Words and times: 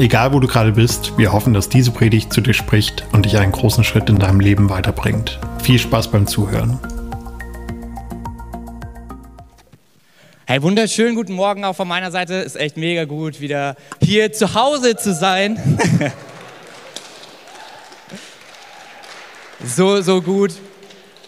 Egal 0.00 0.32
wo 0.32 0.40
du 0.40 0.46
gerade 0.46 0.72
bist, 0.72 1.18
wir 1.18 1.30
hoffen, 1.30 1.52
dass 1.52 1.68
diese 1.68 1.90
Predigt 1.90 2.32
zu 2.32 2.40
dir 2.40 2.54
spricht 2.54 3.04
und 3.12 3.26
dich 3.26 3.36
einen 3.36 3.52
großen 3.52 3.84
Schritt 3.84 4.08
in 4.08 4.18
deinem 4.18 4.40
Leben 4.40 4.70
weiterbringt. 4.70 5.38
Viel 5.62 5.78
Spaß 5.78 6.10
beim 6.10 6.26
Zuhören. 6.26 6.78
Hey, 10.46 10.62
wunderschönen 10.62 11.16
guten 11.16 11.34
Morgen 11.34 11.66
auch 11.66 11.76
von 11.76 11.86
meiner 11.86 12.10
Seite. 12.10 12.36
Ist 12.36 12.56
echt 12.56 12.78
mega 12.78 13.04
gut, 13.04 13.42
wieder 13.42 13.76
hier 14.02 14.32
zu 14.32 14.54
Hause 14.54 14.96
zu 14.96 15.12
sein. 15.12 15.58
so, 19.62 20.00
so 20.00 20.22
gut. 20.22 20.52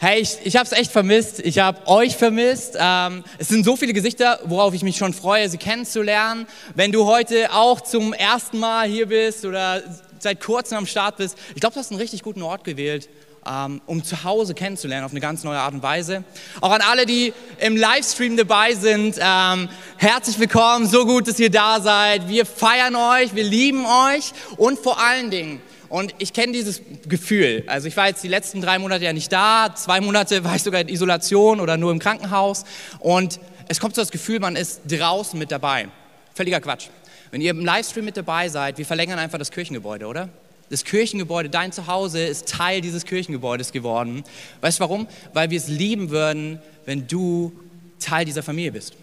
Hey, 0.05 0.21
ich, 0.21 0.37
ich 0.43 0.57
habe 0.57 0.67
es 0.67 0.73
echt 0.73 0.91
vermisst. 0.91 1.39
Ich 1.39 1.61
habe 1.61 1.87
euch 1.87 2.17
vermisst. 2.17 2.77
Ähm, 2.77 3.23
es 3.39 3.47
sind 3.47 3.65
so 3.65 3.77
viele 3.77 3.93
Gesichter, 3.93 4.41
worauf 4.47 4.75
ich 4.75 4.83
mich 4.83 4.97
schon 4.97 5.15
freue, 5.15 5.49
sie 5.49 5.59
kennenzulernen. 5.59 6.49
Wenn 6.75 6.91
du 6.91 7.07
heute 7.07 7.53
auch 7.53 7.81
zum 7.81 8.13
ersten 8.13 8.59
Mal 8.59 8.89
hier 8.89 9.07
bist 9.07 9.45
oder 9.45 9.81
seit 10.19 10.41
kurzem 10.41 10.79
am 10.79 10.87
Start 10.87 11.19
bist, 11.19 11.39
ich 11.55 11.61
glaube, 11.61 11.75
du 11.75 11.79
hast 11.79 11.93
einen 11.93 12.01
richtig 12.01 12.25
guten 12.25 12.43
Ort 12.43 12.65
gewählt, 12.65 13.09
ähm, 13.47 13.81
um 13.87 14.03
zu 14.03 14.25
Hause 14.25 14.55
kennenzulernen 14.55 15.05
auf 15.05 15.13
eine 15.13 15.21
ganz 15.21 15.45
neue 15.45 15.61
Art 15.61 15.73
und 15.73 15.85
Weise. 15.85 16.25
Auch 16.61 16.73
an 16.73 16.81
alle, 16.81 17.07
die 17.07 17.33
im 17.61 17.77
Livestream 17.77 18.37
dabei 18.37 18.75
sind, 18.75 19.19
ähm, 19.21 19.69
herzlich 19.99 20.37
willkommen. 20.41 20.89
So 20.89 21.07
gut, 21.07 21.29
dass 21.29 21.39
ihr 21.39 21.51
da 21.51 21.81
seid. 21.81 22.29
Wir 22.29 22.45
feiern 22.45 22.97
euch, 22.97 23.37
wir 23.37 23.45
lieben 23.45 23.87
euch 23.87 24.33
und 24.57 24.81
vor 24.81 25.01
allen 25.01 25.31
Dingen 25.31 25.63
und 25.93 26.15
ich 26.21 26.33
kenne 26.33 26.55
dieses 26.55 26.81
Gefühl. 27.07 27.65
Also 27.67 27.87
ich 27.87 27.95
war 27.99 28.09
jetzt 28.09 28.25
die 28.25 28.29
letzten 28.29 28.63
drei 28.63 28.79
Monate 28.79 29.05
ja 29.05 29.13
nicht 29.13 29.31
da, 29.31 29.75
zwei 29.77 30.01
Monate 30.01 30.43
war 30.43 30.57
ich 30.57 30.63
sogar 30.63 30.81
in 30.81 30.89
Isolation 30.89 31.61
oder 31.61 31.77
nur 31.77 31.93
im 31.93 31.99
Krankenhaus. 31.99 32.65
Und 32.99 33.39
es 33.69 33.79
kommt 33.79 33.95
so 33.95 34.01
das 34.01 34.11
Gefühl, 34.11 34.41
man 34.41 34.57
ist 34.57 34.81
draußen 34.89 35.39
mit 35.39 35.53
dabei. 35.53 35.89
Völliger 36.33 36.63
Quatsch. 36.63 36.87
Wenn 37.31 37.43
ihr 37.43 37.51
im 37.51 37.63
Livestream 37.63 38.07
mit 38.07 38.17
dabei 38.17 38.49
seid, 38.49 38.79
wir 38.79 38.87
verlängern 38.87 39.19
einfach 39.19 39.39
das 39.39 39.51
Kirchengebäude, 39.51 40.07
oder? 40.07 40.31
Das 40.71 40.83
Kirchengebäude, 40.83 41.51
dein 41.51 41.73
Zuhause 41.73 42.25
ist 42.25 42.49
Teil 42.49 42.81
dieses 42.81 43.05
Kirchengebäudes 43.05 43.71
geworden. 43.71 44.25
Weißt 44.63 44.79
du 44.79 44.85
warum? 44.85 45.07
Weil 45.35 45.51
wir 45.51 45.59
es 45.59 45.69
lieben 45.69 46.09
würden, 46.09 46.59
wenn 46.87 47.07
du 47.07 47.53
Teil 48.01 48.25
dieser 48.25 48.43
Familie 48.43 48.73
bist. 48.73 48.95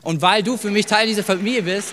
Und 0.00 0.22
weil 0.22 0.42
du 0.42 0.56
für 0.56 0.70
mich 0.70 0.86
Teil 0.86 1.06
dieser 1.06 1.22
Familie 1.22 1.64
bist, 1.64 1.92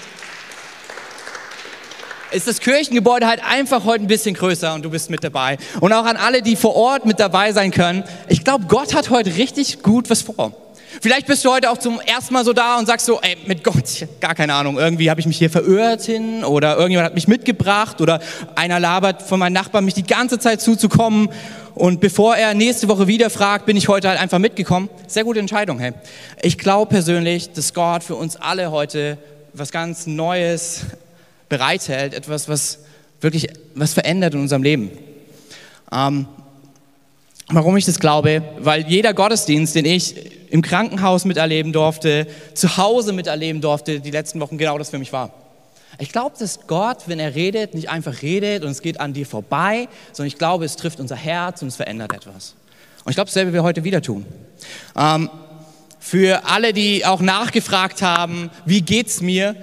ist 2.36 2.48
das 2.48 2.60
Kirchengebäude 2.60 3.28
halt 3.28 3.42
einfach 3.44 3.86
heute 3.86 4.04
ein 4.04 4.08
bisschen 4.08 4.36
größer 4.36 4.74
und 4.74 4.84
du 4.84 4.90
bist 4.90 5.10
mit 5.10 5.24
dabei. 5.24 5.58
Und 5.80 5.94
auch 5.94 6.06
an 6.06 6.18
alle, 6.18 6.42
die 6.42 6.56
vor 6.56 6.76
Ort 6.76 7.06
mit 7.06 7.20
dabei 7.20 7.54
sein 7.54 7.72
können. 7.72 8.04
Ich 8.28 8.44
glaube, 8.44 8.66
Gott 8.68 8.94
hat 8.94 9.10
heute 9.10 9.36
richtig 9.38 9.82
gut 9.82 10.10
was 10.10 10.22
vor. 10.22 10.52
Vielleicht 11.02 11.28
bist 11.28 11.44
du 11.44 11.52
heute 11.52 11.70
auch 11.70 11.78
zum 11.78 12.00
ersten 12.00 12.34
Mal 12.34 12.46
so 12.46 12.54
da 12.54 12.78
und 12.78 12.86
sagst 12.86 13.06
so, 13.06 13.20
ey, 13.22 13.38
mit 13.48 13.64
Gott, 13.64 14.08
gar 14.22 14.36
keine 14.36 14.54
Ahnung, 14.54 14.78
irgendwie 14.78 15.10
habe 15.10 15.20
ich 15.20 15.28
mich 15.28 15.38
hier 15.38 15.50
verirrt 15.50 16.04
hin 16.04 16.44
oder 16.44 16.76
irgendjemand 16.76 17.08
hat 17.08 17.16
mich 17.16 17.28
mitgebracht 17.28 18.00
oder 18.00 18.22
einer 18.56 18.80
labert 18.80 19.22
von 19.22 19.40
meinem 19.40 19.54
Nachbarn, 19.54 19.84
mich 19.84 19.94
die 19.94 20.04
ganze 20.04 20.40
Zeit 20.40 20.62
zuzukommen 20.62 21.30
und 21.74 22.00
bevor 22.00 22.38
er 22.38 22.54
nächste 22.54 22.88
Woche 22.88 23.08
wieder 23.08 23.30
fragt, 23.30 23.66
bin 23.66 23.76
ich 23.76 23.90
heute 23.90 24.08
halt 24.08 24.20
einfach 24.20 24.40
mitgekommen. 24.40 24.90
Sehr 25.08 25.26
gute 25.26 25.40
Entscheidung, 25.40 25.80
hey. 25.80 25.92
Ich 26.42 26.58
glaube 26.58 26.90
persönlich, 26.90 27.52
dass 27.52 27.74
Gott 27.74 28.04
für 28.04 28.16
uns 28.16 28.38
alle 28.38 28.72
heute 28.72 29.18
was 29.54 29.72
ganz 29.72 30.08
Neues 30.08 30.86
bereithält, 31.50 32.14
etwas, 32.14 32.50
was 32.50 32.80
wirklich 33.22 33.48
was 33.74 33.94
verändert 33.94 34.34
in 34.34 34.42
unserem 34.42 34.64
Leben. 34.64 34.92
Ähm, 35.92 36.28
warum 37.48 37.78
ich 37.78 37.86
das 37.86 38.00
glaube? 38.00 38.44
Weil 38.60 38.88
jeder 38.88 39.14
Gottesdienst, 39.14 39.76
den 39.76 39.86
ich 39.86 40.16
im 40.52 40.62
Krankenhaus 40.62 41.26
miterleben 41.26 41.74
durfte, 41.74 42.28
zu 42.54 42.78
Hause 42.78 43.14
miterleben 43.14 43.62
durfte, 43.62 44.00
die 44.00 44.12
letzten 44.12 44.40
Wochen 44.40 44.58
genau 44.58 44.78
das 44.78 44.90
für 44.90 45.00
mich 45.00 45.12
war. 45.12 45.32
Ich 45.98 46.12
glaube, 46.12 46.36
dass 46.38 46.68
Gott, 46.68 47.04
wenn 47.08 47.20
er 47.20 47.36
redet, 47.36 47.74
nicht 47.74 47.90
einfach 47.90 48.22
redet 48.22 48.64
und 48.64 48.72
es 48.72 48.82
geht 48.82 49.00
an 49.00 49.14
dir 49.14 49.26
vorbei, 49.26 49.88
sondern 50.12 50.28
ich 50.28 50.38
glaube, 50.38 50.66
es 50.66 50.76
trifft 50.76 51.00
unser 51.00 51.16
Herz 51.16 51.62
und 51.62 51.70
es 51.70 51.78
verändert 51.78 52.14
etwas. 52.14 52.56
Und 53.06 53.12
ich 53.12 53.16
glaube, 53.16 53.28
dasselbe 53.28 53.54
wir 53.54 53.64
heute 53.64 53.84
wieder 53.84 54.02
tun. 54.02 54.26
Ähm, 54.98 55.30
für 56.00 56.46
alle, 56.46 56.74
die 56.74 57.06
auch 57.06 57.22
nachgefragt 57.22 58.02
haben, 58.02 58.50
wie 58.66 58.82
geht's 58.82 59.22
mir, 59.22 59.56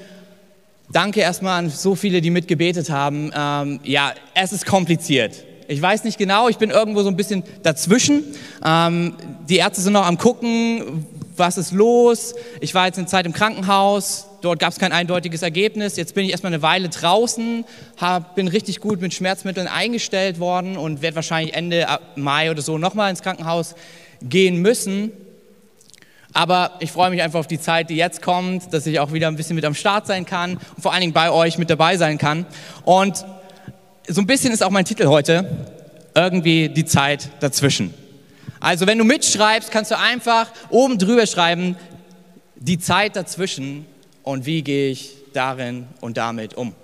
Danke 0.92 1.20
erstmal 1.20 1.58
an 1.58 1.70
so 1.70 1.94
viele, 1.94 2.20
die 2.20 2.28
mitgebetet 2.28 2.90
haben. 2.90 3.32
Ähm, 3.34 3.80
ja, 3.82 4.12
es 4.34 4.52
ist 4.52 4.66
kompliziert. 4.66 5.42
Ich 5.66 5.80
weiß 5.80 6.04
nicht 6.04 6.18
genau, 6.18 6.50
ich 6.50 6.58
bin 6.58 6.68
irgendwo 6.68 7.02
so 7.02 7.08
ein 7.08 7.16
bisschen 7.16 7.44
dazwischen. 7.62 8.24
Ähm, 8.62 9.14
die 9.48 9.56
Ärzte 9.56 9.80
sind 9.80 9.94
noch 9.94 10.04
am 10.04 10.18
gucken, 10.18 11.06
was 11.34 11.56
ist 11.56 11.72
los. 11.72 12.34
Ich 12.60 12.74
war 12.74 12.86
jetzt 12.86 12.98
eine 12.98 13.06
Zeit 13.06 13.24
im 13.24 13.32
Krankenhaus, 13.32 14.26
dort 14.42 14.58
gab 14.58 14.70
es 14.70 14.78
kein 14.78 14.92
eindeutiges 14.92 15.40
Ergebnis. 15.40 15.96
Jetzt 15.96 16.14
bin 16.14 16.26
ich 16.26 16.32
erstmal 16.32 16.52
eine 16.52 16.60
Weile 16.60 16.90
draußen, 16.90 17.64
hab, 17.96 18.34
bin 18.34 18.48
richtig 18.48 18.80
gut 18.80 19.00
mit 19.00 19.14
Schmerzmitteln 19.14 19.68
eingestellt 19.68 20.40
worden 20.40 20.76
und 20.76 21.00
werde 21.00 21.16
wahrscheinlich 21.16 21.54
Ende 21.54 21.86
Mai 22.16 22.50
oder 22.50 22.60
so 22.60 22.76
nochmal 22.76 23.08
ins 23.08 23.22
Krankenhaus 23.22 23.76
gehen 24.20 24.60
müssen. 24.60 25.12
Aber 26.32 26.72
ich 26.80 26.90
freue 26.90 27.10
mich 27.10 27.22
einfach 27.22 27.40
auf 27.40 27.46
die 27.46 27.60
Zeit, 27.60 27.90
die 27.90 27.96
jetzt 27.96 28.22
kommt, 28.22 28.72
dass 28.72 28.86
ich 28.86 29.00
auch 29.00 29.12
wieder 29.12 29.28
ein 29.28 29.36
bisschen 29.36 29.54
mit 29.56 29.64
am 29.64 29.74
Start 29.74 30.06
sein 30.06 30.24
kann 30.24 30.52
und 30.52 30.82
vor 30.82 30.92
allen 30.92 31.02
Dingen 31.02 31.12
bei 31.12 31.30
euch 31.30 31.58
mit 31.58 31.68
dabei 31.68 31.96
sein 31.96 32.18
kann. 32.18 32.46
Und 32.84 33.24
so 34.08 34.20
ein 34.20 34.26
bisschen 34.26 34.52
ist 34.52 34.62
auch 34.62 34.70
mein 34.70 34.84
Titel 34.84 35.06
heute, 35.06 35.48
irgendwie 36.14 36.68
die 36.68 36.84
Zeit 36.84 37.28
dazwischen. 37.40 37.92
Also 38.60 38.86
wenn 38.86 38.98
du 38.98 39.04
mitschreibst, 39.04 39.70
kannst 39.70 39.90
du 39.90 39.98
einfach 39.98 40.50
oben 40.70 40.98
drüber 40.98 41.26
schreiben, 41.26 41.76
die 42.56 42.78
Zeit 42.78 43.16
dazwischen 43.16 43.86
und 44.22 44.46
wie 44.46 44.62
gehe 44.62 44.90
ich 44.90 45.14
darin 45.32 45.86
und 46.00 46.16
damit 46.16 46.54
um. 46.54 46.74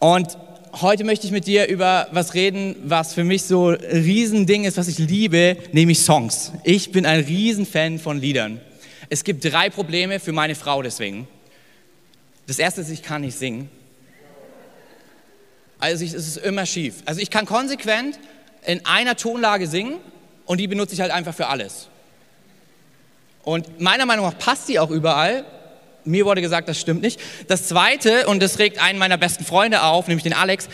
Und 0.00 0.38
heute 0.80 1.04
möchte 1.04 1.26
ich 1.26 1.32
mit 1.32 1.46
dir 1.46 1.68
über 1.68 2.08
was 2.10 2.34
reden, 2.34 2.76
was 2.84 3.14
für 3.14 3.24
mich 3.24 3.44
so 3.44 3.70
ein 3.70 3.76
Riesending 3.76 4.64
ist, 4.64 4.76
was 4.76 4.88
ich 4.88 4.98
liebe, 4.98 5.56
nämlich 5.72 6.00
Songs. 6.00 6.52
Ich 6.64 6.92
bin 6.92 7.06
ein 7.06 7.20
Riesenfan 7.20 7.98
von 7.98 8.20
Liedern. 8.20 8.60
Es 9.10 9.24
gibt 9.24 9.44
drei 9.44 9.70
Probleme 9.70 10.20
für 10.20 10.32
meine 10.32 10.54
Frau 10.54 10.82
deswegen. 10.82 11.28
Das 12.46 12.58
erste 12.58 12.80
ist, 12.80 12.90
ich 12.90 13.02
kann 13.02 13.22
nicht 13.22 13.38
singen. 13.38 13.68
Also 15.78 16.04
es 16.04 16.14
ist 16.14 16.36
immer 16.38 16.66
schief. 16.66 16.96
Also 17.04 17.20
ich 17.20 17.30
kann 17.30 17.46
konsequent 17.46 18.18
in 18.64 18.84
einer 18.86 19.16
Tonlage 19.16 19.66
singen 19.66 19.96
und 20.46 20.58
die 20.58 20.66
benutze 20.66 20.94
ich 20.94 21.00
halt 21.00 21.10
einfach 21.10 21.34
für 21.34 21.48
alles. 21.48 21.88
Und 23.42 23.80
meiner 23.80 24.06
Meinung 24.06 24.24
nach 24.24 24.38
passt 24.38 24.68
die 24.68 24.78
auch 24.78 24.90
überall, 24.90 25.44
mir 26.04 26.24
wurde 26.24 26.40
gesagt, 26.40 26.68
das 26.68 26.80
stimmt 26.80 27.02
nicht. 27.02 27.20
Das 27.48 27.68
Zweite, 27.68 28.26
und 28.26 28.42
das 28.42 28.58
regt 28.58 28.78
einen 28.78 28.98
meiner 28.98 29.16
besten 29.16 29.44
Freunde 29.44 29.82
auf, 29.82 30.08
nämlich 30.08 30.24
den 30.24 30.32
Alex, 30.32 30.68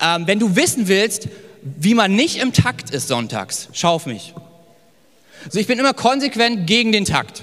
ähm, 0.00 0.26
wenn 0.26 0.38
du 0.38 0.56
wissen 0.56 0.88
willst, 0.88 1.28
wie 1.62 1.94
man 1.94 2.14
nicht 2.14 2.40
im 2.40 2.52
Takt 2.52 2.90
ist 2.90 3.08
sonntags, 3.08 3.68
schau 3.72 3.94
auf 3.94 4.06
mich. 4.06 4.34
Also 5.44 5.58
ich 5.58 5.66
bin 5.66 5.78
immer 5.78 5.94
konsequent 5.94 6.66
gegen 6.66 6.92
den 6.92 7.04
Takt. 7.04 7.42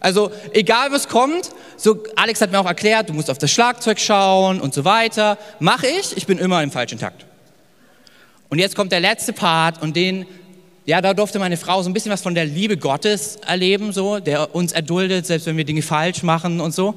Also 0.00 0.32
egal 0.52 0.92
was 0.92 1.08
kommt, 1.08 1.50
so 1.76 2.02
Alex 2.16 2.40
hat 2.40 2.50
mir 2.50 2.58
auch 2.58 2.66
erklärt, 2.66 3.08
du 3.10 3.12
musst 3.12 3.30
auf 3.30 3.38
das 3.38 3.50
Schlagzeug 3.50 3.98
schauen 4.00 4.60
und 4.60 4.72
so 4.72 4.84
weiter. 4.84 5.36
Mache 5.58 5.86
ich, 5.86 6.16
ich 6.16 6.26
bin 6.26 6.38
immer 6.38 6.62
im 6.62 6.70
falschen 6.70 6.98
Takt. 6.98 7.26
Und 8.48 8.58
jetzt 8.58 8.74
kommt 8.74 8.92
der 8.92 9.00
letzte 9.00 9.32
Part 9.32 9.82
und 9.82 9.94
den 9.94 10.26
ja, 10.90 11.00
da 11.00 11.14
durfte 11.14 11.38
meine 11.38 11.56
Frau 11.56 11.80
so 11.84 11.88
ein 11.88 11.92
bisschen 11.92 12.10
was 12.10 12.20
von 12.20 12.34
der 12.34 12.44
Liebe 12.44 12.76
Gottes 12.76 13.36
erleben, 13.46 13.92
so, 13.92 14.18
der 14.18 14.56
uns 14.56 14.72
erduldet, 14.72 15.24
selbst 15.24 15.46
wenn 15.46 15.56
wir 15.56 15.62
Dinge 15.62 15.82
falsch 15.82 16.24
machen 16.24 16.58
und 16.58 16.74
so. 16.74 16.96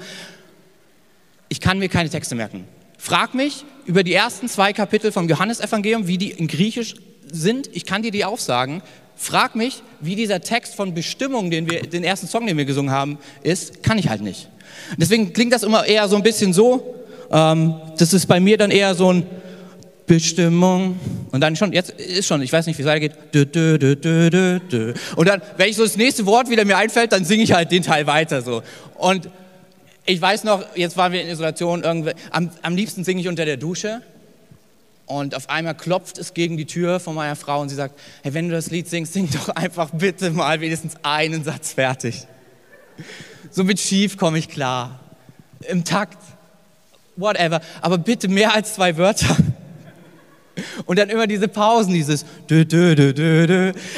Ich 1.48 1.62
kann 1.62 1.78
mir 1.78 1.90
keine 1.90 2.10
Texte 2.10 2.34
merken. 2.34 2.66
Frag 2.98 3.36
mich 3.36 3.66
über 3.86 4.02
die 4.02 4.16
ersten 4.16 4.50
zwei 4.50 4.74
Kapitel 4.74 5.12
vom 5.12 5.30
Johannesevangelium, 5.30 6.08
wie 6.08 6.18
die 6.18 6.32
in 6.32 6.48
Griechisch 6.48 6.96
sind. 7.32 7.70
Ich 7.72 7.86
kann 7.86 8.02
dir 8.02 8.10
die 8.10 8.26
aufsagen. 8.26 8.82
Frag 9.16 9.56
mich, 9.56 9.84
wie 10.00 10.16
dieser 10.16 10.42
Text 10.42 10.74
von 10.74 10.96
Bestimmung, 10.96 11.52
den 11.52 11.70
wir, 11.70 11.84
den 11.84 12.04
ersten 12.04 12.26
Song, 12.26 12.48
den 12.48 12.58
wir 12.58 12.66
gesungen 12.66 12.90
haben, 12.90 13.20
ist. 13.44 13.84
Kann 13.84 14.00
ich 14.00 14.10
halt 14.10 14.22
nicht. 14.22 14.50
Deswegen 14.98 15.34
klingt 15.34 15.54
das 15.54 15.62
immer 15.62 15.86
eher 15.86 16.08
so 16.08 16.16
ein 16.16 16.24
bisschen 16.24 16.52
so. 16.52 16.96
Ähm, 17.30 17.76
das 18.00 18.12
ist 18.12 18.26
bei 18.26 18.40
mir 18.40 18.58
dann 18.58 18.72
eher 18.72 18.96
so 18.96 19.14
ein 19.14 19.28
Bestimmung. 20.06 21.00
Und 21.32 21.42
dann 21.42 21.56
schon, 21.56 21.74
jetzt 21.74 21.92
ist 21.92 22.28
schon, 22.28 22.42
ich 22.42 22.52
weiß 22.52 22.66
nicht, 22.66 22.78
wie 22.78 22.84
es 22.84 22.88
weitergeht. 22.88 23.14
Und 25.16 25.28
dann, 25.28 25.42
wenn 25.58 25.70
ich 25.70 25.76
so 25.76 25.84
das 25.84 25.98
nächste 25.98 26.26
Wort 26.26 26.50
wieder 26.50 26.66
mir 26.66 26.78
einfällt, 26.78 27.12
dann 27.12 27.26
singe 27.26 27.44
ich 27.44 27.54
halt 27.54 27.72
den 27.72 27.84
Teil 27.84 28.08
weiter 28.08 28.42
so. 28.42 28.64
Und 28.96 29.30
ich 30.06 30.22
weiß 30.22 30.44
noch, 30.44 30.64
jetzt 30.76 30.98
waren 30.98 31.14
wir 31.14 31.22
in 31.22 31.30
Isolation, 31.30 31.84
irgendwie, 31.84 32.12
am, 32.32 32.50
am 32.62 32.76
liebsten 32.76 33.04
singe 33.04 33.22
ich 33.22 33.28
unter 33.28 33.46
der 33.46 33.58
Dusche. 33.58 34.02
Und 35.06 35.36
auf 35.36 35.50
einmal 35.50 35.76
klopft 35.76 36.18
es 36.18 36.34
gegen 36.34 36.58
die 36.58 36.66
Tür 36.66 37.00
von 37.00 37.16
meiner 37.16 37.36
Frau 37.36 37.62
und 37.62 37.70
sie 37.70 37.76
sagt, 37.76 38.00
hey, 38.24 38.34
wenn 38.34 38.48
du 38.50 38.56
das 38.56 38.72
Lied 38.72 38.88
singst, 38.88 39.14
sing 39.14 39.30
doch 39.32 39.50
einfach 39.50 39.90
bitte 39.92 40.32
mal 40.32 40.62
wenigstens 40.62 40.96
einen 41.04 41.44
Satz 41.44 41.74
fertig. 41.74 42.26
So 43.52 43.64
mit 43.64 43.80
schief 43.80 44.18
komme 44.18 44.38
ich 44.38 44.50
klar. 44.50 45.00
Im 45.68 45.84
Takt. 45.84 46.18
Whatever. 47.16 47.62
Aber 47.82 47.98
bitte 47.98 48.28
mehr 48.28 48.54
als 48.54 48.76
zwei 48.76 48.98
Wörter. 48.98 49.38
Und 50.86 51.00
dann 51.00 51.10
immer 51.10 51.28
diese 51.28 51.48
Pausen, 51.48 51.94
dieses. 51.94 52.26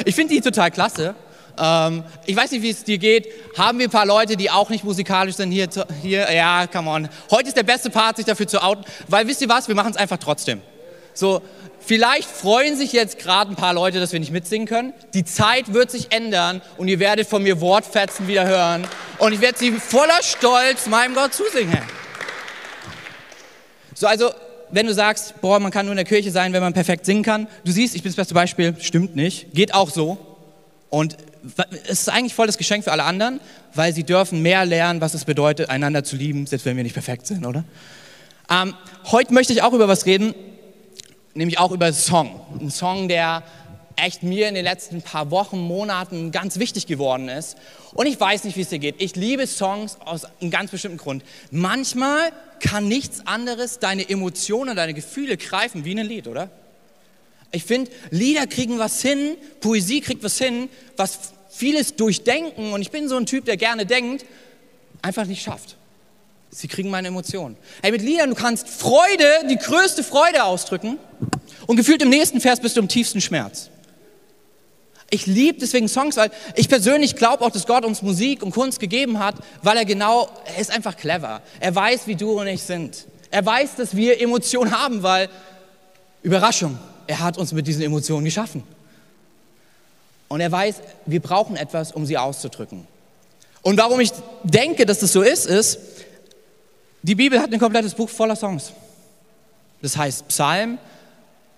Ich 0.04 0.14
finde 0.14 0.34
die 0.34 0.40
total 0.40 0.70
klasse. 0.70 1.14
Ähm, 1.58 2.04
ich 2.26 2.36
weiß 2.36 2.50
nicht, 2.52 2.62
wie 2.62 2.70
es 2.70 2.84
dir 2.84 2.98
geht. 2.98 3.28
Haben 3.56 3.78
wir 3.78 3.88
ein 3.88 3.90
paar 3.90 4.06
Leute, 4.06 4.36
die 4.36 4.50
auch 4.50 4.68
nicht 4.68 4.84
musikalisch 4.84 5.36
sind 5.36 5.50
hier? 5.50 5.68
hier 6.02 6.32
ja, 6.32 6.66
come 6.66 6.90
on. 6.90 7.08
Heute 7.30 7.48
ist 7.48 7.56
der 7.56 7.62
beste 7.62 7.90
Part, 7.90 8.16
sich 8.16 8.26
dafür 8.26 8.46
zu 8.46 8.62
outen, 8.62 8.84
weil 9.08 9.26
wisst 9.26 9.40
ihr 9.42 9.48
was? 9.48 9.68
Wir 9.68 9.74
machen 9.74 9.90
es 9.90 9.96
einfach 9.96 10.18
trotzdem. 10.18 10.60
So, 11.14 11.40
vielleicht 11.80 12.28
freuen 12.28 12.76
sich 12.76 12.92
jetzt 12.92 13.18
gerade 13.18 13.50
ein 13.50 13.56
paar 13.56 13.72
Leute, 13.72 14.00
dass 14.00 14.12
wir 14.12 14.20
nicht 14.20 14.32
mitsingen 14.32 14.68
können. 14.68 14.92
Die 15.14 15.24
Zeit 15.24 15.72
wird 15.72 15.90
sich 15.90 16.12
ändern 16.12 16.60
und 16.76 16.88
ihr 16.88 16.98
werdet 17.00 17.26
von 17.26 17.42
mir 17.42 17.60
Wortfetzen 17.60 18.28
wieder 18.28 18.46
hören. 18.46 18.86
Und 19.18 19.32
ich 19.32 19.40
werde 19.40 19.58
sie 19.58 19.72
voller 19.72 20.22
Stolz 20.22 20.86
meinem 20.86 21.14
Gott 21.14 21.32
zusingen. 21.32 21.82
So, 23.94 24.06
also 24.06 24.30
wenn 24.76 24.86
du 24.86 24.92
sagst, 24.92 25.40
boah, 25.40 25.58
man 25.58 25.72
kann 25.72 25.86
nur 25.86 25.94
in 25.94 25.96
der 25.96 26.04
Kirche 26.04 26.30
sein, 26.30 26.52
wenn 26.52 26.60
man 26.60 26.74
perfekt 26.74 27.06
singen 27.06 27.22
kann. 27.22 27.48
Du 27.64 27.72
siehst, 27.72 27.96
ich 27.96 28.02
bin 28.02 28.10
das 28.10 28.16
beste 28.16 28.34
Beispiel, 28.34 28.74
stimmt 28.78 29.16
nicht, 29.16 29.54
geht 29.54 29.72
auch 29.72 29.88
so. 29.88 30.18
Und 30.90 31.16
es 31.84 32.02
ist 32.02 32.10
eigentlich 32.10 32.34
voll 32.34 32.46
das 32.46 32.58
Geschenk 32.58 32.84
für 32.84 32.92
alle 32.92 33.04
anderen, 33.04 33.40
weil 33.72 33.94
sie 33.94 34.04
dürfen 34.04 34.42
mehr 34.42 34.66
lernen, 34.66 35.00
was 35.00 35.14
es 35.14 35.24
bedeutet, 35.24 35.70
einander 35.70 36.04
zu 36.04 36.16
lieben, 36.16 36.44
selbst 36.44 36.66
wenn 36.66 36.76
wir 36.76 36.82
nicht 36.82 36.92
perfekt 36.92 37.26
sind, 37.26 37.46
oder? 37.46 37.64
Ähm, 38.50 38.74
heute 39.06 39.32
möchte 39.32 39.54
ich 39.54 39.62
auch 39.62 39.72
über 39.72 39.88
was 39.88 40.04
reden, 40.04 40.34
nämlich 41.32 41.58
auch 41.58 41.72
über 41.72 41.90
Song. 41.94 42.38
Ein 42.60 42.70
Song, 42.70 43.08
der 43.08 43.44
echt 43.96 44.22
mir 44.22 44.48
in 44.48 44.54
den 44.54 44.64
letzten 44.64 45.02
paar 45.02 45.30
Wochen, 45.30 45.58
Monaten 45.58 46.30
ganz 46.30 46.58
wichtig 46.58 46.86
geworden 46.86 47.28
ist. 47.28 47.56
Und 47.94 48.06
ich 48.06 48.20
weiß 48.20 48.44
nicht, 48.44 48.56
wie 48.56 48.60
es 48.60 48.68
dir 48.68 48.78
geht. 48.78 48.96
Ich 48.98 49.16
liebe 49.16 49.46
Songs 49.46 49.96
aus 50.04 50.26
einem 50.40 50.50
ganz 50.50 50.70
bestimmten 50.70 50.98
Grund. 50.98 51.24
Manchmal 51.50 52.32
kann 52.60 52.88
nichts 52.88 53.26
anderes 53.26 53.78
deine 53.78 54.08
Emotionen, 54.08 54.76
deine 54.76 54.94
Gefühle 54.94 55.36
greifen 55.36 55.84
wie 55.84 55.98
ein 55.98 56.06
Lied, 56.06 56.28
oder? 56.28 56.50
Ich 57.52 57.64
finde, 57.64 57.90
Lieder 58.10 58.46
kriegen 58.46 58.78
was 58.78 59.00
hin, 59.00 59.36
Poesie 59.60 60.00
kriegt 60.00 60.22
was 60.22 60.36
hin, 60.38 60.68
was 60.96 61.32
vieles 61.48 61.96
durchdenken, 61.96 62.72
und 62.72 62.82
ich 62.82 62.90
bin 62.90 63.08
so 63.08 63.16
ein 63.16 63.24
Typ, 63.24 63.46
der 63.46 63.56
gerne 63.56 63.86
denkt, 63.86 64.26
einfach 65.00 65.24
nicht 65.24 65.42
schafft. 65.42 65.76
Sie 66.50 66.68
kriegen 66.68 66.90
meine 66.90 67.08
Emotionen. 67.08 67.56
Hey, 67.82 67.92
mit 67.92 68.02
Liedern, 68.02 68.30
du 68.30 68.36
kannst 68.36 68.68
Freude, 68.68 69.26
die 69.48 69.56
größte 69.56 70.04
Freude 70.04 70.44
ausdrücken, 70.44 70.98
und 71.66 71.76
gefühlt 71.76 72.02
im 72.02 72.10
nächsten 72.10 72.40
Vers 72.40 72.60
bist 72.60 72.76
du 72.76 72.80
im 72.80 72.88
tiefsten 72.88 73.20
Schmerz. 73.20 73.70
Ich 75.10 75.26
liebe 75.26 75.60
deswegen 75.60 75.88
Songs, 75.88 76.16
weil 76.16 76.30
ich 76.56 76.68
persönlich 76.68 77.14
glaube 77.14 77.44
auch, 77.44 77.50
dass 77.50 77.66
Gott 77.66 77.84
uns 77.84 78.02
Musik 78.02 78.42
und 78.42 78.50
Kunst 78.50 78.80
gegeben 78.80 79.18
hat, 79.18 79.36
weil 79.62 79.76
er 79.76 79.84
genau, 79.84 80.28
er 80.44 80.60
ist 80.60 80.70
einfach 80.70 80.96
clever. 80.96 81.42
Er 81.60 81.74
weiß, 81.74 82.06
wie 82.06 82.16
du 82.16 82.40
und 82.40 82.46
ich 82.48 82.62
sind. 82.62 83.06
Er 83.30 83.46
weiß, 83.46 83.76
dass 83.76 83.94
wir 83.94 84.20
Emotionen 84.20 84.76
haben, 84.76 85.02
weil, 85.02 85.28
Überraschung, 86.22 86.78
er 87.06 87.20
hat 87.20 87.38
uns 87.38 87.52
mit 87.52 87.66
diesen 87.66 87.82
Emotionen 87.82 88.24
geschaffen. 88.24 88.64
Und 90.28 90.40
er 90.40 90.50
weiß, 90.50 90.76
wir 91.06 91.20
brauchen 91.20 91.56
etwas, 91.56 91.92
um 91.92 92.04
sie 92.04 92.18
auszudrücken. 92.18 92.86
Und 93.62 93.78
warum 93.78 94.00
ich 94.00 94.10
denke, 94.42 94.86
dass 94.86 95.00
das 95.00 95.12
so 95.12 95.22
ist, 95.22 95.46
ist, 95.46 95.78
die 97.02 97.14
Bibel 97.14 97.40
hat 97.40 97.52
ein 97.52 97.60
komplettes 97.60 97.94
Buch 97.94 98.08
voller 98.08 98.34
Songs. 98.34 98.72
Das 99.82 99.96
heißt 99.96 100.26
Psalm, 100.28 100.78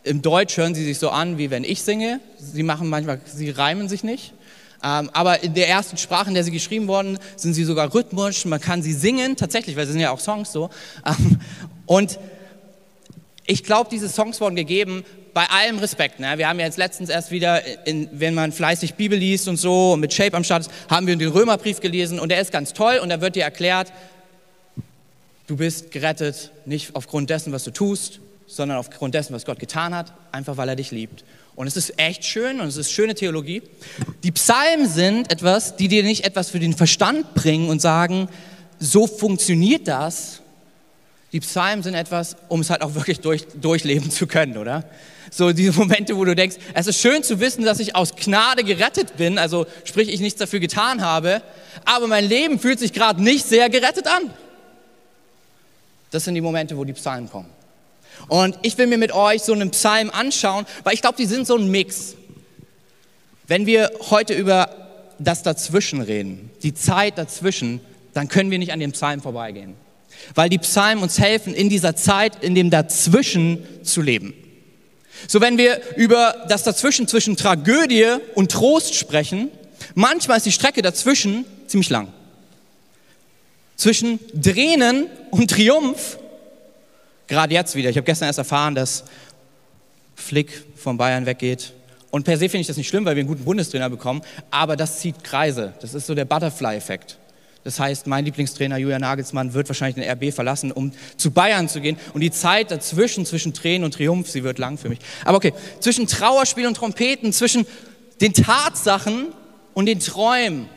im 0.08 0.22
Deutsch 0.22 0.56
hören 0.56 0.74
sie 0.74 0.84
sich 0.84 0.98
so 0.98 1.10
an, 1.10 1.38
wie 1.38 1.50
wenn 1.50 1.64
ich 1.64 1.82
singe. 1.82 2.20
Sie 2.38 2.62
machen 2.62 2.88
manchmal, 2.88 3.20
sie 3.26 3.50
reimen 3.50 3.88
sich 3.88 4.02
nicht. 4.02 4.32
Ähm, 4.82 5.10
aber 5.12 5.42
in 5.42 5.54
der 5.54 5.68
ersten 5.68 5.96
Sprache, 5.98 6.28
in 6.28 6.34
der 6.34 6.44
sie 6.44 6.50
geschrieben 6.50 6.88
wurden, 6.88 7.18
sind 7.36 7.52
sie 7.54 7.64
sogar 7.64 7.92
rhythmisch. 7.94 8.44
Man 8.46 8.60
kann 8.60 8.82
sie 8.82 8.92
singen, 8.92 9.36
tatsächlich, 9.36 9.76
weil 9.76 9.86
sie 9.86 9.92
sind 9.92 10.00
ja 10.00 10.10
auch 10.10 10.20
Songs 10.20 10.52
so. 10.52 10.70
Ähm, 11.04 11.40
und 11.86 12.18
ich 13.44 13.64
glaube, 13.64 13.90
diese 13.90 14.08
Songs 14.08 14.40
wurden 14.40 14.56
gegeben 14.56 15.04
bei 15.34 15.46
allem 15.46 15.78
Respekt. 15.78 16.20
Ne? 16.20 16.38
Wir 16.38 16.48
haben 16.48 16.58
ja 16.58 16.66
jetzt 16.66 16.78
letztens 16.78 17.10
erst 17.10 17.30
wieder, 17.30 17.86
in, 17.86 18.08
wenn 18.12 18.34
man 18.34 18.52
fleißig 18.52 18.94
Bibel 18.94 19.18
liest 19.18 19.46
und 19.48 19.56
so 19.56 19.92
und 19.92 20.00
mit 20.00 20.12
Shape 20.12 20.36
am 20.36 20.44
Start 20.44 20.68
haben 20.88 21.06
wir 21.06 21.16
den 21.16 21.30
Römerbrief 21.30 21.80
gelesen 21.80 22.18
und 22.18 22.30
der 22.30 22.40
ist 22.40 22.50
ganz 22.50 22.72
toll 22.72 22.98
und 23.02 23.08
da 23.08 23.20
wird 23.20 23.36
dir 23.36 23.44
erklärt, 23.44 23.92
du 25.46 25.56
bist 25.56 25.90
gerettet 25.90 26.50
nicht 26.66 26.94
aufgrund 26.94 27.30
dessen, 27.30 27.52
was 27.52 27.64
du 27.64 27.70
tust, 27.70 28.20
sondern 28.48 28.78
aufgrund 28.78 29.14
dessen, 29.14 29.34
was 29.34 29.44
Gott 29.44 29.58
getan 29.58 29.94
hat, 29.94 30.12
einfach 30.32 30.56
weil 30.56 30.70
er 30.70 30.76
dich 30.76 30.90
liebt. 30.90 31.22
Und 31.54 31.66
es 31.66 31.76
ist 31.76 31.98
echt 31.98 32.24
schön 32.24 32.60
und 32.60 32.66
es 32.66 32.76
ist 32.76 32.90
schöne 32.90 33.14
Theologie. 33.14 33.62
Die 34.24 34.32
Psalmen 34.32 34.88
sind 34.88 35.30
etwas, 35.30 35.76
die 35.76 35.86
dir 35.86 36.02
nicht 36.02 36.24
etwas 36.24 36.50
für 36.50 36.58
den 36.58 36.74
Verstand 36.74 37.34
bringen 37.34 37.68
und 37.68 37.80
sagen, 37.80 38.28
so 38.80 39.06
funktioniert 39.06 39.86
das. 39.86 40.40
Die 41.32 41.40
Psalmen 41.40 41.82
sind 41.82 41.94
etwas, 41.94 42.36
um 42.48 42.60
es 42.60 42.70
halt 42.70 42.80
auch 42.80 42.94
wirklich 42.94 43.20
durch, 43.20 43.46
durchleben 43.60 44.10
zu 44.10 44.26
können, 44.26 44.56
oder? 44.56 44.84
So 45.30 45.52
diese 45.52 45.72
Momente, 45.72 46.16
wo 46.16 46.24
du 46.24 46.34
denkst, 46.34 46.56
es 46.72 46.86
ist 46.86 47.00
schön 47.00 47.22
zu 47.22 47.38
wissen, 47.40 47.64
dass 47.64 47.80
ich 47.80 47.94
aus 47.94 48.16
Gnade 48.16 48.64
gerettet 48.64 49.18
bin, 49.18 49.38
also 49.38 49.66
sprich, 49.84 50.08
ich 50.08 50.20
nichts 50.20 50.38
dafür 50.38 50.58
getan 50.58 51.02
habe, 51.02 51.42
aber 51.84 52.06
mein 52.06 52.24
Leben 52.24 52.58
fühlt 52.58 52.78
sich 52.78 52.94
gerade 52.94 53.22
nicht 53.22 53.46
sehr 53.46 53.68
gerettet 53.68 54.06
an. 54.06 54.32
Das 56.10 56.24
sind 56.24 56.34
die 56.34 56.40
Momente, 56.40 56.78
wo 56.78 56.84
die 56.84 56.94
Psalmen 56.94 57.28
kommen. 57.28 57.57
Und 58.26 58.58
ich 58.62 58.76
will 58.76 58.86
mir 58.86 58.98
mit 58.98 59.12
euch 59.12 59.42
so 59.42 59.52
einen 59.52 59.70
Psalm 59.70 60.10
anschauen, 60.10 60.66
weil 60.84 60.94
ich 60.94 61.00
glaube, 61.00 61.16
die 61.16 61.26
sind 61.26 61.46
so 61.46 61.56
ein 61.56 61.70
Mix. 61.70 62.14
Wenn 63.46 63.64
wir 63.64 63.90
heute 64.10 64.34
über 64.34 64.68
das 65.18 65.42
Dazwischen 65.42 66.00
reden, 66.00 66.50
die 66.62 66.74
Zeit 66.74 67.16
dazwischen, 67.16 67.80
dann 68.12 68.28
können 68.28 68.50
wir 68.50 68.58
nicht 68.58 68.72
an 68.72 68.80
dem 68.80 68.92
Psalm 68.92 69.22
vorbeigehen. 69.22 69.74
Weil 70.34 70.48
die 70.48 70.58
Psalmen 70.58 71.02
uns 71.02 71.18
helfen, 71.18 71.54
in 71.54 71.68
dieser 71.68 71.96
Zeit, 71.96 72.42
in 72.42 72.54
dem 72.54 72.70
Dazwischen 72.70 73.66
zu 73.84 74.02
leben. 74.02 74.34
So, 75.26 75.40
wenn 75.40 75.58
wir 75.58 75.80
über 75.96 76.44
das 76.48 76.62
Dazwischen 76.62 77.08
zwischen 77.08 77.36
Tragödie 77.36 78.06
und 78.34 78.52
Trost 78.52 78.94
sprechen, 78.94 79.50
manchmal 79.94 80.36
ist 80.36 80.46
die 80.46 80.52
Strecke 80.52 80.82
dazwischen 80.82 81.44
ziemlich 81.66 81.90
lang. 81.90 82.08
Zwischen 83.76 84.18
Tränen 84.40 85.06
und 85.30 85.50
Triumph 85.50 86.18
Gerade 87.28 87.54
jetzt 87.54 87.76
wieder. 87.76 87.90
Ich 87.90 87.96
habe 87.96 88.06
gestern 88.06 88.26
erst 88.26 88.38
erfahren, 88.38 88.74
dass 88.74 89.04
Flick 90.16 90.64
von 90.76 90.96
Bayern 90.96 91.26
weggeht. 91.26 91.72
Und 92.10 92.24
per 92.24 92.38
se 92.38 92.48
finde 92.48 92.62
ich 92.62 92.66
das 92.66 92.78
nicht 92.78 92.88
schlimm, 92.88 93.04
weil 93.04 93.16
wir 93.16 93.20
einen 93.20 93.28
guten 93.28 93.44
Bundestrainer 93.44 93.90
bekommen, 93.90 94.22
aber 94.50 94.76
das 94.76 94.98
zieht 95.00 95.22
Kreise. 95.22 95.74
Das 95.80 95.92
ist 95.92 96.06
so 96.06 96.14
der 96.14 96.24
Butterfly-Effekt. 96.24 97.18
Das 97.64 97.78
heißt, 97.78 98.06
mein 98.06 98.24
Lieblingstrainer 98.24 98.78
Julian 98.78 99.02
Nagelsmann 99.02 99.52
wird 99.52 99.68
wahrscheinlich 99.68 100.02
den 100.02 100.10
RB 100.10 100.32
verlassen, 100.32 100.72
um 100.72 100.92
zu 101.18 101.30
Bayern 101.30 101.68
zu 101.68 101.82
gehen. 101.82 101.98
Und 102.14 102.22
die 102.22 102.30
Zeit 102.30 102.70
dazwischen, 102.70 103.26
zwischen 103.26 103.52
Tränen 103.52 103.84
und 103.84 103.92
Triumph, 103.92 104.30
sie 104.30 104.42
wird 104.42 104.58
lang 104.58 104.78
für 104.78 104.88
mich. 104.88 105.00
Aber 105.24 105.36
okay, 105.36 105.52
zwischen 105.80 106.06
Trauerspiel 106.06 106.66
und 106.66 106.78
Trompeten, 106.78 107.32
zwischen 107.34 107.66
den 108.22 108.32
Tatsachen 108.32 109.26
und 109.74 109.86
den 109.86 110.00
Träumen, 110.00 110.70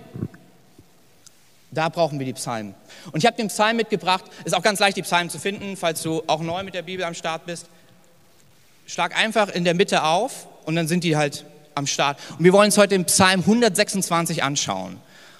da 1.72 1.88
brauchen 1.88 2.20
wir 2.20 2.25
die 2.25 2.34
Psalmen. 2.34 2.75
Und 3.12 3.20
ich 3.20 3.25
habe 3.25 3.38
den 3.38 3.48
Psalm 3.48 3.78
mitgebracht. 3.78 4.25
Ist 4.44 4.54
auch 4.54 4.62
ganz 4.62 4.80
leicht, 4.80 4.98
die 4.98 5.01
Psalmen 5.01 5.30
zu 5.30 5.40
finden, 5.40 5.78
falls 5.78 6.01
du 6.01 6.22
auch 6.28 6.42
neu 6.42 6.63
mit 6.63 6.74
der 6.74 6.82
Bibel 6.82 7.06
am 7.06 7.13
Start 7.13 7.46
bist. 7.46 7.68
Schlag 8.86 9.18
einfach 9.18 9.48
in 9.50 9.63
der 9.63 9.74
Mitte 9.74 10.04
auf 10.04 10.48
und 10.66 10.75
dann 10.75 10.88
sind 10.90 11.06
die 11.06 11.16
halt 11.16 11.46
am 11.75 11.88
Start. 11.88 12.20
Und 12.38 12.44
wir 12.44 12.51
wollen 12.51 12.66
uns 12.66 12.78
heute 12.78 12.90
den 12.90 13.06
Psalm 13.06 13.40
126 13.40 14.44
anschauen. 14.44 14.98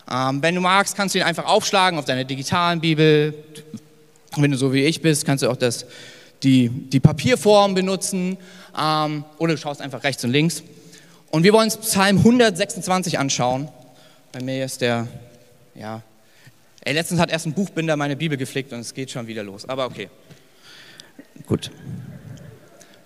Ähm, 0.10 0.42
wenn 0.42 0.56
du 0.56 0.62
magst, 0.62 0.96
kannst 0.96 1.16
du 1.16 1.20
ihn 1.20 1.26
einfach 1.26 1.46
aufschlagen 1.46 2.00
auf 2.00 2.06
deiner 2.06 2.24
digitalen 2.24 2.80
Bibel. 2.80 3.34
Wenn 4.38 4.52
du 4.52 4.58
so 4.58 4.72
wie 4.72 4.84
ich 4.86 5.02
bist, 5.02 5.26
kannst 5.26 5.44
du 5.44 5.50
auch 5.50 5.58
das, 5.58 5.86
die, 6.44 6.70
die 6.70 7.02
Papierform 7.02 7.74
benutzen 7.74 8.38
ähm, 8.80 9.26
oder 9.38 9.54
du 9.56 9.58
schaust 9.58 9.82
einfach 9.82 10.04
rechts 10.04 10.24
und 10.24 10.32
links. 10.32 10.64
Und 11.30 11.44
wir 11.44 11.52
wollen 11.52 11.66
uns 11.66 11.78
Psalm 11.78 12.20
126 12.20 13.20
anschauen. 13.20 13.68
Bei 14.32 14.42
mir 14.42 14.64
ist 14.64 14.80
der 14.80 15.08
ja, 15.76 16.02
Ey, 16.84 16.94
letztens 16.94 17.20
hat 17.20 17.32
erst 17.32 17.46
ein 17.46 17.54
Buchbinder 17.54 17.96
meine 17.96 18.16
Bibel 18.16 18.38
geflickt 18.38 18.74
und 18.74 18.80
es 18.80 18.94
geht 18.94 19.12
schon 19.12 19.28
wieder 19.28 19.44
los. 19.44 19.68
Aber 19.70 19.86
okay. 19.86 20.10
Gut. 21.46 21.72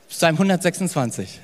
Psalm 0.10 0.36
126. 0.36 1.42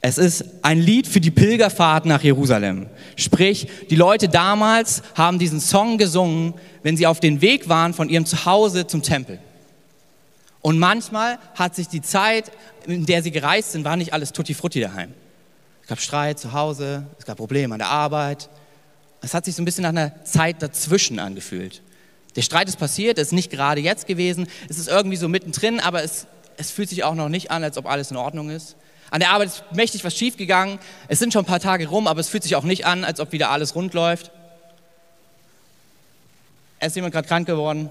Es 0.00 0.18
ist 0.18 0.44
ein 0.62 0.78
Lied 0.78 1.08
für 1.08 1.20
die 1.20 1.32
Pilgerfahrt 1.32 2.06
nach 2.06 2.22
Jerusalem. 2.22 2.86
Sprich, 3.16 3.66
die 3.90 3.96
Leute 3.96 4.28
damals 4.28 5.02
haben 5.16 5.40
diesen 5.40 5.58
Song 5.58 5.98
gesungen, 5.98 6.54
wenn 6.84 6.96
sie 6.96 7.08
auf 7.08 7.18
den 7.18 7.40
Weg 7.40 7.68
waren 7.68 7.92
von 7.92 8.08
ihrem 8.08 8.24
Zuhause 8.24 8.86
zum 8.86 9.02
Tempel. 9.02 9.40
Und 10.62 10.78
manchmal 10.78 11.40
hat 11.56 11.74
sich 11.74 11.88
die 11.88 12.02
Zeit, 12.02 12.52
in 12.86 13.04
der 13.04 13.24
sie 13.24 13.32
gereist 13.32 13.72
sind, 13.72 13.84
war 13.84 13.96
nicht 13.96 14.12
alles 14.12 14.32
tutti 14.32 14.54
frutti 14.54 14.80
daheim. 14.80 15.12
Es 15.82 15.88
gab 15.88 16.00
Streit 16.00 16.38
zu 16.38 16.52
Hause, 16.52 17.06
es 17.18 17.24
gab 17.24 17.38
Probleme 17.38 17.74
an 17.74 17.80
der 17.80 17.88
Arbeit, 17.88 18.48
es 19.26 19.34
hat 19.34 19.44
sich 19.44 19.56
so 19.56 19.62
ein 19.62 19.64
bisschen 19.64 19.82
nach 19.82 19.88
einer 19.88 20.24
Zeit 20.24 20.62
dazwischen 20.62 21.18
angefühlt. 21.18 21.82
Der 22.36 22.42
Streit 22.42 22.68
ist 22.68 22.78
passiert, 22.78 23.18
ist 23.18 23.32
nicht 23.32 23.50
gerade 23.50 23.80
jetzt 23.80 24.06
gewesen, 24.06 24.46
es 24.68 24.78
ist 24.78 24.86
irgendwie 24.86 25.16
so 25.16 25.28
mittendrin, 25.28 25.80
aber 25.80 26.04
es, 26.04 26.28
es 26.58 26.70
fühlt 26.70 26.88
sich 26.88 27.02
auch 27.02 27.16
noch 27.16 27.28
nicht 27.28 27.50
an, 27.50 27.64
als 27.64 27.76
ob 27.76 27.86
alles 27.86 28.12
in 28.12 28.18
Ordnung 28.18 28.50
ist. 28.50 28.76
An 29.10 29.18
der 29.18 29.30
Arbeit 29.30 29.48
ist 29.48 29.64
mächtig 29.74 30.04
was 30.04 30.16
schiefgegangen, 30.16 30.78
es 31.08 31.18
sind 31.18 31.32
schon 31.32 31.42
ein 31.42 31.46
paar 31.46 31.58
Tage 31.58 31.88
rum, 31.88 32.06
aber 32.06 32.20
es 32.20 32.28
fühlt 32.28 32.44
sich 32.44 32.54
auch 32.54 32.62
nicht 32.62 32.86
an, 32.86 33.02
als 33.02 33.18
ob 33.18 33.32
wieder 33.32 33.50
alles 33.50 33.74
rund 33.74 33.94
läuft. 33.94 34.30
Es 36.78 36.88
ist 36.88 36.94
jemand 36.94 37.12
gerade 37.12 37.26
krank 37.26 37.48
geworden, 37.48 37.90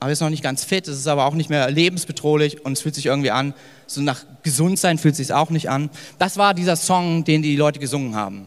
aber 0.00 0.12
ist 0.12 0.20
noch 0.20 0.28
nicht 0.28 0.42
ganz 0.42 0.64
fit, 0.64 0.86
es 0.86 0.98
ist 0.98 1.06
aber 1.06 1.24
auch 1.24 1.34
nicht 1.34 1.48
mehr 1.48 1.70
lebensbedrohlich 1.70 2.62
und 2.62 2.72
es 2.72 2.82
fühlt 2.82 2.94
sich 2.94 3.06
irgendwie 3.06 3.30
an, 3.30 3.54
so 3.86 4.02
nach 4.02 4.26
Gesundsein 4.42 4.98
fühlt 4.98 5.12
es 5.12 5.18
sich 5.18 5.32
auch 5.32 5.48
nicht 5.48 5.70
an. 5.70 5.88
Das 6.18 6.36
war 6.36 6.52
dieser 6.52 6.76
Song, 6.76 7.24
den 7.24 7.40
die 7.40 7.56
Leute 7.56 7.78
gesungen 7.78 8.16
haben. 8.16 8.46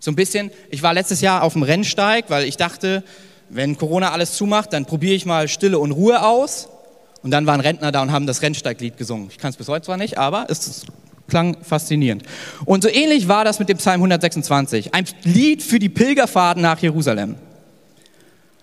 So 0.00 0.10
ein 0.10 0.16
bisschen, 0.16 0.50
ich 0.70 0.82
war 0.82 0.94
letztes 0.94 1.20
Jahr 1.20 1.42
auf 1.42 1.52
dem 1.52 1.62
Rennsteig, 1.62 2.24
weil 2.28 2.44
ich 2.44 2.56
dachte, 2.56 3.04
wenn 3.50 3.76
Corona 3.76 4.12
alles 4.12 4.32
zumacht, 4.32 4.72
dann 4.72 4.86
probiere 4.86 5.14
ich 5.14 5.26
mal 5.26 5.46
Stille 5.46 5.78
und 5.78 5.92
Ruhe 5.92 6.24
aus. 6.24 6.68
Und 7.22 7.32
dann 7.32 7.46
waren 7.46 7.60
Rentner 7.60 7.92
da 7.92 8.00
und 8.00 8.10
haben 8.10 8.26
das 8.26 8.40
Rennsteiglied 8.40 8.96
gesungen. 8.96 9.28
Ich 9.30 9.36
kann 9.36 9.50
es 9.50 9.56
bis 9.58 9.68
heute 9.68 9.84
zwar 9.84 9.98
nicht, 9.98 10.16
aber 10.16 10.46
es 10.48 10.86
klang 11.28 11.58
faszinierend. 11.62 12.22
Und 12.64 12.82
so 12.82 12.88
ähnlich 12.88 13.28
war 13.28 13.44
das 13.44 13.58
mit 13.58 13.68
dem 13.68 13.76
Psalm 13.76 14.00
126, 14.00 14.94
ein 14.94 15.04
Lied 15.24 15.62
für 15.62 15.78
die 15.78 15.90
Pilgerfahrt 15.90 16.56
nach 16.56 16.78
Jerusalem. 16.78 17.36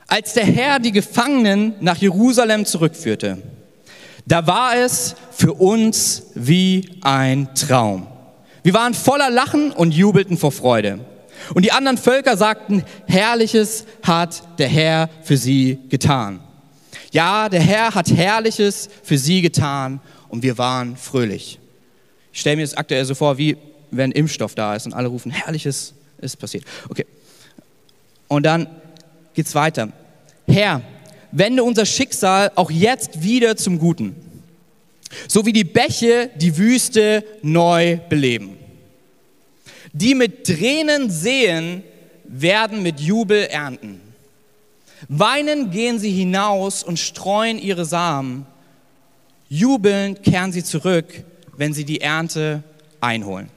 Als 0.08 0.34
der 0.34 0.46
Herr 0.46 0.80
die 0.80 0.92
Gefangenen 0.92 1.76
nach 1.82 1.98
Jerusalem 1.98 2.66
zurückführte, 2.66 3.38
da 4.26 4.48
war 4.48 4.76
es 4.76 5.16
für 5.32 5.54
uns 5.54 6.24
wie 6.34 6.98
ein 7.02 7.54
Traum. 7.54 8.08
Wir 8.64 8.74
waren 8.74 8.94
voller 8.94 9.30
Lachen 9.30 9.72
und 9.72 9.94
jubelten 9.94 10.38
vor 10.38 10.52
Freude. 10.52 11.00
Und 11.54 11.64
die 11.64 11.72
anderen 11.72 11.98
Völker 11.98 12.38
sagten, 12.38 12.84
Herrliches 13.08 13.86
hat 14.04 14.44
der 14.60 14.68
Herr 14.68 15.10
für 15.24 15.38
sie 15.38 15.80
getan. 15.90 16.40
Ja, 17.12 17.50
der 17.50 17.62
Herr 17.62 17.96
hat 17.96 18.12
Herrliches 18.12 18.90
für 19.04 19.18
sie 19.18 19.42
getan 19.42 20.00
und 20.30 20.44
wir 20.44 20.58
waren 20.58 20.98
fröhlich. 20.98 21.60
Ich 22.34 22.42
stelle 22.42 22.58
mir 22.58 22.64
das 22.64 22.76
aktuell 22.76 23.06
so 23.06 23.16
vor, 23.16 23.38
wie 23.38 23.58
wenn 23.92 24.12
Impfstoff 24.12 24.56
da 24.56 24.76
ist 24.76 24.86
und 24.86 24.94
alle 24.94 25.08
rufen, 25.08 25.32
Herrliches 25.32 25.94
ist 26.20 26.38
passiert. 26.38 26.66
Okay. 26.90 27.06
Und 28.28 28.44
dann 28.44 28.68
geht's 29.34 29.56
weiter. 29.56 29.92
Herr, 30.48 30.82
wende 31.32 31.64
unser 31.64 31.86
Schicksal 31.86 32.52
auch 32.56 32.72
jetzt 32.72 33.24
wieder 33.24 33.56
zum 33.56 33.80
Guten, 33.80 34.16
so 35.28 35.46
wie 35.46 35.54
die 35.54 35.64
Bäche 35.64 36.30
die 36.36 36.58
Wüste 36.58 37.24
neu 37.42 37.98
beleben. 38.10 38.58
Die 40.00 40.14
mit 40.14 40.46
Tränen 40.46 41.10
sehen, 41.10 41.84
werden 42.24 42.84
mit 42.84 43.00
Jubel 43.00 43.46
ernten. 43.46 44.02
Weinen 45.08 45.72
gehen 45.72 45.98
sie 46.00 46.12
hinaus 46.12 46.84
und 46.84 47.00
streuen 47.00 47.58
ihre 47.58 47.86
Samen. 47.86 48.46
Jubelnd 49.50 50.24
kehren 50.24 50.52
sie 50.52 50.64
zurück, 50.64 51.24
wenn 51.56 51.74
sie 51.74 51.86
die 51.86 52.02
Ernte 52.02 52.64
einholen. 53.02 53.50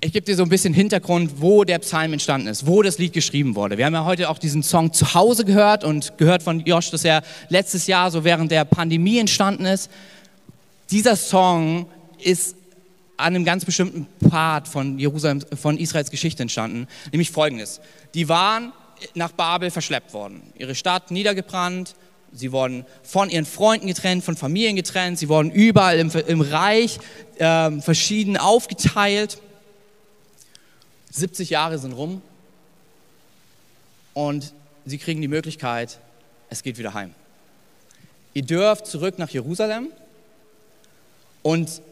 Ich 0.00 0.12
gebe 0.12 0.24
dir 0.24 0.34
so 0.34 0.42
ein 0.42 0.48
bisschen 0.48 0.74
Hintergrund, 0.74 1.40
wo 1.40 1.64
der 1.64 1.78
Psalm 1.78 2.12
entstanden 2.12 2.48
ist, 2.48 2.66
wo 2.66 2.82
das 2.82 2.98
Lied 2.98 3.12
geschrieben 3.12 3.54
wurde. 3.54 3.78
Wir 3.78 3.86
haben 3.86 3.94
ja 3.94 4.04
heute 4.04 4.30
auch 4.30 4.38
diesen 4.38 4.62
Song 4.62 4.92
zu 4.92 5.14
Hause 5.14 5.44
gehört 5.44 5.84
und 5.84 6.16
gehört 6.18 6.42
von 6.42 6.60
Josh, 6.60 6.90
dass 6.90 7.04
er 7.04 7.22
letztes 7.50 7.86
Jahr 7.86 8.10
so 8.10 8.24
während 8.24 8.50
der 8.50 8.64
Pandemie 8.64 9.18
entstanden 9.18 9.66
ist. 9.66 9.90
Dieser 10.90 11.16
Song 11.16 11.86
ist 12.18 12.56
an 13.22 13.34
einem 13.34 13.44
ganz 13.44 13.64
bestimmten 13.64 14.06
Part 14.28 14.68
von 14.68 14.98
Jerusalem, 14.98 15.40
von 15.60 15.78
Israels 15.78 16.10
Geschichte 16.10 16.42
entstanden, 16.42 16.86
nämlich 17.10 17.30
folgendes. 17.30 17.80
Die 18.14 18.28
waren 18.28 18.72
nach 19.14 19.32
Babel 19.32 19.70
verschleppt 19.70 20.12
worden, 20.12 20.42
ihre 20.58 20.74
Stadt 20.74 21.10
niedergebrannt, 21.10 21.94
sie 22.32 22.52
wurden 22.52 22.84
von 23.02 23.30
ihren 23.30 23.44
Freunden 23.44 23.86
getrennt, 23.86 24.24
von 24.24 24.36
Familien 24.36 24.76
getrennt, 24.76 25.18
sie 25.18 25.28
wurden 25.28 25.50
überall 25.50 25.98
im, 25.98 26.10
im 26.10 26.40
Reich 26.40 26.98
äh, 27.38 27.70
verschieden 27.80 28.36
aufgeteilt. 28.36 29.40
70 31.10 31.50
Jahre 31.50 31.78
sind 31.78 31.92
rum 31.92 32.22
und 34.14 34.52
sie 34.86 34.98
kriegen 34.98 35.20
die 35.20 35.28
Möglichkeit, 35.28 35.98
es 36.48 36.62
geht 36.62 36.78
wieder 36.78 36.94
heim. 36.94 37.14
Ihr 38.34 38.42
dürft 38.42 38.86
zurück 38.86 39.18
nach 39.18 39.28
Jerusalem 39.28 39.88
und 41.42 41.82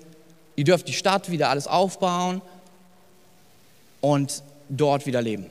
Ihr 0.57 0.65
dürft 0.65 0.89
die 0.89 0.93
Stadt 0.93 1.31
wieder 1.31 1.49
alles 1.49 1.67
aufbauen 1.67 2.43
und 4.01 4.43
dort 4.69 5.07
wieder 5.07 5.23
leben. 5.23 5.47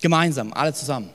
Gemeinsam, 0.00 0.52
alle 0.52 0.72
zusammen. 0.72 1.10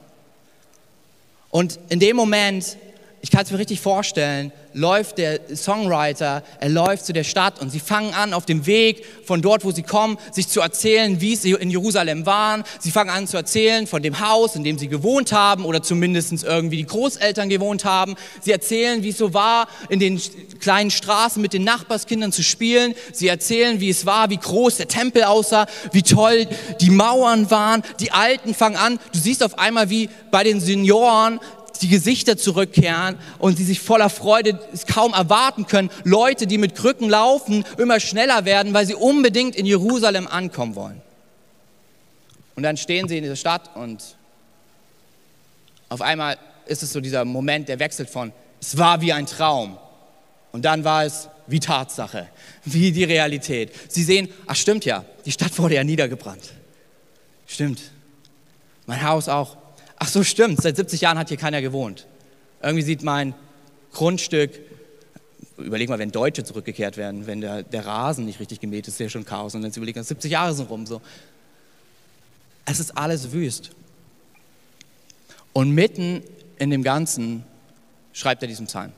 Und 1.50 1.80
in 1.90 2.00
dem 2.00 2.16
Moment, 2.16 2.78
ich 3.22 3.32
kann 3.32 3.44
es 3.44 3.52
mir 3.52 3.60
richtig 3.60 3.80
vorstellen, 3.80 4.52
läuft 4.74 5.18
der 5.18 5.40
Songwriter, 5.56 6.44
er 6.60 6.70
läuft 6.70 7.06
zu 7.06 7.14
der 7.14 7.24
Stadt 7.24 7.62
und 7.62 7.70
sie 7.70 7.80
fangen 7.80 8.14
an, 8.14 8.34
auf 8.34 8.46
dem 8.46 8.66
Weg 8.66 9.06
von 9.26 9.42
dort, 9.42 9.64
wo 9.64 9.72
sie 9.72 9.84
kommen, 9.84 10.18
sich 10.32 10.48
zu 10.48 10.62
erzählen, 10.62 11.22
wie 11.22 11.34
es 11.34 11.46
in 11.46 11.70
Jerusalem 11.70 12.26
waren. 12.26 12.64
Sie 12.80 12.92
fangen 12.92 13.10
an 13.10 13.28
zu 13.28 13.38
erzählen 13.38 13.88
von 13.88 14.02
dem 14.02 14.20
Haus, 14.20 14.56
in 14.56 14.64
dem 14.64 14.78
sie 14.78 14.88
gewohnt 14.88 15.32
haben 15.32 15.66
oder 15.66 15.82
zumindest 15.82 16.44
irgendwie 16.44 16.78
die 16.78 16.86
Großeltern 16.86 17.50
gewohnt 17.50 17.86
haben. 17.86 18.16
Sie 18.42 18.52
erzählen, 18.52 19.04
wie 19.04 19.10
es 19.10 19.18
so 19.18 19.34
war, 19.34 19.68
in 19.90 20.00
den 20.00 20.22
kleinen 20.60 20.92
Straßen 20.92 21.42
mit 21.42 21.54
den 21.54 21.64
Nachbarskindern 21.64 22.32
zu 22.32 22.44
spielen. 22.44 22.96
Sie 23.12 23.28
erzählen, 23.28 23.80
wie 23.80 23.90
es 23.90 24.06
war, 24.06 24.30
wie 24.30 24.38
groß 24.38 24.78
der 24.78 24.88
Tempel 24.88 25.24
aussah, 25.24 25.68
wie 25.92 26.04
toll 26.04 26.48
die 26.82 26.90
Mauern 26.90 27.52
waren. 27.52 27.84
Die 28.00 28.12
Alten 28.12 28.54
fangen 28.54 28.78
an, 28.78 29.00
du 29.12 29.20
siehst 29.20 29.44
auf 29.44 29.58
einmal, 29.58 29.90
wie 29.90 30.10
bei 30.32 30.44
den 30.44 30.60
Senioren 30.60 31.40
die 31.82 31.88
Gesichter 31.88 32.38
zurückkehren 32.38 33.18
und 33.40 33.58
sie 33.58 33.64
sich 33.64 33.80
voller 33.80 34.10
Freude 34.10 34.60
kaum 34.88 35.14
erwarten 35.14 35.66
können. 35.68 35.90
Leute, 36.04 36.48
die 36.48 36.58
mit 36.58 36.76
Krücken 36.76 37.10
laufen, 37.10 37.66
immer 37.78 38.00
schneller 38.00 38.46
werden, 38.46 38.74
weil 38.74 38.86
sie 38.86 38.96
unbedingt 38.96 39.56
in 39.56 39.66
Jerusalem 39.66 40.28
ankommen 40.28 40.76
wollen. 40.76 41.02
Und 42.56 42.64
dann 42.64 42.78
stehen 42.78 43.08
sie 43.08 43.18
in 43.18 43.24
dieser 43.24 43.36
Stadt 43.36 43.76
und 43.76 44.16
auf 45.90 46.02
einmal 46.02 46.38
ist 46.66 46.84
es 46.84 46.94
so 46.94 47.02
dieser 47.02 47.26
Moment, 47.26 47.70
der 47.70 47.80
wechselt 47.80 48.10
von, 48.10 48.32
es 48.62 48.78
war 48.78 49.02
wie 49.02 49.14
ein 49.14 49.26
Traum 49.26 49.78
und 50.52 50.64
dann 50.66 50.84
war 50.84 51.04
es 51.04 51.30
wie 51.48 51.60
Tatsache, 51.60 52.30
wie 52.66 52.92
die 52.92 53.04
Realität. 53.04 53.72
Sie 53.90 54.04
sehen, 54.04 54.30
ach 54.48 54.56
stimmt 54.56 54.86
ja, 54.86 55.04
die 55.26 55.32
Stadt 55.32 55.58
wurde 55.58 55.76
ja 55.76 55.84
niedergebrannt. 55.84 56.54
Stimmt. 57.46 57.82
Mein 58.86 59.04
Haus 59.04 59.30
auch. 59.30 59.58
Ach 60.06 60.10
so, 60.10 60.22
stimmt, 60.22 60.62
seit 60.62 60.76
70 60.76 61.00
Jahren 61.00 61.18
hat 61.18 61.30
hier 61.30 61.38
keiner 61.38 61.62
gewohnt. 61.62 62.08
Irgendwie 62.62 62.84
sieht 62.84 63.04
mein 63.04 63.34
Grundstück, 63.94 64.52
überleg 65.56 65.88
mal, 65.88 65.98
wenn 65.98 66.12
Deutsche 66.12 66.44
zurückgekehrt 66.44 66.98
werden, 66.98 67.26
wenn 67.26 67.40
der, 67.40 67.64
der 67.64 67.86
Rasen 67.86 68.26
nicht 68.26 68.42
richtig 68.42 68.60
gemäht 68.60 68.86
ist, 68.86 68.96
ist 68.96 69.00
ja 69.00 69.08
schon 69.08 69.24
Chaos. 69.24 69.56
Und 69.56 69.62
dann 69.62 69.72
überlegen, 69.72 70.04
70 70.04 70.30
Jahre 70.30 70.54
sind 70.54 70.70
rum. 70.70 70.86
So. 70.86 71.02
Es 72.66 72.82
ist 72.82 72.98
alles 72.98 73.32
wüst. 73.32 73.72
Und 75.54 75.72
mitten 75.72 76.22
in 76.60 76.70
dem 76.70 76.84
Ganzen 76.84 77.46
schreibt 78.12 78.42
er 78.42 78.50
diesen 78.50 78.68
Psalm. 78.68 78.92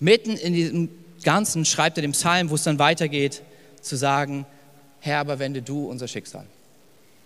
Mitten 0.00 0.38
in 0.38 0.54
diesem 0.54 0.88
Ganzen 1.22 1.66
schreibt 1.66 1.98
er 1.98 2.02
den 2.02 2.12
Psalm, 2.12 2.48
wo 2.48 2.54
es 2.54 2.62
dann 2.62 2.78
weitergeht, 2.78 3.42
zu 3.82 3.94
sagen, 3.94 4.46
Herr, 5.00 5.18
aber 5.18 5.38
wende 5.38 5.60
du 5.60 5.84
unser 5.84 6.08
Schicksal. 6.08 6.46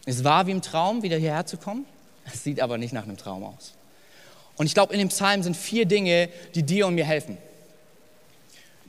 Es 0.04 0.24
war 0.24 0.48
wie 0.48 0.50
im 0.50 0.62
Traum, 0.62 1.04
wieder 1.04 1.16
hierher 1.16 1.46
zu 1.46 1.58
kommen. 1.58 1.86
Es 2.24 2.44
sieht 2.44 2.60
aber 2.60 2.78
nicht 2.78 2.92
nach 2.92 3.04
einem 3.04 3.16
Traum 3.16 3.44
aus. 3.44 3.74
Und 4.56 4.66
ich 4.66 4.74
glaube, 4.74 4.92
in 4.92 4.98
dem 4.98 5.08
Psalm 5.08 5.42
sind 5.42 5.56
vier 5.56 5.86
Dinge, 5.86 6.28
die 6.54 6.62
dir 6.62 6.86
und 6.86 6.94
mir 6.94 7.04
helfen. 7.04 7.38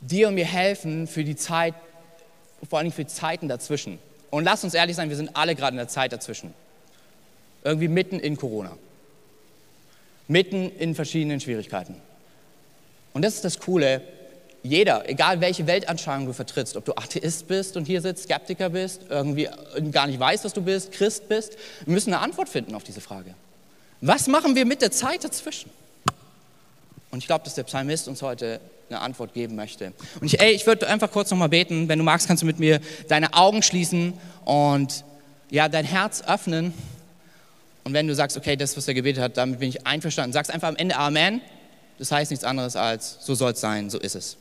Dir 0.01 0.27
und 0.27 0.35
mir 0.35 0.45
helfen 0.45 1.07
für 1.07 1.23
die 1.23 1.35
Zeit, 1.35 1.73
vor 2.69 2.79
allem 2.79 2.91
für 2.91 3.07
Zeiten 3.07 3.47
dazwischen. 3.47 3.99
Und 4.29 4.43
lass 4.43 4.63
uns 4.63 4.73
ehrlich 4.73 4.95
sein, 4.95 5.09
wir 5.09 5.15
sind 5.15 5.35
alle 5.35 5.55
gerade 5.55 5.73
in 5.73 5.77
der 5.77 5.87
Zeit 5.87 6.11
dazwischen. 6.11 6.53
Irgendwie 7.63 7.87
mitten 7.87 8.19
in 8.19 8.35
Corona. 8.35 8.77
Mitten 10.27 10.69
in 10.77 10.95
verschiedenen 10.95 11.39
Schwierigkeiten. 11.39 11.95
Und 13.13 13.23
das 13.23 13.35
ist 13.35 13.45
das 13.45 13.59
Coole. 13.59 14.01
Jeder, 14.63 15.09
egal 15.09 15.41
welche 15.41 15.67
Weltanschauung 15.67 16.25
du 16.25 16.33
vertrittst, 16.33 16.77
ob 16.77 16.85
du 16.85 16.93
Atheist 16.93 17.47
bist 17.47 17.75
und 17.75 17.85
hier 17.85 18.01
sitzt, 18.01 18.23
Skeptiker 18.23 18.69
bist, 18.69 19.01
irgendwie 19.09 19.49
gar 19.91 20.07
nicht 20.07 20.19
weißt, 20.19 20.45
was 20.45 20.53
du 20.53 20.61
bist, 20.61 20.93
Christ 20.93 21.27
bist, 21.27 21.57
wir 21.85 21.93
müssen 21.93 22.13
eine 22.13 22.23
Antwort 22.23 22.47
finden 22.47 22.73
auf 22.73 22.83
diese 22.83 23.01
Frage. 23.01 23.35
Was 23.99 24.27
machen 24.27 24.55
wir 24.55 24.65
mit 24.65 24.81
der 24.81 24.91
Zeit 24.91 25.25
dazwischen? 25.25 25.69
Und 27.11 27.19
ich 27.19 27.27
glaube, 27.27 27.43
dass 27.43 27.55
der 27.55 27.63
Psalmist 27.63 28.07
uns 28.07 28.21
heute 28.21 28.61
eine 28.89 29.01
Antwort 29.01 29.33
geben 29.33 29.55
möchte. 29.55 29.91
Und 30.19 30.27
ich, 30.27 30.39
ey, 30.39 30.51
ich 30.51 30.65
würde 30.65 30.87
einfach 30.87 31.11
kurz 31.11 31.29
nochmal 31.29 31.49
beten. 31.49 31.89
Wenn 31.89 31.99
du 31.99 32.05
magst, 32.05 32.27
kannst 32.27 32.41
du 32.41 32.47
mit 32.47 32.59
mir 32.59 32.79
deine 33.09 33.33
Augen 33.33 33.63
schließen 33.63 34.13
und 34.45 35.03
ja, 35.49 35.67
dein 35.67 35.85
Herz 35.85 36.23
öffnen. 36.25 36.73
Und 37.83 37.93
wenn 37.93 38.07
du 38.07 38.15
sagst, 38.15 38.37
okay, 38.37 38.55
das, 38.55 38.77
was 38.77 38.87
er 38.87 38.93
gebetet 38.93 39.21
hat, 39.21 39.37
damit 39.37 39.59
bin 39.59 39.69
ich 39.69 39.85
einverstanden, 39.85 40.31
sagst 40.31 40.51
einfach 40.51 40.69
am 40.69 40.77
Ende 40.77 40.95
Amen. 40.95 41.41
Das 41.99 42.11
heißt 42.11 42.31
nichts 42.31 42.45
anderes 42.45 42.75
als, 42.75 43.17
so 43.21 43.35
soll 43.35 43.51
es 43.51 43.61
sein, 43.61 43.89
so 43.89 43.99
ist 43.99 44.15
es. 44.15 44.37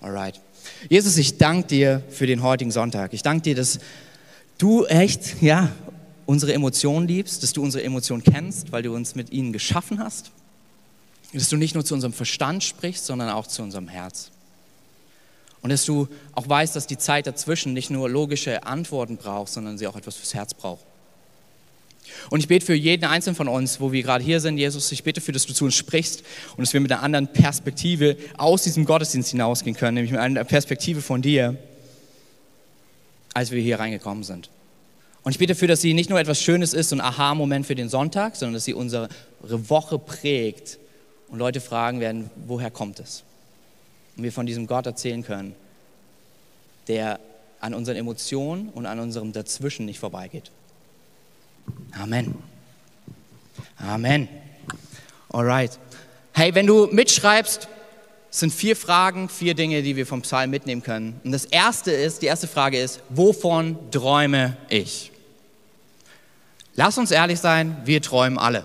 Alright. 0.00 0.40
Jesus, 0.88 1.16
ich 1.16 1.38
danke 1.38 1.68
dir 1.68 2.02
für 2.10 2.26
den 2.26 2.42
heutigen 2.42 2.70
Sonntag. 2.70 3.12
Ich 3.12 3.22
danke 3.22 3.42
dir, 3.42 3.54
dass 3.54 3.78
du 4.58 4.84
echt, 4.86 5.42
ja, 5.42 5.70
unsere 6.26 6.54
Emotionen 6.54 7.06
liebst, 7.06 7.42
dass 7.42 7.52
du 7.52 7.62
unsere 7.62 7.84
Emotionen 7.84 8.22
kennst, 8.22 8.72
weil 8.72 8.82
du 8.82 8.94
uns 8.94 9.14
mit 9.14 9.30
ihnen 9.30 9.52
geschaffen 9.52 9.98
hast. 9.98 10.30
Dass 11.32 11.48
du 11.48 11.56
nicht 11.56 11.74
nur 11.74 11.84
zu 11.84 11.94
unserem 11.94 12.12
Verstand 12.12 12.62
sprichst, 12.62 13.06
sondern 13.06 13.28
auch 13.30 13.46
zu 13.46 13.62
unserem 13.62 13.88
Herz. 13.88 14.30
Und 15.62 15.70
dass 15.70 15.84
du 15.84 16.08
auch 16.34 16.48
weißt, 16.48 16.76
dass 16.76 16.86
die 16.86 16.98
Zeit 16.98 17.26
dazwischen 17.26 17.72
nicht 17.72 17.90
nur 17.90 18.08
logische 18.08 18.64
Antworten 18.64 19.16
braucht, 19.16 19.52
sondern 19.52 19.78
sie 19.78 19.86
auch 19.86 19.96
etwas 19.96 20.16
fürs 20.16 20.34
Herz 20.34 20.54
braucht. 20.54 20.84
Und 22.30 22.40
ich 22.40 22.48
bete 22.48 22.64
für 22.64 22.74
jeden 22.74 23.04
Einzelnen 23.04 23.36
von 23.36 23.48
uns, 23.48 23.80
wo 23.80 23.92
wir 23.92 24.02
gerade 24.02 24.24
hier 24.24 24.40
sind, 24.40 24.58
Jesus, 24.58 24.90
ich 24.92 25.02
bete 25.02 25.20
dafür, 25.20 25.32
dass 25.34 25.46
du 25.46 25.52
zu 25.52 25.64
uns 25.64 25.74
sprichst 25.74 26.22
und 26.56 26.62
dass 26.62 26.72
wir 26.72 26.80
mit 26.80 26.90
einer 26.92 27.02
anderen 27.02 27.28
Perspektive 27.28 28.16
aus 28.36 28.62
diesem 28.62 28.84
Gottesdienst 28.84 29.30
hinausgehen 29.30 29.76
können, 29.76 29.94
nämlich 29.94 30.12
mit 30.12 30.20
einer 30.20 30.44
Perspektive 30.44 31.00
von 31.00 31.22
dir, 31.22 31.56
als 33.32 33.50
wir 33.50 33.60
hier 33.60 33.80
reingekommen 33.80 34.24
sind. 34.24 34.50
Und 35.22 35.32
ich 35.32 35.38
bete 35.38 35.54
dafür, 35.54 35.68
dass 35.68 35.80
sie 35.80 35.94
nicht 35.94 36.10
nur 36.10 36.20
etwas 36.20 36.40
Schönes 36.40 36.74
ist, 36.74 36.90
so 36.90 36.96
ein 36.96 37.00
Aha-Moment 37.00 37.66
für 37.66 37.74
den 37.74 37.88
Sonntag, 37.88 38.36
sondern 38.36 38.54
dass 38.54 38.64
sie 38.64 38.74
unsere 38.74 39.08
Woche 39.40 39.98
prägt 39.98 40.78
und 41.28 41.38
Leute 41.38 41.60
fragen 41.60 42.00
werden, 42.00 42.30
woher 42.46 42.70
kommt 42.70 43.00
es? 43.00 43.24
Und 44.16 44.22
wir 44.22 44.32
von 44.32 44.46
diesem 44.46 44.66
Gott 44.66 44.86
erzählen 44.86 45.24
können, 45.24 45.54
der 46.88 47.18
an 47.60 47.72
unseren 47.72 47.96
Emotionen 47.96 48.68
und 48.68 48.84
an 48.84 49.00
unserem 49.00 49.32
Dazwischen 49.32 49.86
nicht 49.86 49.98
vorbeigeht. 49.98 50.50
Amen. 52.00 52.34
Amen. 53.78 54.28
Alright. 55.32 55.78
Hey, 56.32 56.54
wenn 56.54 56.66
du 56.66 56.86
mitschreibst, 56.86 57.68
sind 58.30 58.52
vier 58.52 58.74
Fragen, 58.74 59.28
vier 59.28 59.54
Dinge, 59.54 59.82
die 59.82 59.94
wir 59.94 60.06
vom 60.06 60.22
Psalm 60.22 60.50
mitnehmen 60.50 60.82
können. 60.82 61.20
Und 61.22 61.30
das 61.30 61.44
erste 61.44 61.92
ist, 61.92 62.22
die 62.22 62.26
erste 62.26 62.48
Frage 62.48 62.80
ist, 62.80 63.00
wovon 63.08 63.78
träume 63.92 64.56
ich? 64.68 65.12
Lass 66.74 66.98
uns 66.98 67.12
ehrlich 67.12 67.38
sein, 67.38 67.76
wir 67.84 68.02
träumen 68.02 68.38
alle. 68.38 68.64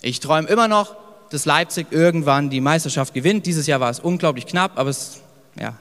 Ich 0.00 0.20
träume 0.20 0.48
immer 0.48 0.68
noch, 0.68 0.96
dass 1.28 1.44
Leipzig 1.44 1.88
irgendwann 1.90 2.48
die 2.48 2.62
Meisterschaft 2.62 3.12
gewinnt. 3.12 3.44
Dieses 3.44 3.66
Jahr 3.66 3.80
war 3.80 3.90
es 3.90 4.00
unglaublich 4.00 4.46
knapp, 4.46 4.78
aber 4.78 4.88
es 4.88 4.98
ist 4.98 5.22
ja, 5.58 5.74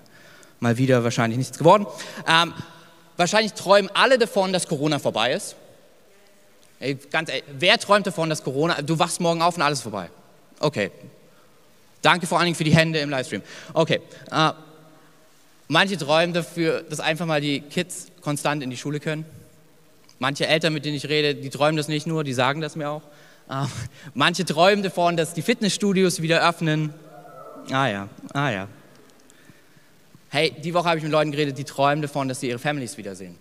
mal 0.60 0.78
wieder 0.78 1.04
wahrscheinlich 1.06 1.38
nichts 1.38 1.58
geworden. 1.58 1.88
Ähm, 2.28 2.54
wahrscheinlich 3.16 3.54
träumen 3.54 3.90
alle 3.94 4.18
davon, 4.18 4.52
dass 4.52 4.68
Corona 4.68 5.00
vorbei 5.00 5.32
ist. 5.32 5.56
Ey, 6.80 6.96
ganz 7.12 7.30
ehrlich, 7.30 7.44
wer 7.58 7.78
träumt 7.78 8.08
davon, 8.08 8.30
dass 8.30 8.44
Corona, 8.44 8.82
du 8.82 8.98
wachst 8.98 9.20
morgen 9.20 9.42
auf 9.42 9.58
und 9.58 9.62
alles 9.62 9.82
vorbei? 9.82 10.10
Okay. 10.60 10.92
Danke 12.02 12.26
vor 12.26 12.38
allen 12.38 12.46
Dingen 12.46 12.56
für 12.56 12.64
die 12.64 12.76
Hände 12.76 13.00
im 13.00 13.10
Livestream. 13.10 13.42
Okay. 13.74 14.00
Äh, 14.32 14.52
manche 15.68 15.98
träumen 15.98 16.34
dafür, 16.34 16.84
dass 16.84 17.02
einfach 17.02 17.26
mal 17.26 17.42
die 17.42 17.60
Kids 17.62 18.08
konstant 18.22 18.64
in 18.64 18.70
die 18.70 18.78
Schule 18.78 19.02
können. 19.02 19.26
Manche 20.20 20.48
Eltern, 20.48 20.74
mit 20.74 20.86
denen 20.86 20.96
ich 20.96 21.08
rede, 21.08 21.36
die 21.36 21.50
träumen 21.50 21.76
das 21.76 21.90
nicht 21.90 22.08
nur, 22.08 22.24
die 22.24 22.34
sagen 22.34 22.62
das 22.62 22.78
mir 22.78 22.90
auch. 22.90 23.02
Äh, 23.50 23.66
manche 24.14 24.46
träumen 24.46 24.82
davon, 24.82 25.18
dass 25.18 25.34
die 25.34 25.42
Fitnessstudios 25.42 26.22
wieder 26.22 26.48
öffnen. 26.48 26.94
Ah 27.72 27.88
ja, 27.88 28.10
ah 28.34 28.50
ja. 28.50 28.68
Hey, 30.30 30.52
die 30.52 30.74
Woche 30.74 30.88
habe 30.88 30.98
ich 30.98 31.04
mit 31.04 31.12
Leuten 31.12 31.32
geredet, 31.32 31.58
die 31.58 31.64
träumen 31.66 32.02
davon, 32.02 32.30
dass 32.30 32.40
sie 32.40 32.48
ihre 32.48 32.60
Families 32.60 32.98
wiedersehen. 32.98 33.36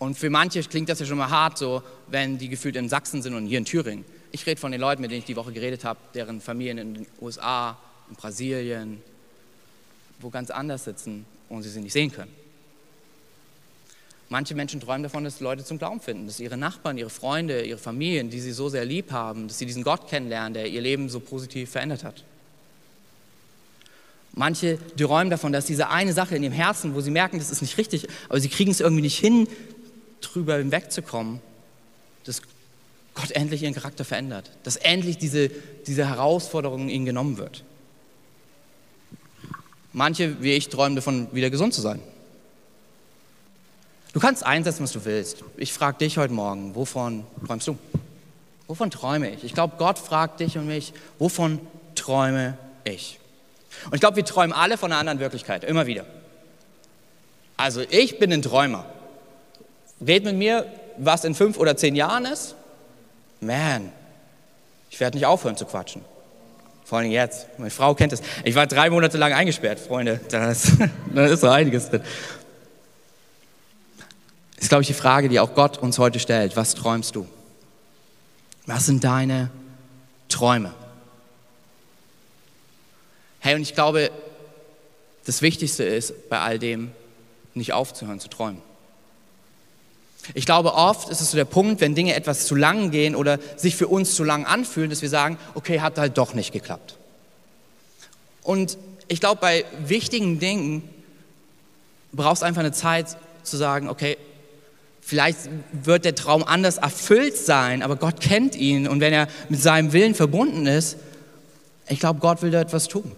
Und 0.00 0.16
für 0.16 0.30
manche 0.30 0.62
klingt 0.62 0.88
das 0.88 0.98
ja 0.98 1.04
schon 1.04 1.18
mal 1.18 1.28
hart, 1.28 1.58
so 1.58 1.82
wenn 2.08 2.38
die 2.38 2.48
gefühlt 2.48 2.74
in 2.74 2.88
Sachsen 2.88 3.20
sind 3.20 3.34
und 3.34 3.46
hier 3.46 3.58
in 3.58 3.66
Thüringen. 3.66 4.06
Ich 4.32 4.46
rede 4.46 4.58
von 4.58 4.72
den 4.72 4.80
Leuten, 4.80 5.02
mit 5.02 5.10
denen 5.10 5.20
ich 5.20 5.26
die 5.26 5.36
Woche 5.36 5.52
geredet 5.52 5.84
habe, 5.84 6.00
deren 6.14 6.40
Familien 6.40 6.78
in 6.78 6.94
den 6.94 7.06
USA, 7.20 7.76
in 8.08 8.16
Brasilien, 8.16 9.02
wo 10.18 10.30
ganz 10.30 10.50
anders 10.50 10.84
sitzen 10.84 11.26
und 11.50 11.64
sie 11.64 11.68
sie 11.68 11.82
nicht 11.82 11.92
sehen 11.92 12.10
können. 12.10 12.32
Manche 14.30 14.54
Menschen 14.54 14.80
träumen 14.80 15.02
davon, 15.02 15.22
dass 15.22 15.40
Leute 15.40 15.64
zum 15.64 15.76
Glauben 15.76 16.00
finden, 16.00 16.26
dass 16.26 16.40
ihre 16.40 16.56
Nachbarn, 16.56 16.96
ihre 16.96 17.10
Freunde, 17.10 17.62
ihre 17.62 17.78
Familien, 17.78 18.30
die 18.30 18.40
sie 18.40 18.52
so 18.52 18.70
sehr 18.70 18.86
lieb 18.86 19.12
haben, 19.12 19.48
dass 19.48 19.58
sie 19.58 19.66
diesen 19.66 19.82
Gott 19.82 20.08
kennenlernen, 20.08 20.54
der 20.54 20.66
ihr 20.68 20.80
Leben 20.80 21.10
so 21.10 21.20
positiv 21.20 21.72
verändert 21.72 22.04
hat. 22.04 22.24
Manche 24.32 24.78
träumen 24.96 25.28
davon, 25.28 25.52
dass 25.52 25.66
diese 25.66 25.90
eine 25.90 26.14
Sache 26.14 26.36
in 26.36 26.42
ihrem 26.42 26.54
Herzen, 26.54 26.94
wo 26.94 27.02
sie 27.02 27.10
merken, 27.10 27.38
das 27.38 27.50
ist 27.50 27.60
nicht 27.60 27.76
richtig, 27.76 28.08
aber 28.30 28.40
sie 28.40 28.48
kriegen 28.48 28.70
es 28.70 28.80
irgendwie 28.80 29.02
nicht 29.02 29.18
hin, 29.18 29.46
drüber 30.20 30.56
hinwegzukommen, 30.56 31.40
dass 32.24 32.42
Gott 33.14 33.30
endlich 33.32 33.62
ihren 33.62 33.74
Charakter 33.74 34.04
verändert, 34.04 34.50
dass 34.62 34.76
endlich 34.76 35.18
diese, 35.18 35.48
diese 35.86 36.06
Herausforderung 36.06 36.88
ihnen 36.88 37.06
genommen 37.06 37.38
wird. 37.38 37.64
Manche, 39.92 40.42
wie 40.42 40.52
ich, 40.52 40.68
träumen 40.68 40.96
davon, 40.96 41.28
wieder 41.32 41.50
gesund 41.50 41.74
zu 41.74 41.80
sein. 41.80 42.00
Du 44.12 44.20
kannst 44.20 44.44
einsetzen, 44.44 44.82
was 44.82 44.92
du 44.92 45.04
willst. 45.04 45.44
Ich 45.56 45.72
frage 45.72 45.98
dich 45.98 46.18
heute 46.18 46.32
Morgen, 46.32 46.74
wovon 46.74 47.24
träumst 47.46 47.68
du? 47.68 47.78
Wovon 48.66 48.90
träume 48.90 49.30
ich? 49.30 49.44
Ich 49.44 49.54
glaube, 49.54 49.74
Gott 49.78 49.98
fragt 49.98 50.40
dich 50.40 50.56
und 50.56 50.66
mich, 50.66 50.92
wovon 51.18 51.60
träume 51.94 52.56
ich? 52.84 53.18
Und 53.86 53.94
ich 53.94 54.00
glaube, 54.00 54.16
wir 54.16 54.24
träumen 54.24 54.52
alle 54.52 54.78
von 54.78 54.92
einer 54.92 55.00
anderen 55.00 55.20
Wirklichkeit, 55.20 55.64
immer 55.64 55.86
wieder. 55.86 56.06
Also 57.56 57.82
ich 57.82 58.18
bin 58.18 58.32
ein 58.32 58.42
Träumer. 58.42 58.86
Red 60.06 60.24
mit 60.24 60.36
mir, 60.36 60.66
was 60.96 61.24
in 61.24 61.34
fünf 61.34 61.58
oder 61.58 61.76
zehn 61.76 61.94
Jahren 61.94 62.24
ist. 62.24 62.54
Man, 63.40 63.92
ich 64.90 65.00
werde 65.00 65.16
nicht 65.16 65.26
aufhören 65.26 65.56
zu 65.56 65.64
quatschen. 65.64 66.04
Vor 66.84 66.98
allem 66.98 67.10
jetzt. 67.10 67.46
Meine 67.58 67.70
Frau 67.70 67.94
kennt 67.94 68.12
es. 68.12 68.20
Ich 68.44 68.54
war 68.54 68.66
drei 68.66 68.90
Monate 68.90 69.16
lang 69.16 69.32
eingesperrt, 69.32 69.78
Freunde. 69.78 70.20
Da 70.28 70.50
ist, 70.50 70.72
ist 71.14 71.40
so 71.40 71.48
einiges 71.48 71.88
drin. 71.88 72.02
Das 74.56 74.64
ist, 74.64 74.68
glaube 74.68 74.82
ich, 74.82 74.88
die 74.88 74.94
Frage, 74.94 75.28
die 75.28 75.40
auch 75.40 75.54
Gott 75.54 75.78
uns 75.78 75.98
heute 75.98 76.18
stellt. 76.18 76.56
Was 76.56 76.74
träumst 76.74 77.14
du? 77.14 77.26
Was 78.66 78.86
sind 78.86 79.04
deine 79.04 79.50
Träume? 80.28 80.74
Hey, 83.38 83.54
und 83.54 83.62
ich 83.62 83.74
glaube, 83.74 84.10
das 85.24 85.42
Wichtigste 85.42 85.84
ist 85.84 86.28
bei 86.28 86.40
all 86.40 86.58
dem, 86.58 86.90
nicht 87.54 87.72
aufzuhören 87.72 88.20
zu 88.20 88.28
träumen. 88.28 88.60
Ich 90.34 90.46
glaube, 90.46 90.74
oft 90.74 91.08
ist 91.08 91.20
es 91.20 91.30
so 91.30 91.36
der 91.36 91.44
Punkt, 91.44 91.80
wenn 91.80 91.94
Dinge 91.94 92.14
etwas 92.14 92.46
zu 92.46 92.54
lang 92.54 92.90
gehen 92.90 93.16
oder 93.16 93.38
sich 93.56 93.76
für 93.76 93.88
uns 93.88 94.14
zu 94.14 94.24
lang 94.24 94.44
anfühlen, 94.44 94.90
dass 94.90 95.02
wir 95.02 95.08
sagen, 95.08 95.38
okay, 95.54 95.80
hat 95.80 95.98
halt 95.98 96.18
doch 96.18 96.34
nicht 96.34 96.52
geklappt. 96.52 96.96
Und 98.42 98.78
ich 99.08 99.20
glaube, 99.20 99.40
bei 99.40 99.64
wichtigen 99.84 100.38
Dingen 100.38 100.88
brauchst 102.12 102.42
du 102.42 102.46
einfach 102.46 102.60
eine 102.60 102.72
Zeit 102.72 103.16
zu 103.42 103.56
sagen, 103.56 103.88
okay, 103.88 104.16
vielleicht 105.00 105.38
wird 105.72 106.04
der 106.04 106.14
Traum 106.14 106.44
anders 106.44 106.78
erfüllt 106.78 107.36
sein, 107.36 107.82
aber 107.82 107.96
Gott 107.96 108.20
kennt 108.20 108.54
ihn 108.54 108.86
und 108.86 109.00
wenn 109.00 109.12
er 109.12 109.28
mit 109.48 109.60
seinem 109.60 109.92
Willen 109.92 110.14
verbunden 110.14 110.66
ist, 110.66 110.96
ich 111.88 111.98
glaube, 111.98 112.20
Gott 112.20 112.42
will 112.42 112.52
da 112.52 112.60
etwas 112.60 112.86
tun. 112.86 113.10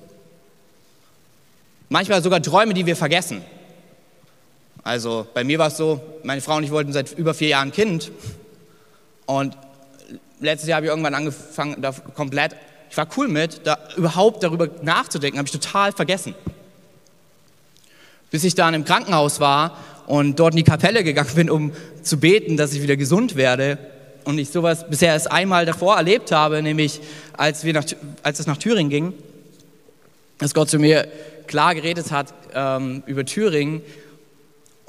Manchmal 1.90 2.22
sogar 2.22 2.40
Träume, 2.40 2.72
die 2.72 2.86
wir 2.86 2.96
vergessen. 2.96 3.42
Also 4.84 5.26
bei 5.32 5.44
mir 5.44 5.58
war 5.58 5.68
es 5.68 5.76
so, 5.76 6.00
meine 6.24 6.40
Frau 6.40 6.56
und 6.56 6.64
ich 6.64 6.70
wollten 6.70 6.92
seit 6.92 7.12
über 7.12 7.34
vier 7.34 7.48
Jahren 7.48 7.68
ein 7.68 7.72
Kind. 7.72 8.10
Und 9.26 9.56
letztes 10.40 10.68
Jahr 10.68 10.76
habe 10.76 10.86
ich 10.86 10.90
irgendwann 10.90 11.14
angefangen, 11.14 11.80
da 11.80 11.92
komplett, 11.92 12.56
ich 12.90 12.96
war 12.96 13.06
cool 13.16 13.28
mit, 13.28 13.60
da 13.64 13.78
überhaupt 13.96 14.42
darüber 14.42 14.68
nachzudenken, 14.82 15.38
habe 15.38 15.46
ich 15.46 15.52
total 15.52 15.92
vergessen. 15.92 16.34
Bis 18.30 18.44
ich 18.44 18.54
dann 18.54 18.74
im 18.74 18.84
Krankenhaus 18.84 19.38
war 19.40 19.78
und 20.06 20.40
dort 20.40 20.54
in 20.54 20.58
die 20.58 20.64
Kapelle 20.64 21.04
gegangen 21.04 21.34
bin, 21.34 21.50
um 21.50 21.72
zu 22.02 22.18
beten, 22.18 22.56
dass 22.56 22.72
ich 22.72 22.82
wieder 22.82 22.96
gesund 22.96 23.36
werde. 23.36 23.78
Und 24.24 24.38
ich 24.38 24.50
sowas 24.50 24.88
bisher 24.88 25.12
erst 25.12 25.30
einmal 25.30 25.66
davor 25.66 25.96
erlebt 25.96 26.32
habe, 26.32 26.62
nämlich 26.62 27.00
als, 27.36 27.64
wir 27.64 27.72
nach, 27.72 27.84
als 28.22 28.40
es 28.40 28.46
nach 28.46 28.56
Thüringen 28.56 28.90
ging, 28.90 29.14
dass 30.38 30.54
Gott 30.54 30.70
zu 30.70 30.78
mir 30.78 31.08
klar 31.46 31.74
geredet 31.74 32.10
hat 32.10 32.32
ähm, 32.54 33.02
über 33.06 33.24
Thüringen 33.24 33.82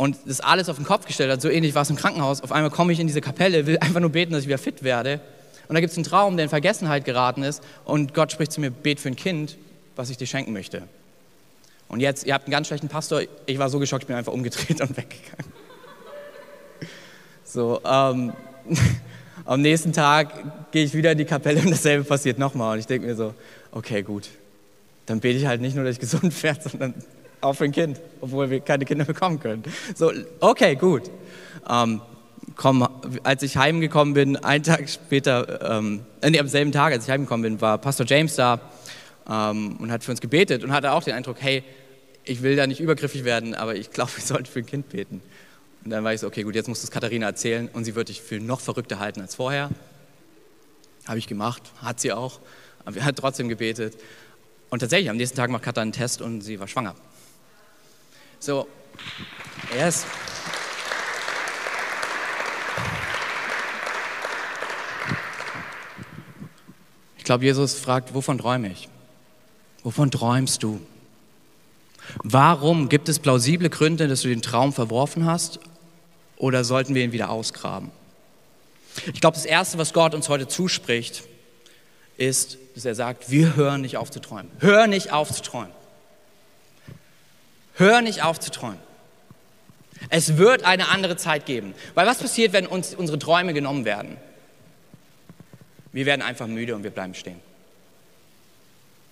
und 0.04 0.18
das 0.26 0.42
alles 0.42 0.68
auf 0.68 0.76
den 0.76 0.84
Kopf 0.84 1.06
gestellt 1.06 1.32
hat. 1.32 1.42
So 1.42 1.48
ähnlich 1.48 1.76
war 1.76 1.84
es 1.84 1.89
im 1.89 1.96
Krankenhaus. 1.96 2.42
Auf 2.42 2.52
einmal 2.52 2.72
komme 2.72 2.92
ich 2.92 3.00
in 3.00 3.08
diese 3.08 3.22
Kapelle, 3.22 3.66
will 3.68 3.78
einfach 3.80 4.02
nur 4.02 4.10
beten, 4.10 4.34
dass 4.34 4.42
ich 4.42 4.48
wieder 4.48 4.58
fit 4.58 4.84
werde. 4.84 5.22
Und 5.70 5.76
da 5.76 5.80
gibt 5.80 5.92
es 5.92 5.98
einen 5.98 6.04
Traum, 6.04 6.36
der 6.36 6.44
in 6.44 6.50
Vergessenheit 6.50 7.06
geraten 7.06 7.42
ist. 7.42 7.63
Und 7.86 8.13
Gott 8.13 8.34
spricht 8.34 8.52
zu 8.52 8.60
mir, 8.60 8.70
bet 8.70 9.00
für 9.00 9.08
ein 9.08 9.16
Kind, 9.16 9.58
was 9.96 10.10
ich 10.10 10.18
dir 10.18 10.28
schenken 10.28 10.52
möchte. 10.52 10.84
Und 11.88 12.02
jetzt, 12.02 12.26
ihr 12.26 12.34
habt 12.34 12.48
einen 12.48 12.52
ganz 12.52 12.68
schlechten 12.68 12.89
Pastor. 12.89 13.22
Ich 13.46 13.60
war 13.60 13.70
so 13.70 13.80
geschockt, 13.80 14.04
ich 14.04 14.08
bin 14.08 14.18
einfach 14.18 14.34
umgedreht 14.34 14.82
und 14.82 14.89
weggegangen. 14.98 15.54
So, 17.46 17.80
ähm, 17.86 18.34
am 19.46 19.62
nächsten 19.62 19.94
Tag 19.94 20.72
gehe 20.74 20.84
ich 20.84 20.94
wieder 20.94 21.13
in 21.13 21.18
die 21.18 21.24
Kapelle 21.24 21.62
und 21.62 21.72
dasselbe 21.72 22.04
passiert 22.04 22.38
nochmal. 22.38 22.74
Und 22.74 22.80
ich 22.80 22.88
denke 22.88 23.08
mir 23.08 23.16
so, 23.16 23.34
okay, 23.72 24.02
gut. 24.02 24.28
Dann 25.06 25.22
bete 25.22 25.39
ich 25.39 25.46
halt 25.46 25.62
nicht 25.62 25.78
nur, 25.78 25.86
dass 25.86 25.94
ich 25.94 26.02
gesund 26.02 26.44
werde, 26.44 26.70
sondern 26.70 26.94
auch 27.44 27.54
für 27.54 27.66
ein 27.66 27.72
Kind, 27.72 28.00
obwohl 28.22 28.50
wir 28.50 28.60
keine 28.60 28.86
Kinder 28.86 29.06
bekommen 29.14 29.40
können. 29.40 29.64
So, 29.96 30.12
okay, 30.40 30.76
gut. 30.76 31.12
Ähm, 31.70 32.02
komm, 32.56 32.88
als 33.24 33.44
ich 33.44 33.58
heimgekommen 33.58 34.14
bin, 34.14 34.38
einen 34.38 34.64
Tag 34.64 34.90
später, 34.90 35.78
ähm, 35.78 36.02
nee, 36.28 36.40
am 36.40 36.48
selben 36.48 36.72
Tag, 36.72 36.94
als 36.94 37.06
ich 37.06 37.10
heimgekommen 37.10 37.44
bin, 37.44 37.62
war 37.62 37.78
Pastor 37.78 38.06
James 38.06 38.36
da 38.36 38.60
ähm, 39.30 39.78
und 39.78 39.92
hat 39.92 40.04
für 40.04 40.12
uns 40.12 40.22
gebetet 40.22 40.64
und 40.64 40.72
hatte 40.72 40.92
auch 40.92 41.04
den 41.04 41.14
Eindruck, 41.14 41.38
hey, 41.40 41.64
ich 42.26 42.42
will 42.42 42.56
da 42.56 42.68
nicht 42.68 42.80
übergriffig 42.80 43.26
werden, 43.26 43.54
aber 43.54 43.76
ich 43.76 43.92
glaube, 43.92 44.12
wir 44.16 44.24
sollten 44.24 44.46
für 44.46 44.60
ein 44.60 44.66
Kind 44.66 44.90
beten. 44.90 45.22
Und 45.84 45.90
dann 45.92 46.04
war 46.04 46.14
ich 46.14 46.22
so, 46.22 46.28
okay, 46.28 46.44
gut, 46.44 46.56
jetzt 46.56 46.70
musst 46.70 46.84
du 46.84 46.86
es 46.86 46.92
Katharina 46.92 47.26
erzählen 47.26 47.70
und 47.74 47.84
sie 47.84 47.96
wird 47.96 48.08
dich 48.08 48.22
für 48.22 48.40
noch 48.40 48.62
verrückter 48.62 49.00
halten 49.00 49.20
als 49.20 49.36
vorher. 49.36 49.70
Habe 51.06 51.20
ich 51.20 51.28
gemacht, 51.28 51.64
hat 51.82 52.00
sie 52.00 52.14
auch. 52.14 52.40
Aber 52.86 52.96
wir 52.96 53.04
hat 53.04 53.18
trotzdem 53.18 53.50
gebetet. 53.50 53.98
Und 54.70 54.80
tatsächlich, 54.80 55.10
am 55.10 55.18
nächsten 55.18 55.36
Tag 55.36 55.50
macht 55.50 55.64
Katha 55.64 55.82
einen 55.82 55.92
Test 55.92 56.22
und 56.22 56.42
sie 56.42 56.60
war 56.60 56.68
schwanger. 56.68 56.96
So, 58.44 58.68
yes. 59.74 60.06
Ich 67.18 67.24
glaube, 67.24 67.46
Jesus 67.46 67.76
fragt, 67.76 68.14
wovon 68.14 68.38
träume 68.38 68.70
ich? 68.70 68.90
Wovon 69.84 70.12
träumst 70.12 70.62
du? 70.62 70.82
Warum 72.22 72.90
gibt 72.90 73.08
es 73.08 73.20
plausible 73.20 73.70
Gründe, 73.70 74.10
dass 74.10 74.24
du 74.24 74.28
den 74.28 74.42
Traum 74.42 74.74
verworfen 74.74 75.24
hast? 75.26 75.62
Oder 76.36 76.66
sollten 76.66 76.96
wir 76.96 77.06
ihn 77.06 77.14
wieder 77.14 77.30
ausgraben? 77.30 77.92
Ich 79.14 79.22
glaube, 79.22 79.36
das 79.36 79.46
Erste, 79.46 79.78
was 79.78 79.94
Gott 79.94 80.14
uns 80.14 80.28
heute 80.28 80.50
zuspricht, 80.50 81.24
ist, 82.18 82.58
dass 82.76 82.84
er 82.84 82.96
sagt, 82.96 83.32
wir 83.32 83.56
hören 83.56 83.80
nicht 83.80 83.96
auf 83.96 84.12
zu 84.12 84.20
träumen. 84.20 84.52
Hör 84.60 84.88
nicht 84.88 85.14
auf 85.14 85.32
zu 85.32 85.42
träumen. 85.42 85.72
Hör 87.76 88.02
nicht 88.02 88.24
auf 88.24 88.40
zu 88.40 88.52
träumen. 88.52 88.80
Es 90.10 90.38
wird 90.38 90.64
eine 90.64 90.90
andere 90.90 91.18
Zeit 91.18 91.46
geben. 91.46 91.74
Weil 91.94 92.06
was 92.06 92.18
passiert, 92.18 92.54
wenn 92.54 92.68
uns 92.68 92.94
unsere 92.94 93.20
Träume 93.20 93.54
genommen 93.54 93.86
werden? 93.86 94.18
Wir 95.92 96.06
werden 96.06 96.22
einfach 96.22 96.48
müde 96.48 96.76
und 96.76 96.84
wir 96.84 96.92
bleiben 96.92 97.14
stehen. 97.14 97.40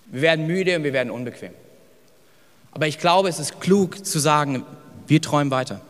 Wir 0.06 0.22
werden 0.22 0.46
müde 0.46 0.76
und 0.76 0.84
wir 0.84 0.92
werden 0.92 1.10
unbequem. 1.10 1.52
Aber 2.72 2.86
ich 2.86 2.98
glaube, 2.98 3.28
es 3.28 3.38
ist 3.38 3.60
klug 3.60 4.04
zu 4.04 4.18
sagen, 4.18 4.64
wir 5.06 5.20
träumen 5.22 5.50
weiter. 5.50 5.80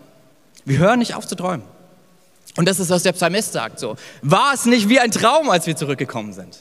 Wir 0.65 0.79
hören 0.79 0.99
nicht 0.99 1.15
auf 1.15 1.27
zu 1.27 1.35
träumen. 1.35 1.65
Und 2.57 2.69
das 2.69 2.79
ist, 2.79 2.91
was 2.91 3.03
der 3.03 3.13
Psalmist 3.13 3.53
sagt. 3.53 3.79
So, 3.79 3.97
war 4.21 4.53
es 4.53 4.67
nicht 4.67 4.89
wie 4.89 5.01
ein 5.01 5.11
Traum, 5.11 5.49
als 5.49 5.67
wir 5.67 5.77
zurückgekommen 5.77 6.33
sind? 6.33 6.59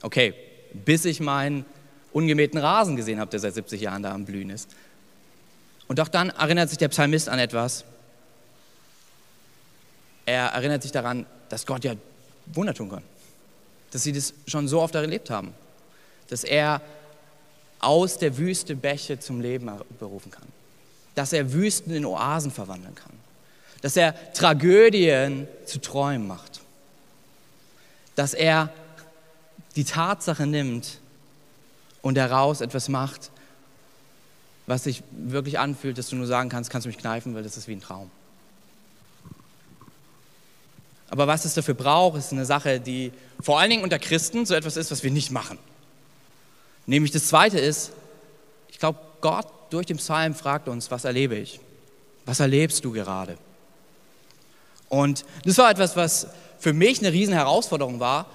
Okay, 0.00 0.34
bis 0.72 1.04
ich 1.04 1.20
meinen 1.20 1.64
ungemähten 2.14 2.58
Rasen 2.58 2.96
gesehen 2.96 3.18
habe, 3.18 3.30
der 3.30 3.40
seit 3.40 3.54
70 3.54 3.80
Jahren 3.80 4.02
da 4.02 4.14
am 4.14 4.24
Blühen 4.24 4.48
ist. 4.48 4.70
Und 5.88 5.98
doch 5.98 6.08
dann 6.08 6.30
erinnert 6.30 6.70
sich 6.70 6.78
der 6.78 6.88
Psalmist 6.88 7.28
an 7.28 7.38
etwas. 7.38 7.84
Er 10.24 10.46
erinnert 10.46 10.82
sich 10.82 10.92
daran, 10.92 11.26
dass 11.48 11.66
Gott 11.66 11.84
ja 11.84 11.94
Wunder 12.46 12.72
tun 12.72 12.88
kann. 12.88 13.02
Dass 13.90 14.04
sie 14.04 14.12
das 14.12 14.32
schon 14.46 14.68
so 14.68 14.80
oft 14.80 14.94
erlebt 14.94 15.28
haben. 15.28 15.52
Dass 16.28 16.44
er 16.44 16.80
aus 17.80 18.16
der 18.16 18.38
Wüste 18.38 18.76
Bäche 18.76 19.18
zum 19.18 19.40
Leben 19.40 19.70
berufen 19.98 20.30
kann. 20.30 20.46
Dass 21.16 21.32
er 21.32 21.52
Wüsten 21.52 21.92
in 21.92 22.06
Oasen 22.06 22.52
verwandeln 22.52 22.94
kann. 22.94 23.12
Dass 23.82 23.96
er 23.96 24.14
Tragödien 24.32 25.48
zu 25.66 25.80
Träumen 25.80 26.28
macht. 26.28 26.60
Dass 28.14 28.34
er 28.34 28.72
die 29.74 29.84
Tatsache 29.84 30.46
nimmt 30.46 31.00
und 32.04 32.16
daraus 32.16 32.60
etwas 32.60 32.90
macht, 32.90 33.30
was 34.66 34.84
sich 34.84 35.02
wirklich 35.10 35.58
anfühlt, 35.58 35.96
dass 35.96 36.10
du 36.10 36.16
nur 36.16 36.26
sagen 36.26 36.50
kannst, 36.50 36.68
kannst 36.68 36.84
du 36.84 36.88
mich 36.90 36.98
kneifen, 36.98 37.34
weil 37.34 37.42
das 37.42 37.56
ist 37.56 37.66
wie 37.66 37.72
ein 37.72 37.80
Traum. 37.80 38.10
Aber 41.08 41.26
was 41.26 41.46
es 41.46 41.54
dafür 41.54 41.72
braucht, 41.72 42.18
ist 42.18 42.30
eine 42.30 42.44
Sache, 42.44 42.78
die 42.78 43.10
vor 43.40 43.58
allen 43.58 43.70
Dingen 43.70 43.82
unter 43.82 43.98
Christen 43.98 44.44
so 44.44 44.54
etwas 44.54 44.76
ist, 44.76 44.90
was 44.90 45.02
wir 45.02 45.10
nicht 45.10 45.30
machen. 45.30 45.58
Nämlich 46.84 47.10
das 47.10 47.26
Zweite 47.28 47.58
ist, 47.58 47.92
ich 48.68 48.78
glaube, 48.78 48.98
Gott 49.22 49.48
durch 49.70 49.86
den 49.86 49.96
Psalm 49.96 50.34
fragt 50.34 50.68
uns, 50.68 50.90
was 50.90 51.06
erlebe 51.06 51.36
ich? 51.36 51.58
Was 52.26 52.38
erlebst 52.38 52.84
du 52.84 52.92
gerade? 52.92 53.38
Und 54.90 55.24
das 55.46 55.56
war 55.56 55.70
etwas, 55.70 55.96
was 55.96 56.26
für 56.58 56.74
mich 56.74 56.98
eine 56.98 57.14
riesen 57.14 57.32
Herausforderung 57.32 57.98
war, 57.98 58.26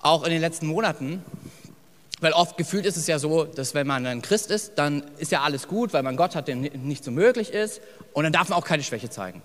auch 0.00 0.24
in 0.24 0.30
den 0.30 0.42
letzten 0.42 0.66
Monaten, 0.66 1.24
weil 2.20 2.32
oft 2.32 2.56
gefühlt 2.56 2.86
ist 2.86 2.96
es 2.96 3.06
ja 3.06 3.18
so, 3.18 3.44
dass 3.44 3.74
wenn 3.74 3.86
man 3.86 4.06
ein 4.06 4.22
Christ 4.22 4.50
ist, 4.50 4.72
dann 4.76 5.02
ist 5.18 5.32
ja 5.32 5.42
alles 5.42 5.66
gut, 5.68 5.92
weil 5.92 6.02
man 6.02 6.16
Gott 6.16 6.34
hat, 6.34 6.48
dem 6.48 6.60
nicht 6.60 7.04
so 7.04 7.10
möglich 7.10 7.50
ist 7.50 7.80
und 8.12 8.24
dann 8.24 8.32
darf 8.32 8.48
man 8.48 8.58
auch 8.58 8.64
keine 8.64 8.82
Schwäche 8.82 9.10
zeigen. 9.10 9.42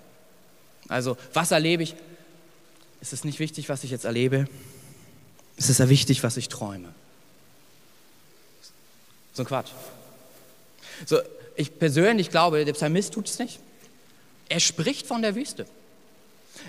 Also 0.88 1.16
was 1.32 1.50
erlebe 1.50 1.82
ich? 1.82 1.94
Ist 3.00 3.12
es 3.12 3.24
nicht 3.24 3.38
wichtig, 3.38 3.68
was 3.68 3.84
ich 3.84 3.90
jetzt 3.90 4.04
erlebe? 4.04 4.46
Ist 5.56 5.70
es 5.70 5.78
ja 5.78 5.88
wichtig, 5.88 6.22
was 6.22 6.36
ich 6.36 6.48
träume? 6.48 6.88
So 9.32 9.42
ein 9.42 9.46
Quatsch. 9.46 9.70
So, 11.04 11.18
ich 11.56 11.78
persönlich 11.78 12.30
glaube, 12.30 12.64
der 12.64 12.72
Psalmist 12.72 13.12
tut 13.14 13.28
es 13.28 13.38
nicht. 13.38 13.60
Er 14.48 14.60
spricht 14.60 15.06
von 15.06 15.22
der 15.22 15.34
Wüste. 15.34 15.66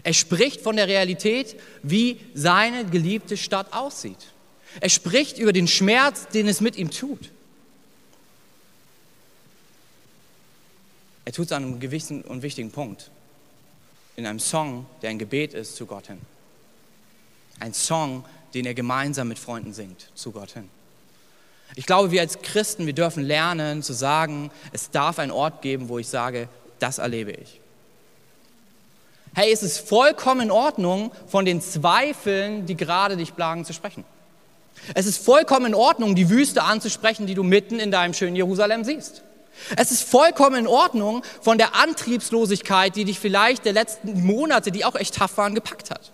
Er 0.04 0.13
spricht 0.13 0.62
von 0.62 0.76
der 0.76 0.88
Realität, 0.88 1.60
wie 1.84 2.20
seine 2.34 2.86
geliebte 2.86 3.38
Stadt 3.38 3.74
aussieht. 3.74 4.17
Er 4.80 4.90
spricht 4.90 5.38
über 5.38 5.54
den 5.54 5.68
Schmerz, 5.68 6.28
den 6.28 6.48
es 6.48 6.62
mit 6.62 6.76
ihm 6.78 6.92
tut. 6.92 7.32
Er 11.26 11.34
tut 11.34 11.48
es 11.48 11.52
an 11.52 11.63
einem 11.63 11.80
gewissen 11.80 12.22
und 12.22 12.42
wichtigen 12.42 12.72
Punkt. 12.72 13.12
In 14.16 14.26
einem 14.26 14.40
Song, 14.40 14.86
der 15.02 15.10
ein 15.10 15.20
Gebet 15.20 15.54
ist 15.54 15.76
zu 15.76 15.86
Gott 15.86 16.08
hin. 16.08 16.22
Ein 17.60 17.74
Song, 17.74 18.24
den 18.54 18.66
er 18.66 18.74
gemeinsam 18.74 19.28
mit 19.28 19.38
Freunden 19.38 19.74
singt, 19.74 20.10
zu 20.16 20.32
Gott 20.32 20.52
hin. 20.52 20.70
Ich 21.76 21.86
glaube, 21.86 22.12
wir 22.12 22.22
als 22.22 22.42
Christen, 22.42 22.86
wir 22.86 22.94
dürfen 22.94 23.24
lernen 23.24 23.84
zu 23.84 23.94
sagen, 23.94 24.52
es 24.72 24.90
darf 24.90 25.20
einen 25.20 25.32
Ort 25.32 25.62
geben, 25.62 25.90
wo 25.90 26.00
ich 26.00 26.08
sage, 26.08 26.48
das 26.80 26.98
erlebe 26.98 27.32
ich. 27.32 27.60
Hey, 29.36 29.52
es 29.52 29.63
ist 29.63 29.80
vollkommen 29.80 30.42
in 30.42 30.52
Ordnung, 30.52 31.12
von 31.28 31.46
den 31.46 31.62
Zweifeln, 31.62 32.66
die 32.66 32.76
gerade 32.76 33.18
dich 33.18 33.36
plagen, 33.36 33.66
zu 33.66 33.74
sprechen. 33.74 34.04
Es 34.94 35.06
ist 35.06 35.24
vollkommen 35.24 35.68
in 35.68 35.76
Ordnung, 35.76 36.16
die 36.16 36.30
Wüste 36.30 36.63
anzusprechen, 36.63 37.28
die 37.28 37.36
du 37.36 37.44
mitten 37.44 37.80
in 37.80 37.92
deinem 37.92 38.13
schönen 38.13 38.36
Jerusalem 38.36 38.84
siehst. 38.84 39.24
Es 39.76 39.92
ist 39.92 40.04
vollkommen 40.04 40.56
in 40.56 40.68
Ordnung, 40.68 41.24
von 41.42 41.58
der 41.58 41.76
Antriebslosigkeit, 41.76 42.96
die 42.96 43.06
dich 43.06 43.20
vielleicht 43.20 43.66
der 43.66 43.74
letzten 43.74 44.24
Monate, 44.26 44.72
die 44.72 44.86
auch 44.86 44.96
echt 44.96 45.16
tough 45.16 45.38
waren, 45.38 45.56
gepackt 45.56 45.90
hat. 45.90 46.12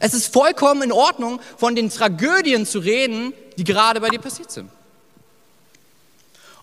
Es 0.00 0.14
ist 0.14 0.32
vollkommen 0.32 0.82
in 0.82 0.92
Ordnung, 0.92 1.40
von 1.56 1.74
den 1.74 1.90
Tragödien 1.90 2.64
zu 2.64 2.78
reden, 2.78 3.34
die 3.58 3.64
gerade 3.64 4.00
bei 4.00 4.08
dir 4.08 4.20
passiert 4.20 4.50
sind. 4.50 4.70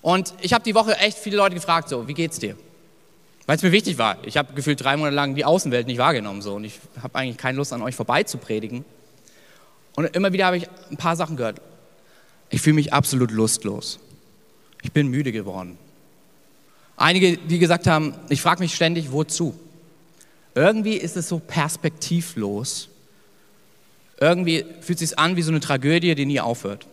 Und 0.01 0.33
ich 0.41 0.53
habe 0.53 0.63
die 0.63 0.73
Woche 0.73 0.97
echt 0.97 1.17
viele 1.17 1.37
Leute 1.37 1.55
gefragt, 1.55 1.89
so, 1.89 2.07
wie 2.07 2.13
geht's 2.13 2.39
dir? 2.39 2.55
weil 3.49 3.55
es 3.55 3.63
mir 3.63 3.71
wichtig 3.71 3.97
war. 3.97 4.17
Ich 4.27 4.37
habe 4.37 4.53
gefühlt 4.53 4.79
drei 4.83 4.95
Monate 4.95 5.15
lang 5.15 5.33
die 5.33 5.43
Außenwelt 5.43 5.87
nicht 5.87 5.97
wahrgenommen 5.97 6.43
so, 6.43 6.53
und 6.53 6.65
ich 6.65 6.79
habe 7.01 7.17
eigentlich 7.17 7.37
keine 7.37 7.57
Lust 7.57 7.73
an 7.73 7.81
euch 7.81 7.95
vorbei 7.95 8.21
zu 8.21 8.37
predigen. 8.37 8.85
Und 9.95 10.15
immer 10.15 10.33
wieder 10.33 10.45
habe 10.45 10.57
ich 10.57 10.67
ein 10.89 10.97
paar 10.97 11.15
Sachen 11.15 11.37
gehört. 11.37 11.61
Ich 12.49 12.61
fühle 12.61 12.75
mich 12.75 12.93
absolut 12.93 13.31
lustlos. 13.31 13.99
Ich 14.81 14.91
bin 14.91 15.07
müde 15.07 15.31
geworden. 15.31 15.77
Einige, 16.95 17.37
die 17.37 17.59
gesagt 17.59 17.87
haben, 17.87 18.13
ich 18.29 18.41
frage 18.41 18.61
mich 18.61 18.75
ständig, 18.75 19.11
wozu? 19.11 19.57
Irgendwie 20.55 20.95
ist 20.95 21.15
es 21.15 21.29
so 21.29 21.39
perspektivlos. 21.39 22.89
Irgendwie 24.19 24.65
fühlt 24.81 25.01
es 25.01 25.09
sich 25.09 25.19
an 25.19 25.35
wie 25.35 25.41
so 25.41 25.51
eine 25.51 25.61
Tragödie, 25.61 26.13
die 26.15 26.25
nie 26.25 26.39
aufhört. 26.39 26.87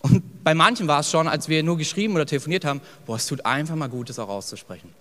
Und 0.00 0.44
bei 0.44 0.54
manchen 0.54 0.86
war 0.86 1.00
es 1.00 1.10
schon, 1.10 1.26
als 1.28 1.48
wir 1.48 1.62
nur 1.62 1.76
geschrieben 1.76 2.14
oder 2.14 2.26
telefoniert 2.26 2.64
haben, 2.64 2.80
boah, 3.04 3.16
es 3.16 3.26
tut 3.26 3.44
einfach 3.44 3.74
mal 3.74 3.88
gut, 3.88 4.08
das 4.08 4.18
auch 4.18 4.28
auszusprechen. 4.28 4.94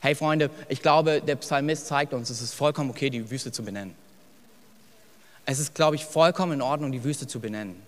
Hey 0.00 0.14
Freunde, 0.14 0.50
ich 0.68 0.82
glaube, 0.82 1.22
der 1.22 1.36
Psalmist 1.36 1.86
zeigt 1.86 2.12
uns, 2.12 2.28
es 2.28 2.42
ist 2.42 2.52
vollkommen 2.52 2.90
okay, 2.90 3.08
die 3.08 3.30
Wüste 3.30 3.50
zu 3.50 3.64
benennen. 3.64 3.94
Es 5.46 5.58
ist, 5.58 5.74
glaube 5.74 5.96
ich, 5.96 6.04
vollkommen 6.04 6.52
in 6.52 6.62
Ordnung, 6.62 6.92
die 6.92 7.04
Wüste 7.04 7.26
zu 7.26 7.40
benennen. 7.40 7.80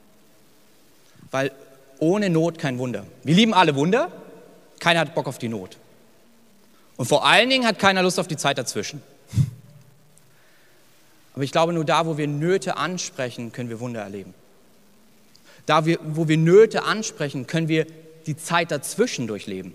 Weil 1.30 1.52
ohne 1.98 2.30
Not 2.30 2.58
kein 2.58 2.78
Wunder. 2.78 3.04
Wir 3.24 3.34
lieben 3.34 3.54
alle 3.54 3.74
Wunder, 3.74 4.10
keiner 4.78 5.00
hat 5.00 5.14
Bock 5.14 5.26
auf 5.26 5.38
die 5.38 5.48
Not. 5.48 5.78
Und 6.96 7.06
vor 7.06 7.26
allen 7.26 7.48
Dingen 7.50 7.66
hat 7.66 7.78
keiner 7.78 8.02
Lust 8.02 8.18
auf 8.18 8.28
die 8.28 8.36
Zeit 8.36 8.58
dazwischen. 8.58 9.02
Aber 11.34 11.44
ich 11.44 11.52
glaube, 11.52 11.72
nur 11.72 11.84
da, 11.84 12.06
wo 12.06 12.16
wir 12.16 12.26
Nöte 12.26 12.78
ansprechen, 12.78 13.52
können 13.52 13.68
wir 13.68 13.80
Wunder 13.80 14.00
erleben. 14.00 14.32
Da, 15.66 15.84
wo 15.84 16.28
wir 16.28 16.38
Nöte 16.38 16.84
ansprechen, 16.84 17.46
können 17.46 17.68
wir 17.68 17.86
die 18.26 18.36
Zeit 18.36 18.70
dazwischen 18.70 19.26
durchleben. 19.26 19.74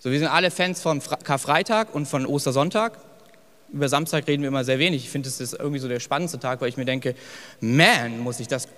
So, 0.00 0.10
wir 0.10 0.18
sind 0.18 0.28
alle 0.28 0.50
Fans 0.50 0.82
von 0.82 1.00
Karfreitag 1.00 1.94
und 1.94 2.06
von 2.06 2.26
Ostersonntag. 2.26 2.98
Über 3.74 3.88
Samstag 3.88 4.28
reden 4.28 4.42
wir 4.44 4.48
immer 4.48 4.62
sehr 4.62 4.78
wenig. 4.78 5.02
Ich 5.02 5.10
finde, 5.10 5.28
das 5.28 5.40
ist 5.40 5.54
irgendwie 5.54 5.80
so 5.80 5.88
der 5.88 5.98
spannendste 5.98 6.38
Tag, 6.38 6.60
weil 6.60 6.68
ich 6.68 6.76
mir 6.76 6.84
denke, 6.84 7.16
man, 7.60 8.20
muss 8.20 8.38
ich 8.38 8.46
das 8.46 8.68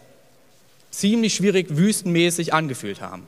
ziemlich 0.91 1.35
schwierig, 1.35 1.67
wüstenmäßig 1.69 2.55
angefühlt 2.55 3.03
haben. 3.03 3.27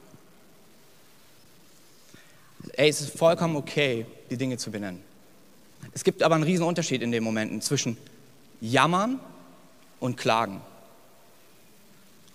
Ey, 2.72 2.88
es 2.88 3.02
ist 3.02 3.18
vollkommen 3.18 3.54
okay, 3.54 4.06
die 4.30 4.38
Dinge 4.38 4.56
zu 4.56 4.70
benennen. 4.70 5.02
Es 5.92 6.04
gibt 6.04 6.22
aber 6.22 6.36
einen 6.36 6.44
riesen 6.44 6.64
Unterschied 6.64 7.02
in 7.02 7.12
den 7.12 7.22
Momenten 7.22 7.60
zwischen 7.60 7.98
Jammern 8.62 9.20
und 10.00 10.16
Klagen. 10.16 10.62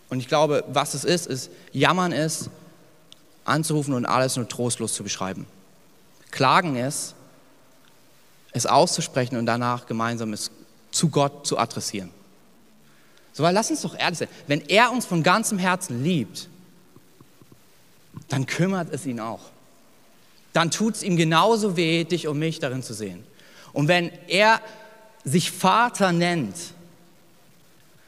Und 0.09 0.19
ich 0.19 0.27
glaube, 0.27 0.63
was 0.67 0.93
es 0.93 1.05
ist, 1.05 1.25
ist, 1.25 1.49
jammern 1.71 2.11
ist, 2.11 2.51
anzurufen 3.45 3.95
und 3.95 4.05
alles 4.05 4.35
nur 4.35 4.47
trostlos 4.47 4.93
zu 4.93 5.01
beschreiben. 5.01 5.47
Klagen 6.29 6.75
ist, 6.75 7.15
es 8.53 8.65
auszusprechen 8.65 9.37
und 9.37 9.45
danach 9.45 9.85
gemeinsam 9.85 10.33
es 10.33 10.51
zu 10.91 11.09
Gott 11.09 11.45
zu 11.45 11.57
adressieren. 11.57 12.11
So, 13.33 13.43
weil 13.43 13.53
lass 13.53 13.71
uns 13.71 13.81
doch 13.81 13.97
ehrlich 13.97 14.19
sein, 14.19 14.27
wenn 14.47 14.61
er 14.69 14.91
uns 14.91 15.05
von 15.05 15.23
ganzem 15.23 15.57
Herzen 15.57 16.03
liebt, 16.03 16.47
dann 18.29 18.45
kümmert 18.45 18.93
es 18.93 19.05
ihn 19.05 19.19
auch. 19.19 19.41
Dann 20.53 20.69
tut 20.69 20.95
es 20.95 21.03
ihm 21.03 21.17
genauso 21.17 21.75
weh, 21.75 22.03
dich 22.03 22.27
und 22.27 22.37
mich 22.37 22.59
darin 22.59 22.83
zu 22.83 22.93
sehen. 22.93 23.23
Und 23.73 23.87
wenn 23.87 24.11
er 24.27 24.61
sich 25.23 25.51
Vater 25.51 26.11
nennt, 26.11 26.55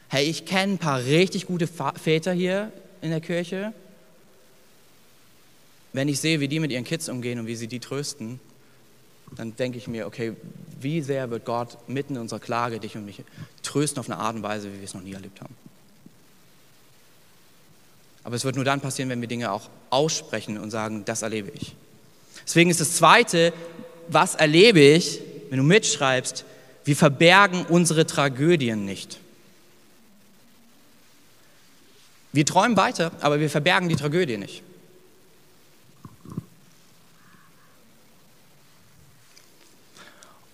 hey, 0.08 0.24
ich 0.24 0.46
kenne 0.46 0.74
ein 0.74 0.78
paar 0.78 1.00
richtig 1.00 1.46
gute 1.46 1.66
Väter 1.66 2.32
hier 2.32 2.70
in 3.00 3.10
der 3.10 3.20
Kirche, 3.20 3.72
wenn 5.92 6.08
ich 6.08 6.20
sehe, 6.20 6.38
wie 6.38 6.46
die 6.46 6.60
mit 6.60 6.70
ihren 6.70 6.84
Kids 6.84 7.08
umgehen 7.08 7.40
und 7.40 7.46
wie 7.46 7.56
sie 7.56 7.66
die 7.66 7.80
trösten, 7.80 8.38
dann 9.32 9.56
denke 9.56 9.78
ich 9.78 9.88
mir, 9.88 10.06
okay, 10.06 10.34
wie 10.80 11.02
sehr 11.02 11.30
wird 11.30 11.44
Gott 11.44 11.78
mitten 11.88 12.14
in 12.14 12.20
unserer 12.20 12.40
Klage 12.40 12.78
dich 12.80 12.96
und 12.96 13.04
mich 13.04 13.22
trösten 13.62 14.00
auf 14.00 14.08
eine 14.08 14.18
Art 14.18 14.36
und 14.36 14.42
Weise, 14.42 14.72
wie 14.72 14.78
wir 14.78 14.84
es 14.84 14.94
noch 14.94 15.02
nie 15.02 15.14
erlebt 15.14 15.40
haben. 15.40 15.54
Aber 18.24 18.36
es 18.36 18.44
wird 18.44 18.56
nur 18.56 18.64
dann 18.64 18.80
passieren, 18.80 19.08
wenn 19.08 19.20
wir 19.20 19.28
Dinge 19.28 19.52
auch 19.52 19.68
aussprechen 19.90 20.58
und 20.58 20.70
sagen, 20.70 21.04
das 21.04 21.22
erlebe 21.22 21.50
ich. 21.54 21.76
Deswegen 22.44 22.70
ist 22.70 22.80
das 22.80 22.96
Zweite, 22.96 23.52
was 24.08 24.34
erlebe 24.34 24.80
ich, 24.80 25.20
wenn 25.50 25.58
du 25.58 25.64
mitschreibst, 25.64 26.44
wir 26.84 26.96
verbergen 26.96 27.66
unsere 27.66 28.06
Tragödien 28.06 28.84
nicht. 28.84 29.18
Wir 32.32 32.44
träumen 32.44 32.76
weiter, 32.76 33.12
aber 33.20 33.40
wir 33.40 33.48
verbergen 33.48 33.88
die 33.88 33.96
Tragödie 33.96 34.36
nicht. 34.36 34.62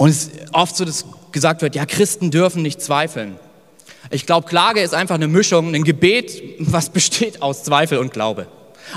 Und 0.02 0.08
es 0.08 0.24
ist 0.24 0.32
oft 0.52 0.74
so, 0.74 0.84
dass 0.84 1.04
gesagt 1.30 1.62
wird, 1.62 1.76
ja, 1.76 1.86
Christen 1.86 2.32
dürfen 2.32 2.60
nicht 2.60 2.82
zweifeln. 2.82 3.38
Ich 4.10 4.26
glaube, 4.26 4.48
Klage 4.48 4.80
ist 4.80 4.94
einfach 4.94 5.14
eine 5.14 5.28
Mischung, 5.28 5.76
ein 5.76 5.84
Gebet, 5.84 6.42
was 6.58 6.90
besteht 6.90 7.40
aus 7.40 7.62
Zweifel 7.62 7.98
und 7.98 8.12
Glaube. 8.12 8.48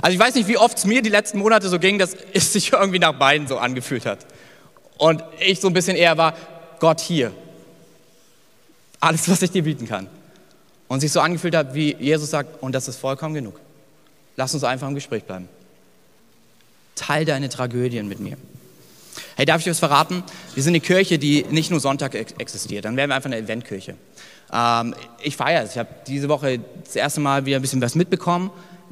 Also 0.02 0.16
ich 0.16 0.20
weiß 0.20 0.34
nicht, 0.34 0.48
wie 0.48 0.58
oft 0.58 0.80
es 0.80 0.86
mir 0.86 1.04
die 1.04 1.12
letzten 1.12 1.38
Monate 1.38 1.70
so 1.70 1.78
ging, 1.78 2.00
dass 2.00 2.18
es 2.34 2.54
sich 2.54 2.74
irgendwie 2.74 2.98
nach 2.98 3.14
beiden 3.20 3.48
so 3.48 3.60
angefühlt 3.60 4.08
hat. 4.08 4.26
Und 4.98 5.24
ich 5.40 5.60
so 5.60 5.68
ein 5.68 5.76
bisschen 5.76 5.96
eher 5.96 6.18
war, 6.18 6.34
Gott 6.80 7.02
hier. 7.02 7.32
Alles, 9.00 9.30
was 9.30 9.44
ich 9.44 9.52
dir 9.52 9.62
bieten 9.62 9.88
kann. 9.88 10.08
Und 10.88 11.02
sich 11.02 11.12
so 11.12 11.20
angefühlt 11.20 11.56
hat, 11.56 11.76
wie 11.76 11.96
Jesus 12.00 12.32
sagt, 12.32 12.64
und 12.64 12.72
das 12.72 12.88
ist 12.88 12.98
vollkommen 12.98 13.36
genug. 13.36 13.60
Lass 14.38 14.56
uns 14.56 14.64
einfach 14.64 14.88
im 14.88 14.96
Gespräch 14.96 15.24
bleiben. 15.24 15.50
Teil 16.96 17.26
deine 17.26 17.48
Tragödien 17.48 18.08
mit 18.08 18.20
mir. 18.20 18.38
Hey, 19.38 19.46
darf 19.46 19.60
ich 19.60 19.68
was 19.68 19.80
verraten? 19.80 20.24
Wir 20.54 20.64
sind 20.64 20.72
eine 20.72 20.80
Kirche, 20.80 21.20
die 21.20 21.46
nicht 21.50 21.70
nur 21.70 21.82
Sonntag 21.82 22.16
existiert. 22.16 22.86
Dann 22.86 22.96
wären 22.96 23.10
wir 23.10 23.16
einfach 23.16 23.30
eine 23.30 23.38
Eventkirche. 23.38 23.96
Ähm, 24.54 24.96
ich 25.22 25.36
feiere 25.36 25.64
es. 25.64 25.72
Ich 25.72 25.78
habe 25.78 25.90
diese 26.08 26.30
Woche 26.30 26.62
das 26.86 26.96
erste 26.96 27.20
Mal 27.20 27.46
wieder 27.46 27.58
ein 27.58 27.62
bisschen 27.62 27.82
was 27.82 27.96
mitbekommen. 27.96 28.50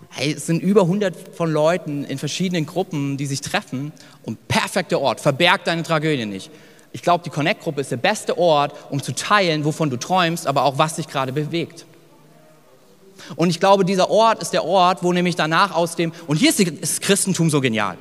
Hey, 0.09 0.33
es 0.33 0.45
sind 0.45 0.61
über 0.61 0.81
100 0.81 1.15
von 1.33 1.49
Leuten 1.49 2.03
in 2.03 2.17
verschiedenen 2.17 2.65
Gruppen, 2.65 3.15
die 3.15 3.25
sich 3.25 3.39
treffen. 3.39 3.93
Und 4.23 4.49
perfekter 4.49 4.99
Ort. 4.99 5.21
Verberg 5.21 5.63
deine 5.63 5.83
Tragödie 5.83 6.25
nicht. 6.25 6.51
Ich 6.91 7.01
glaube, 7.01 7.23
die 7.23 7.29
Connect-Gruppe 7.29 7.79
ist 7.79 7.91
der 7.91 7.97
beste 7.97 8.37
Ort, 8.37 8.73
um 8.89 9.01
zu 9.01 9.15
teilen, 9.15 9.63
wovon 9.63 9.89
du 9.89 9.97
träumst, 9.97 10.45
aber 10.45 10.65
auch 10.65 10.77
was 10.77 10.97
dich 10.97 11.07
gerade 11.07 11.31
bewegt. 11.31 11.85
Und 13.37 13.49
ich 13.49 13.61
glaube, 13.61 13.85
dieser 13.85 14.09
Ort 14.09 14.41
ist 14.41 14.51
der 14.51 14.65
Ort, 14.65 15.03
wo 15.03 15.13
nämlich 15.13 15.37
danach 15.37 15.73
aus 15.73 15.95
dem, 15.95 16.11
und 16.27 16.35
hier 16.35 16.49
ist 16.49 16.61
das 16.81 16.99
Christentum 16.99 17.49
so 17.49 17.61
genial. 17.61 17.97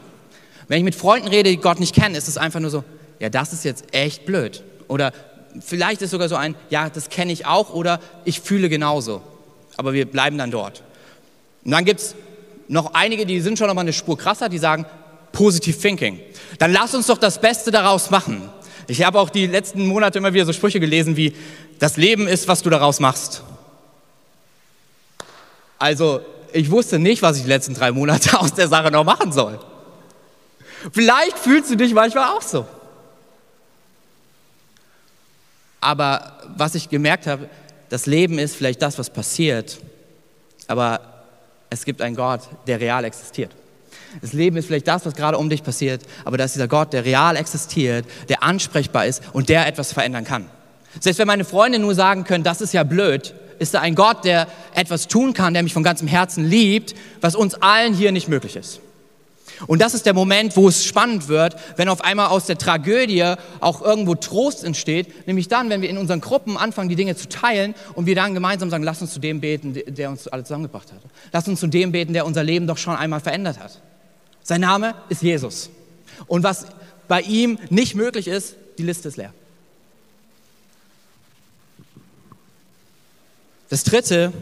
Wenn 0.68 0.78
ich 0.78 0.84
mit 0.84 0.94
Freunden 0.94 1.28
rede, 1.28 1.50
die 1.50 1.56
Gott 1.56 1.80
nicht 1.80 1.94
kennen, 1.94 2.14
ist 2.14 2.28
es 2.28 2.38
einfach 2.38 2.60
nur 2.60 2.70
so, 2.70 2.84
ja, 3.18 3.28
das 3.28 3.52
ist 3.52 3.64
jetzt 3.64 3.94
echt 3.94 4.26
blöd. 4.26 4.62
Oder 4.88 5.12
vielleicht 5.60 6.02
ist 6.02 6.10
sogar 6.10 6.28
so 6.28 6.36
ein, 6.36 6.54
ja, 6.70 6.88
das 6.88 7.08
kenne 7.08 7.32
ich 7.32 7.46
auch 7.46 7.72
oder 7.72 8.00
ich 8.24 8.40
fühle 8.40 8.68
genauso. 8.68 9.22
Aber 9.76 9.92
wir 9.92 10.06
bleiben 10.06 10.38
dann 10.38 10.50
dort. 10.50 10.82
Und 11.64 11.70
dann 11.70 11.84
gibt 11.84 12.00
es 12.00 12.14
noch 12.68 12.94
einige, 12.94 13.26
die 13.26 13.40
sind 13.40 13.58
schon 13.58 13.68
noch 13.68 13.74
mal 13.74 13.82
eine 13.82 13.92
Spur 13.92 14.16
krasser, 14.18 14.48
die 14.48 14.58
sagen, 14.58 14.86
Positive 15.32 15.78
Thinking. 15.78 16.20
Dann 16.58 16.72
lass 16.72 16.94
uns 16.94 17.06
doch 17.06 17.18
das 17.18 17.40
Beste 17.40 17.70
daraus 17.70 18.10
machen. 18.10 18.48
Ich 18.86 19.02
habe 19.04 19.18
auch 19.18 19.30
die 19.30 19.46
letzten 19.46 19.86
Monate 19.86 20.18
immer 20.18 20.34
wieder 20.34 20.44
so 20.44 20.52
Sprüche 20.52 20.80
gelesen 20.80 21.16
wie, 21.16 21.34
das 21.78 21.96
Leben 21.96 22.28
ist, 22.28 22.48
was 22.48 22.62
du 22.62 22.70
daraus 22.70 23.00
machst. 23.00 23.42
Also, 25.78 26.20
ich 26.52 26.70
wusste 26.70 26.98
nicht, 26.98 27.22
was 27.22 27.38
ich 27.38 27.42
die 27.42 27.48
letzten 27.48 27.74
drei 27.74 27.90
Monate 27.90 28.38
aus 28.38 28.54
der 28.54 28.68
Sache 28.68 28.90
noch 28.90 29.04
machen 29.04 29.32
soll. 29.32 29.58
Vielleicht 30.90 31.38
fühlst 31.38 31.70
du 31.70 31.76
dich 31.76 31.94
manchmal 31.94 32.28
auch 32.28 32.42
so. 32.42 32.66
Aber 35.80 36.38
was 36.56 36.74
ich 36.74 36.88
gemerkt 36.88 37.26
habe, 37.26 37.48
das 37.88 38.06
Leben 38.06 38.38
ist 38.38 38.56
vielleicht 38.56 38.80
das, 38.80 38.98
was 38.98 39.10
passiert, 39.10 39.78
aber 40.68 41.00
es 41.70 41.84
gibt 41.84 42.00
einen 42.00 42.16
Gott, 42.16 42.42
der 42.66 42.80
real 42.80 43.04
existiert. 43.04 43.50
Das 44.20 44.32
Leben 44.32 44.56
ist 44.56 44.66
vielleicht 44.66 44.88
das, 44.88 45.04
was 45.06 45.14
gerade 45.14 45.38
um 45.38 45.48
dich 45.48 45.62
passiert, 45.62 46.02
aber 46.24 46.36
da 46.36 46.44
ist 46.44 46.54
dieser 46.54 46.68
Gott, 46.68 46.92
der 46.92 47.04
real 47.04 47.36
existiert, 47.36 48.06
der 48.28 48.42
ansprechbar 48.42 49.06
ist 49.06 49.22
und 49.32 49.48
der 49.48 49.66
etwas 49.66 49.92
verändern 49.92 50.24
kann. 50.24 50.48
Selbst 51.00 51.18
wenn 51.18 51.26
meine 51.26 51.44
Freunde 51.44 51.78
nur 51.78 51.94
sagen 51.94 52.24
können, 52.24 52.44
das 52.44 52.60
ist 52.60 52.72
ja 52.72 52.84
blöd, 52.84 53.34
ist 53.58 53.74
da 53.74 53.80
ein 53.80 53.94
Gott, 53.94 54.24
der 54.24 54.46
etwas 54.74 55.08
tun 55.08 55.32
kann, 55.32 55.54
der 55.54 55.62
mich 55.62 55.72
von 55.72 55.82
ganzem 55.82 56.08
Herzen 56.08 56.44
liebt, 56.48 56.94
was 57.20 57.34
uns 57.34 57.54
allen 57.54 57.94
hier 57.94 58.12
nicht 58.12 58.28
möglich 58.28 58.56
ist. 58.56 58.80
Und 59.66 59.80
das 59.80 59.94
ist 59.94 60.06
der 60.06 60.14
Moment, 60.14 60.56
wo 60.56 60.68
es 60.68 60.84
spannend 60.84 61.28
wird, 61.28 61.56
wenn 61.76 61.88
auf 61.88 62.02
einmal 62.02 62.28
aus 62.28 62.46
der 62.46 62.58
Tragödie 62.58 63.34
auch 63.60 63.82
irgendwo 63.82 64.14
Trost 64.14 64.64
entsteht, 64.64 65.26
nämlich 65.26 65.48
dann, 65.48 65.70
wenn 65.70 65.82
wir 65.82 65.90
in 65.90 65.98
unseren 65.98 66.20
Gruppen 66.20 66.56
anfangen, 66.56 66.88
die 66.88 66.96
Dinge 66.96 67.16
zu 67.16 67.28
teilen 67.28 67.74
und 67.94 68.06
wir 68.06 68.14
dann 68.14 68.34
gemeinsam 68.34 68.70
sagen, 68.70 68.84
lass 68.84 69.00
uns 69.00 69.12
zu 69.12 69.20
dem 69.20 69.40
beten, 69.40 69.76
der 69.86 70.10
uns 70.10 70.28
alle 70.28 70.44
zusammengebracht 70.44 70.92
hat. 70.92 71.00
Lass 71.32 71.48
uns 71.48 71.60
zu 71.60 71.66
dem 71.66 71.92
beten, 71.92 72.12
der 72.12 72.26
unser 72.26 72.42
Leben 72.42 72.66
doch 72.66 72.78
schon 72.78 72.96
einmal 72.96 73.20
verändert 73.20 73.58
hat. 73.58 73.80
Sein 74.42 74.60
Name 74.60 74.94
ist 75.08 75.22
Jesus. 75.22 75.70
Und 76.26 76.42
was 76.42 76.66
bei 77.08 77.20
ihm 77.20 77.58
nicht 77.70 77.94
möglich 77.94 78.28
ist, 78.28 78.56
die 78.78 78.82
Liste 78.82 79.08
ist 79.08 79.16
leer. 79.16 79.32
Das 83.68 83.84
Dritte, 83.84 84.32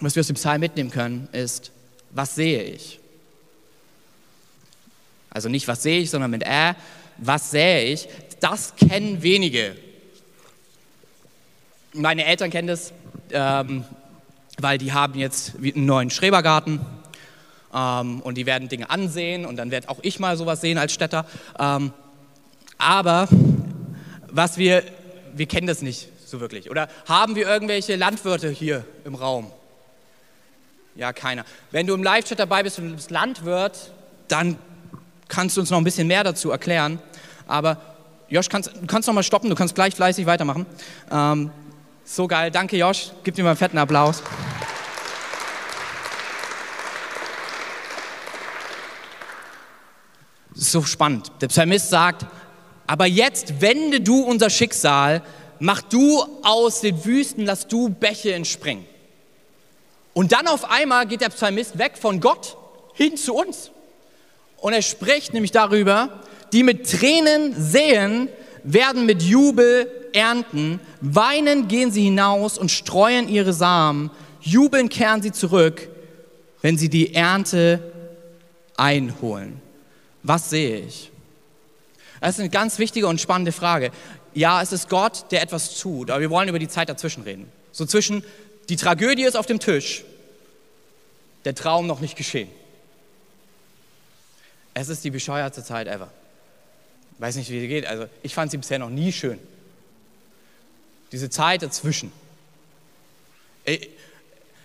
was 0.00 0.14
wir 0.14 0.20
aus 0.20 0.28
dem 0.28 0.36
Psalm 0.36 0.60
mitnehmen 0.60 0.90
können, 0.90 1.28
ist, 1.32 1.72
was 2.12 2.36
sehe 2.36 2.62
ich? 2.62 2.99
Also 5.30 5.48
nicht, 5.48 5.68
was 5.68 5.82
sehe 5.82 6.00
ich, 6.00 6.10
sondern 6.10 6.30
mit 6.30 6.42
äh, 6.42 6.74
was 7.18 7.50
sähe 7.50 7.92
ich? 7.92 8.08
Das 8.40 8.74
kennen 8.76 9.22
wenige. 9.22 9.76
Meine 11.92 12.24
Eltern 12.24 12.50
kennen 12.50 12.68
das, 12.68 12.92
ähm, 13.30 13.84
weil 14.58 14.78
die 14.78 14.92
haben 14.92 15.18
jetzt 15.18 15.54
einen 15.56 15.86
neuen 15.86 16.10
Schrebergarten 16.10 16.80
ähm, 17.74 18.20
und 18.20 18.36
die 18.36 18.46
werden 18.46 18.68
Dinge 18.68 18.90
ansehen 18.90 19.44
und 19.44 19.56
dann 19.56 19.70
werde 19.70 19.88
auch 19.88 19.98
ich 20.02 20.18
mal 20.18 20.36
sowas 20.36 20.60
sehen 20.60 20.78
als 20.78 20.92
Städter. 20.92 21.26
Ähm, 21.58 21.92
aber 22.78 23.28
was 24.28 24.56
wir, 24.56 24.82
wir 25.34 25.46
kennen 25.46 25.66
das 25.66 25.82
nicht 25.82 26.08
so 26.26 26.40
wirklich. 26.40 26.70
Oder 26.70 26.88
haben 27.06 27.34
wir 27.34 27.46
irgendwelche 27.46 27.96
Landwirte 27.96 28.48
hier 28.48 28.84
im 29.04 29.14
Raum? 29.14 29.50
Ja, 30.94 31.12
keiner. 31.12 31.44
Wenn 31.70 31.86
du 31.86 31.94
im 31.94 32.02
Live-Chat 32.02 32.38
dabei 32.38 32.62
bist 32.62 32.78
und 32.78 32.90
du 32.90 32.94
bist 32.94 33.10
Landwirt, 33.10 33.92
dann 34.28 34.58
kannst 35.30 35.56
du 35.56 35.62
uns 35.62 35.70
noch 35.70 35.78
ein 35.78 35.84
bisschen 35.84 36.06
mehr 36.06 36.24
dazu 36.24 36.50
erklären. 36.50 36.98
Aber 37.46 37.78
Josh, 38.28 38.48
kannst, 38.48 38.70
du 38.74 38.86
kannst 38.86 39.08
noch 39.08 39.14
mal 39.14 39.22
stoppen, 39.22 39.48
du 39.48 39.56
kannst 39.56 39.74
gleich 39.74 39.94
fleißig 39.94 40.26
weitermachen. 40.26 40.66
Ähm, 41.10 41.50
so 42.04 42.26
geil, 42.26 42.50
danke 42.50 42.76
Josh, 42.76 43.12
gib 43.24 43.34
dir 43.34 43.42
mal 43.42 43.50
einen 43.50 43.56
fetten 43.56 43.78
Applaus. 43.78 44.22
So 50.54 50.82
spannend. 50.82 51.32
Der 51.40 51.48
Psalmist 51.48 51.88
sagt, 51.88 52.26
aber 52.86 53.06
jetzt 53.06 53.60
wende 53.60 54.00
du 54.00 54.22
unser 54.22 54.50
Schicksal, 54.50 55.22
mach 55.58 55.80
du 55.80 56.22
aus 56.42 56.80
den 56.80 57.04
Wüsten, 57.04 57.46
lass 57.46 57.66
du 57.66 57.88
Bäche 57.88 58.34
entspringen. 58.34 58.84
Und 60.12 60.32
dann 60.32 60.48
auf 60.48 60.70
einmal 60.70 61.06
geht 61.06 61.20
der 61.20 61.28
Psalmist 61.30 61.78
weg 61.78 61.96
von 61.96 62.20
Gott 62.20 62.56
hin 62.94 63.16
zu 63.16 63.34
uns. 63.34 63.70
Und 64.60 64.72
er 64.72 64.82
spricht 64.82 65.32
nämlich 65.32 65.52
darüber, 65.52 66.22
die 66.52 66.62
mit 66.62 66.90
Tränen 66.90 67.54
sehen, 67.58 68.28
werden 68.62 69.06
mit 69.06 69.22
Jubel 69.22 69.90
ernten, 70.12 70.80
weinen 71.00 71.68
gehen 71.68 71.90
sie 71.90 72.02
hinaus 72.02 72.58
und 72.58 72.70
streuen 72.70 73.28
ihre 73.28 73.52
Samen, 73.52 74.10
jubeln 74.40 74.88
kehren 74.88 75.22
sie 75.22 75.32
zurück, 75.32 75.88
wenn 76.62 76.76
sie 76.76 76.88
die 76.88 77.14
Ernte 77.14 77.92
einholen. 78.76 79.60
Was 80.22 80.50
sehe 80.50 80.80
ich? 80.80 81.10
Das 82.20 82.34
ist 82.34 82.40
eine 82.40 82.50
ganz 82.50 82.78
wichtige 82.78 83.06
und 83.06 83.20
spannende 83.20 83.52
Frage. 83.52 83.92
Ja, 84.34 84.60
es 84.60 84.72
ist 84.72 84.88
Gott, 84.88 85.26
der 85.30 85.42
etwas 85.42 85.78
tut, 85.78 86.10
aber 86.10 86.20
wir 86.20 86.30
wollen 86.30 86.48
über 86.48 86.58
die 86.58 86.68
Zeit 86.68 86.88
dazwischen 86.88 87.22
reden. 87.22 87.50
So 87.72 87.86
zwischen, 87.86 88.22
die 88.68 88.76
Tragödie 88.76 89.24
ist 89.24 89.36
auf 89.36 89.46
dem 89.46 89.58
Tisch, 89.58 90.04
der 91.44 91.54
Traum 91.54 91.86
noch 91.86 92.00
nicht 92.00 92.16
geschehen. 92.16 92.48
Es 94.74 94.88
ist 94.88 95.04
die 95.04 95.10
bescheuertste 95.10 95.64
Zeit 95.64 95.86
ever. 95.86 96.10
Weiß 97.18 97.36
nicht, 97.36 97.50
wie 97.50 97.60
die 97.60 97.68
geht. 97.68 97.86
Also 97.86 98.06
ich 98.22 98.34
fand 98.34 98.50
sie 98.50 98.56
bisher 98.56 98.78
noch 98.78 98.88
nie 98.88 99.12
schön. 99.12 99.38
Diese 101.12 101.28
Zeit 101.28 101.62
dazwischen. 101.62 102.12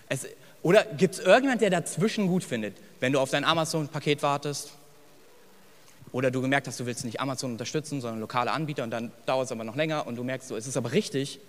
Es, 0.08 0.26
oder 0.62 0.84
gibt 0.84 1.14
es 1.14 1.20
irgendjemand, 1.20 1.60
der 1.60 1.70
dazwischen 1.70 2.28
gut 2.28 2.44
findet, 2.44 2.76
wenn 3.00 3.12
du 3.12 3.20
auf 3.20 3.30
dein 3.30 3.44
Amazon-Paket 3.44 4.22
wartest? 4.22 4.72
Oder 6.12 6.30
du 6.30 6.40
gemerkt 6.40 6.66
hast, 6.66 6.80
du 6.80 6.86
willst 6.86 7.04
nicht 7.04 7.20
Amazon 7.20 7.52
unterstützen, 7.52 8.00
sondern 8.00 8.20
lokale 8.20 8.52
Anbieter 8.52 8.84
und 8.84 8.90
dann 8.90 9.12
dauert 9.26 9.46
es 9.46 9.52
aber 9.52 9.64
noch 9.64 9.76
länger 9.76 10.06
und 10.06 10.16
du 10.16 10.24
merkst, 10.24 10.48
so, 10.48 10.56
es 10.56 10.66
ist 10.66 10.76
aber 10.76 10.92
richtig, 10.92 11.40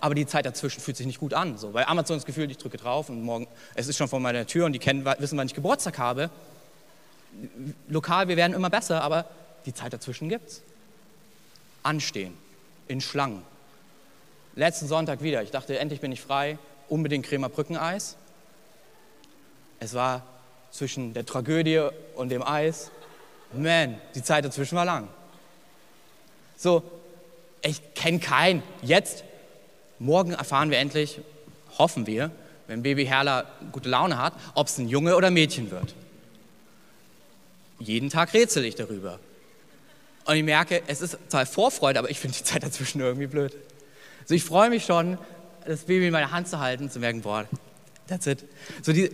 aber 0.00 0.14
die 0.14 0.26
Zeit 0.26 0.46
dazwischen 0.46 0.80
fühlt 0.80 0.96
sich 0.96 1.06
nicht 1.06 1.18
gut 1.18 1.34
an. 1.34 1.58
So, 1.58 1.74
weil 1.74 1.84
Amazon 1.84 2.16
das 2.16 2.26
Gefühl, 2.26 2.50
ich 2.50 2.58
drücke 2.58 2.76
drauf 2.76 3.08
und 3.08 3.22
morgen, 3.22 3.46
es 3.74 3.88
ist 3.88 3.96
schon 3.96 4.08
vor 4.08 4.20
meiner 4.20 4.46
Tür 4.46 4.66
und 4.66 4.72
die 4.72 4.78
kennen, 4.78 5.04
wissen, 5.18 5.38
wann 5.38 5.46
ich 5.46 5.54
Geburtstag 5.54 5.98
habe. 5.98 6.30
Lokal, 7.88 8.28
wir 8.28 8.36
werden 8.36 8.52
immer 8.52 8.70
besser, 8.70 9.02
aber 9.02 9.26
die 9.66 9.74
Zeit 9.74 9.92
dazwischen 9.92 10.28
gibt 10.28 10.48
es. 10.48 10.62
Anstehen, 11.82 12.36
in 12.88 13.00
Schlangen. 13.00 13.42
Letzten 14.54 14.86
Sonntag 14.86 15.22
wieder, 15.22 15.42
ich 15.42 15.50
dachte, 15.50 15.78
endlich 15.78 16.00
bin 16.00 16.12
ich 16.12 16.20
frei, 16.20 16.58
unbedingt 16.88 17.26
Cremer 17.26 17.48
Brückeneis. 17.48 18.16
Es 19.80 19.94
war 19.94 20.22
zwischen 20.70 21.14
der 21.14 21.24
Tragödie 21.24 21.88
und 22.14 22.28
dem 22.28 22.42
Eis. 22.42 22.90
Man, 23.52 23.98
die 24.14 24.22
Zeit 24.22 24.44
dazwischen 24.44 24.76
war 24.76 24.84
lang. 24.84 25.08
So, 26.56 26.82
ich 27.62 27.94
kenne 27.94 28.18
keinen. 28.18 28.62
Jetzt, 28.82 29.24
morgen 29.98 30.32
erfahren 30.32 30.70
wir 30.70 30.78
endlich, 30.78 31.20
hoffen 31.78 32.06
wir, 32.06 32.30
wenn 32.66 32.82
Baby 32.82 33.06
Herler 33.06 33.46
gute 33.72 33.88
Laune 33.88 34.18
hat, 34.18 34.34
ob 34.54 34.68
es 34.68 34.78
ein 34.78 34.88
Junge 34.88 35.16
oder 35.16 35.30
Mädchen 35.30 35.70
wird. 35.70 35.94
Jeden 37.82 38.10
Tag 38.10 38.32
rätsel 38.32 38.64
ich 38.64 38.76
darüber. 38.76 39.18
Und 40.24 40.36
ich 40.36 40.44
merke, 40.44 40.82
es 40.86 41.00
ist 41.00 41.18
zwar 41.28 41.46
Vorfreude, 41.46 41.98
aber 41.98 42.10
ich 42.10 42.18
finde 42.18 42.38
die 42.38 42.44
Zeit 42.44 42.62
dazwischen 42.62 43.00
irgendwie 43.00 43.26
blöd. 43.26 43.56
Also 44.22 44.34
ich 44.34 44.44
freue 44.44 44.70
mich 44.70 44.84
schon, 44.84 45.18
das 45.66 45.80
Baby 45.80 46.06
in 46.06 46.12
meiner 46.12 46.30
Hand 46.30 46.48
zu 46.48 46.60
halten, 46.60 46.90
zu 46.90 47.00
merken, 47.00 47.22
boah, 47.22 47.46
that's 48.06 48.26
it. 48.26 48.44
So 48.82 48.92
die, 48.92 49.10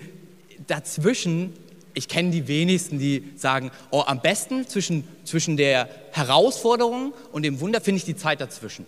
dazwischen, 0.66 1.54
ich 1.94 2.09
kenne 2.09 2.31
die 2.31 2.46
wenigsten, 2.46 2.98
die 2.98 3.33
sagen, 3.37 3.70
oh, 3.90 4.02
am 4.07 4.20
besten 4.20 4.68
zwischen, 4.68 5.07
zwischen 5.24 5.57
der 5.57 5.88
Herausforderung 6.12 7.14
und 7.33 7.42
dem 7.42 7.61
Wunder 7.61 7.81
finde 7.81 7.98
ich 7.98 8.04
die 8.04 8.16
Zeit 8.16 8.40
dazwischen. 8.40 8.85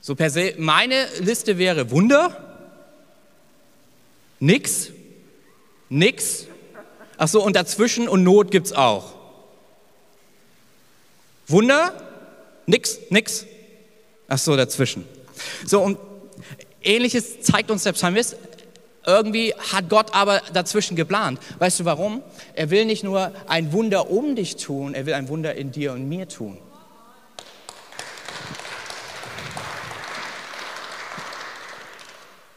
So 0.00 0.16
per 0.16 0.30
se, 0.30 0.54
meine 0.58 1.06
Liste 1.20 1.58
wäre 1.58 1.90
Wunder, 1.90 2.58
nix, 4.40 4.90
nix, 5.88 6.46
ach 7.20 7.28
so, 7.28 7.44
und 7.44 7.54
dazwischen 7.54 8.08
und 8.08 8.24
Not 8.24 8.50
gibt 8.50 8.66
es 8.66 8.72
auch. 8.72 9.12
Wunder, 11.46 11.92
nix, 12.66 12.98
nix, 13.10 13.44
ach 14.26 14.38
so, 14.38 14.56
dazwischen. 14.56 15.04
So, 15.66 15.82
und 15.82 15.98
ähnliches 16.82 17.42
zeigt 17.42 17.70
uns 17.70 17.82
der 17.82 17.92
Psalmist. 17.92 18.36
Irgendwie 19.04 19.52
hat 19.54 19.90
Gott 19.90 20.14
aber 20.14 20.40
dazwischen 20.54 20.96
geplant. 20.96 21.38
Weißt 21.58 21.80
du 21.80 21.84
warum? 21.84 22.22
Er 22.54 22.70
will 22.70 22.86
nicht 22.86 23.04
nur 23.04 23.32
ein 23.46 23.72
Wunder 23.72 24.10
um 24.10 24.34
dich 24.34 24.56
tun, 24.56 24.94
er 24.94 25.04
will 25.04 25.14
ein 25.14 25.28
Wunder 25.28 25.54
in 25.54 25.72
dir 25.72 25.92
und 25.92 26.08
mir 26.08 26.26
tun. 26.26 26.56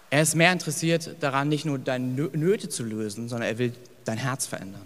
Er 0.09 0.21
ist 0.21 0.35
mehr 0.35 0.53
interessiert 0.53 1.15
daran, 1.19 1.49
nicht 1.49 1.65
nur 1.65 1.79
deine 1.79 2.05
Nöte 2.05 2.69
zu 2.69 2.83
lösen, 2.83 3.27
sondern 3.27 3.49
er 3.49 3.57
will 3.57 3.73
dein 4.05 4.17
Herz 4.17 4.45
verändern. 4.45 4.81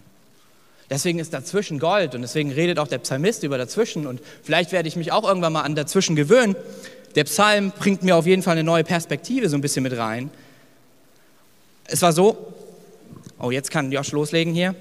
Deswegen 0.90 1.20
ist 1.20 1.34
dazwischen 1.34 1.80
Gold 1.80 2.16
und 2.16 2.22
deswegen 2.22 2.52
redet 2.52 2.80
auch 2.80 2.88
der 2.88 3.00
Psalmist 3.00 3.44
über 3.44 3.58
dazwischen 3.58 4.08
und 4.08 4.22
vielleicht 4.42 4.72
werde 4.72 4.88
ich 4.88 4.96
mich 4.96 5.12
auch 5.12 5.28
irgendwann 5.28 5.54
mal 5.54 5.64
an 5.64 5.76
dazwischen 5.76 6.16
gewöhnen. 6.16 6.56
Der 7.16 7.26
Psalm 7.26 7.72
bringt 7.72 8.04
mir 8.04 8.16
auf 8.16 8.26
jeden 8.26 8.42
Fall 8.42 8.54
eine 8.54 8.64
neue 8.64 8.84
Perspektive 8.84 9.50
so 9.50 9.58
ein 9.58 9.62
bisschen 9.62 9.84
mit 9.84 9.98
rein. 9.98 10.30
Es 11.86 12.02
war 12.02 12.14
so, 12.14 12.54
oh, 13.40 13.52
jetzt 13.52 13.72
kann 13.72 13.92
Josh 13.92 14.12
loslegen 14.12 14.54
hier. 14.54 14.76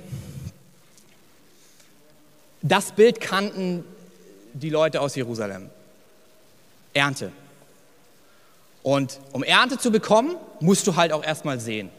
Das 2.63 2.93
Bild 2.93 3.21
kannten 3.21 3.85
die 4.53 4.71
Leute 4.71 5.01
aus 5.01 5.15
Jerusalem. 5.17 5.71
Ernte. 6.95 7.31
Und 8.83 9.21
um 9.33 9.43
Ernte 9.43 9.79
zu 9.79 9.91
bekommen, 9.91 10.37
musst 10.61 10.87
du 10.87 10.97
halt 10.97 11.13
auch 11.13 11.25
erstmal 11.25 11.59
sehen. 11.61 11.91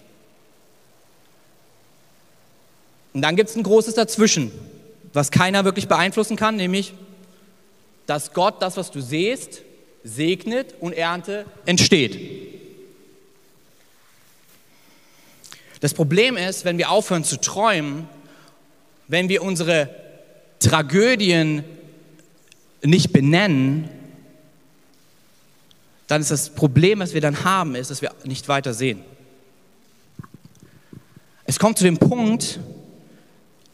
Und 3.17 3.23
dann 3.23 3.35
gibt 3.35 3.49
es 3.49 3.55
ein 3.55 3.63
großes 3.63 3.95
Dazwischen, 3.95 4.51
was 5.11 5.31
keiner 5.31 5.65
wirklich 5.65 5.87
beeinflussen 5.87 6.37
kann, 6.37 6.55
nämlich, 6.55 6.93
dass 8.05 8.31
Gott 8.31 8.61
das, 8.61 8.77
was 8.77 8.91
du 8.91 9.01
siehst, 9.01 9.63
segnet 10.03 10.75
und 10.81 10.93
Ernte 10.93 11.47
entsteht. 11.65 12.19
Das 15.79 15.95
Problem 15.95 16.37
ist, 16.37 16.63
wenn 16.63 16.77
wir 16.77 16.91
aufhören 16.91 17.23
zu 17.23 17.41
träumen, 17.41 18.07
wenn 19.07 19.29
wir 19.29 19.41
unsere 19.41 19.89
Tragödien 20.59 21.63
nicht 22.83 23.13
benennen, 23.13 23.89
dann 26.05 26.21
ist 26.21 26.29
das 26.29 26.51
Problem, 26.51 26.99
was 26.99 27.15
wir 27.15 27.21
dann 27.21 27.43
haben, 27.43 27.73
ist, 27.73 27.89
dass 27.89 28.03
wir 28.03 28.13
nicht 28.25 28.47
weiter 28.47 28.75
sehen. 28.75 29.01
Es 31.45 31.57
kommt 31.57 31.79
zu 31.79 31.83
dem 31.83 31.97
Punkt, 31.97 32.59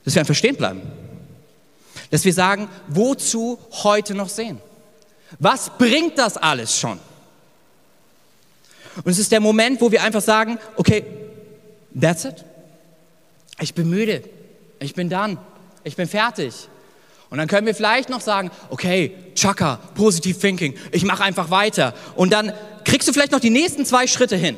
dass 0.04 0.16
wir 0.16 0.22
einfach 0.22 0.36
stehen 0.36 0.56
bleiben. 0.56 0.82
Dass 2.12 2.26
wir 2.26 2.34
sagen, 2.34 2.70
wozu 2.88 3.60
heute 3.84 4.14
noch 4.14 4.30
sehen? 4.30 4.60
Was 5.40 5.72
bringt 5.78 6.18
das 6.18 6.38
alles 6.38 6.78
schon? 6.78 7.00
Und 9.04 9.12
es 9.12 9.20
ist 9.20 9.32
der 9.32 9.40
Moment, 9.40 9.82
wo 9.82 9.92
wir 9.92 10.04
einfach 10.04 10.22
sagen, 10.22 10.60
okay, 10.76 11.04
that's 12.00 12.26
it. 12.26 12.46
Ich 13.60 13.74
bin 13.74 13.90
müde. 13.90 14.24
Ich 14.80 14.94
bin 14.94 15.10
dann. 15.10 15.38
Ich 15.84 15.96
bin 15.96 16.08
fertig. 16.08 16.54
Und 17.30 17.40
dann 17.40 17.48
können 17.48 17.66
wir 17.66 17.74
vielleicht 17.74 18.10
noch 18.10 18.22
sagen, 18.22 18.52
okay, 18.70 19.16
Chaka, 19.34 19.78
Positive 19.96 20.38
Thinking, 20.38 20.76
ich 20.92 21.04
mache 21.04 21.24
einfach 21.24 21.50
weiter. 21.50 21.96
Und 22.16 22.32
dann 22.32 22.54
kriegst 22.84 23.08
du 23.08 23.14
vielleicht 23.14 23.32
noch 23.32 23.40
die 23.40 23.50
nächsten 23.50 23.86
zwei 23.86 24.06
Schritte 24.06 24.36
hin. 24.36 24.56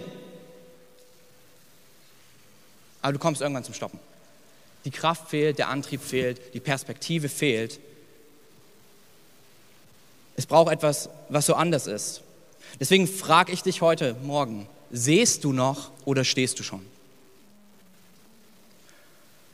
Aber 3.01 3.13
du 3.13 3.19
kommst 3.19 3.41
irgendwann 3.41 3.63
zum 3.63 3.73
Stoppen. 3.73 3.99
Die 4.86 4.91
Kraft 4.91 5.30
fehlt, 5.30 5.58
der 5.58 5.69
Antrieb 5.69 6.02
fehlt, 6.02 6.54
die 6.54 6.60
Perspektive 6.60 7.28
fehlt. 7.28 7.80
Es 10.38 10.45
braucht 10.45 10.71
etwas, 10.71 11.10
was 11.30 11.48
so 11.48 11.56
anders 11.56 11.88
ist. 11.88 12.21
Deswegen 12.80 13.08
frage 13.08 13.52
ich 13.52 13.63
dich 13.63 13.82
heute 13.82 14.13
Morgen, 14.24 14.67
sehst 14.91 15.43
du 15.43 15.54
noch 15.54 15.91
oder 16.06 16.24
stehst 16.24 16.60
du 16.60 16.63
schon? 16.63 16.86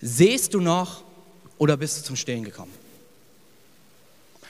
Sehst 0.01 0.53
du 0.53 0.59
noch 0.59 1.03
oder 1.57 1.77
bist 1.77 1.99
du 1.99 2.03
zum 2.03 2.15
Stehen 2.15 2.43
gekommen? 2.43 2.73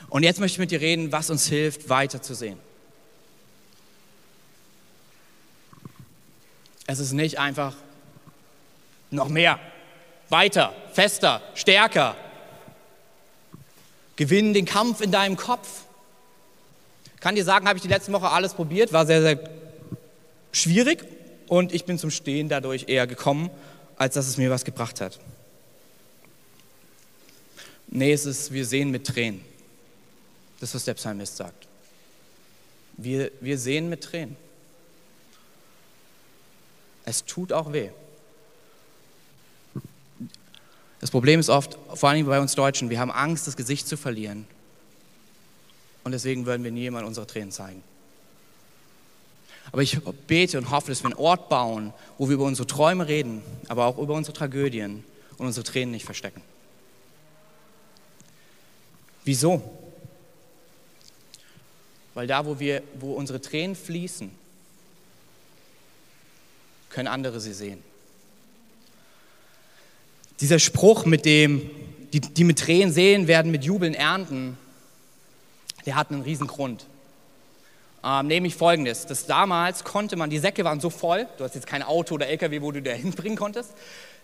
Und 0.09 0.23
jetzt 0.23 0.39
möchte 0.39 0.55
ich 0.55 0.59
mit 0.59 0.71
dir 0.71 0.81
reden, 0.81 1.11
was 1.11 1.29
uns 1.29 1.47
hilft, 1.47 1.89
weiter 1.89 2.21
zu 2.21 2.33
sehen. 2.33 2.57
Es 6.87 6.99
ist 6.99 7.11
nicht 7.11 7.39
einfach 7.39 7.75
noch 9.11 9.29
mehr, 9.29 9.59
weiter, 10.31 10.73
fester, 10.93 11.41
stärker. 11.53 12.15
Gewinn 14.15 14.53
den 14.53 14.65
Kampf 14.65 15.01
in 15.01 15.11
deinem 15.11 15.35
Kopf. 15.35 15.83
Kann 17.19 17.35
dir 17.35 17.43
sagen, 17.43 17.67
habe 17.67 17.77
ich 17.77 17.83
die 17.83 17.89
letzte 17.89 18.11
Woche 18.13 18.29
alles 18.29 18.53
probiert, 18.53 18.93
war 18.93 19.05
sehr, 19.05 19.21
sehr 19.21 19.39
schwierig 20.51 21.05
und 21.47 21.73
ich 21.73 21.85
bin 21.85 21.99
zum 21.99 22.09
Stehen 22.09 22.49
dadurch 22.49 22.85
eher 22.87 23.07
gekommen, 23.07 23.49
als 23.97 24.15
dass 24.15 24.27
es 24.27 24.37
mir 24.37 24.49
was 24.49 24.65
gebracht 24.65 25.01
hat. 25.01 25.19
Nee, 27.87 28.13
es 28.13 28.25
ist, 28.25 28.53
wir 28.53 28.65
sehen 28.65 28.89
mit 28.89 29.05
Tränen. 29.05 29.41
Das 30.59 30.73
was 30.73 30.85
der 30.85 30.93
Psalmist 30.93 31.37
sagt. 31.37 31.67
Wir, 32.93 33.31
wir 33.41 33.57
sehen 33.57 33.89
mit 33.89 34.03
Tränen. 34.03 34.37
Es 37.03 37.25
tut 37.25 37.51
auch 37.51 37.73
weh. 37.73 37.89
Das 41.01 41.09
Problem 41.09 41.39
ist 41.39 41.49
oft, 41.49 41.77
vor 41.95 42.09
allem 42.09 42.25
bei 42.27 42.39
uns 42.39 42.53
Deutschen, 42.53 42.91
wir 42.91 42.99
haben 42.99 43.11
Angst, 43.11 43.47
das 43.47 43.57
Gesicht 43.57 43.87
zu 43.87 43.97
verlieren 43.97 44.45
und 46.03 46.11
deswegen 46.11 46.45
würden 46.45 46.63
wir 46.63 46.71
nie 46.71 46.81
jemand 46.81 47.07
unsere 47.07 47.25
Tränen 47.25 47.51
zeigen. 47.51 47.83
Aber 49.71 49.81
ich 49.81 49.99
bete 50.27 50.57
und 50.57 50.69
hoffe, 50.69 50.89
dass 50.89 51.03
wir 51.03 51.07
einen 51.07 51.19
Ort 51.19 51.49
bauen, 51.49 51.93
wo 52.17 52.27
wir 52.27 52.35
über 52.35 52.45
unsere 52.45 52.67
Träume 52.67 53.07
reden, 53.07 53.41
aber 53.67 53.85
auch 53.85 53.97
über 53.97 54.13
unsere 54.13 54.35
Tragödien 54.35 55.03
und 55.37 55.47
unsere 55.47 55.63
Tränen 55.63 55.91
nicht 55.91 56.05
verstecken. 56.05 56.41
Wieso? 59.23 59.61
Weil 62.13 62.27
da, 62.27 62.45
wo, 62.45 62.59
wir, 62.59 62.83
wo 62.99 63.13
unsere 63.13 63.41
Tränen 63.41 63.75
fließen, 63.75 64.31
können 66.89 67.07
andere 67.07 67.39
sie 67.39 67.53
sehen. 67.53 67.90
Dieser 70.41 70.57
Spruch 70.57 71.05
mit 71.05 71.25
dem, 71.25 71.69
die, 72.13 72.19
die 72.19 72.43
mit 72.43 72.57
Tränen 72.57 72.91
sehen, 72.91 73.27
werden 73.27 73.51
mit 73.51 73.63
Jubeln 73.63 73.93
ernten, 73.93 74.57
der 75.85 75.95
hat 75.95 76.11
einen 76.11 76.23
riesen 76.23 76.47
Grund. 76.47 76.87
Ähm, 78.03 78.25
nämlich 78.25 78.55
folgendes, 78.55 79.05
dass 79.05 79.27
damals 79.27 79.83
konnte 79.83 80.15
man, 80.15 80.31
die 80.31 80.39
Säcke 80.39 80.63
waren 80.63 80.79
so 80.79 80.89
voll, 80.89 81.27
du 81.37 81.43
hast 81.43 81.53
jetzt 81.53 81.67
kein 81.67 81.83
Auto 81.83 82.15
oder 82.15 82.27
LKW, 82.27 82.61
wo 82.61 82.71
du 82.71 82.81
da 82.81 82.91
hinbringen 82.91 83.37
konntest, 83.37 83.71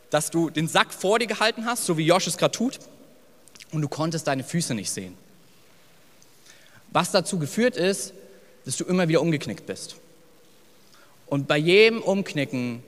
dass 0.10 0.32
du 0.32 0.50
den 0.50 0.68
Sack 0.68 0.92
vor 0.92 1.20
dir 1.20 1.28
gehalten 1.28 1.66
hast, 1.66 1.86
so 1.86 1.98
wie 1.98 2.06
Josh 2.06 2.26
es 2.26 2.38
gerade 2.38 2.52
tut, 2.52 2.80
und 3.72 3.82
du 3.82 3.88
konntest 3.88 4.26
deine 4.28 4.44
Füße 4.44 4.74
nicht 4.74 4.90
sehen. 4.90 5.16
Was 6.92 7.12
dazu 7.12 7.38
geführt 7.38 7.78
ist, 7.78 8.14
dass 8.66 8.78
du 8.78 8.86
immer 8.86 9.08
wieder 9.08 9.22
umgeknickt 9.22 9.68
bist. 9.68 9.98
Und 11.28 11.48
bei 11.48 11.58
jedem 11.58 12.02
Umknicken 12.02 12.82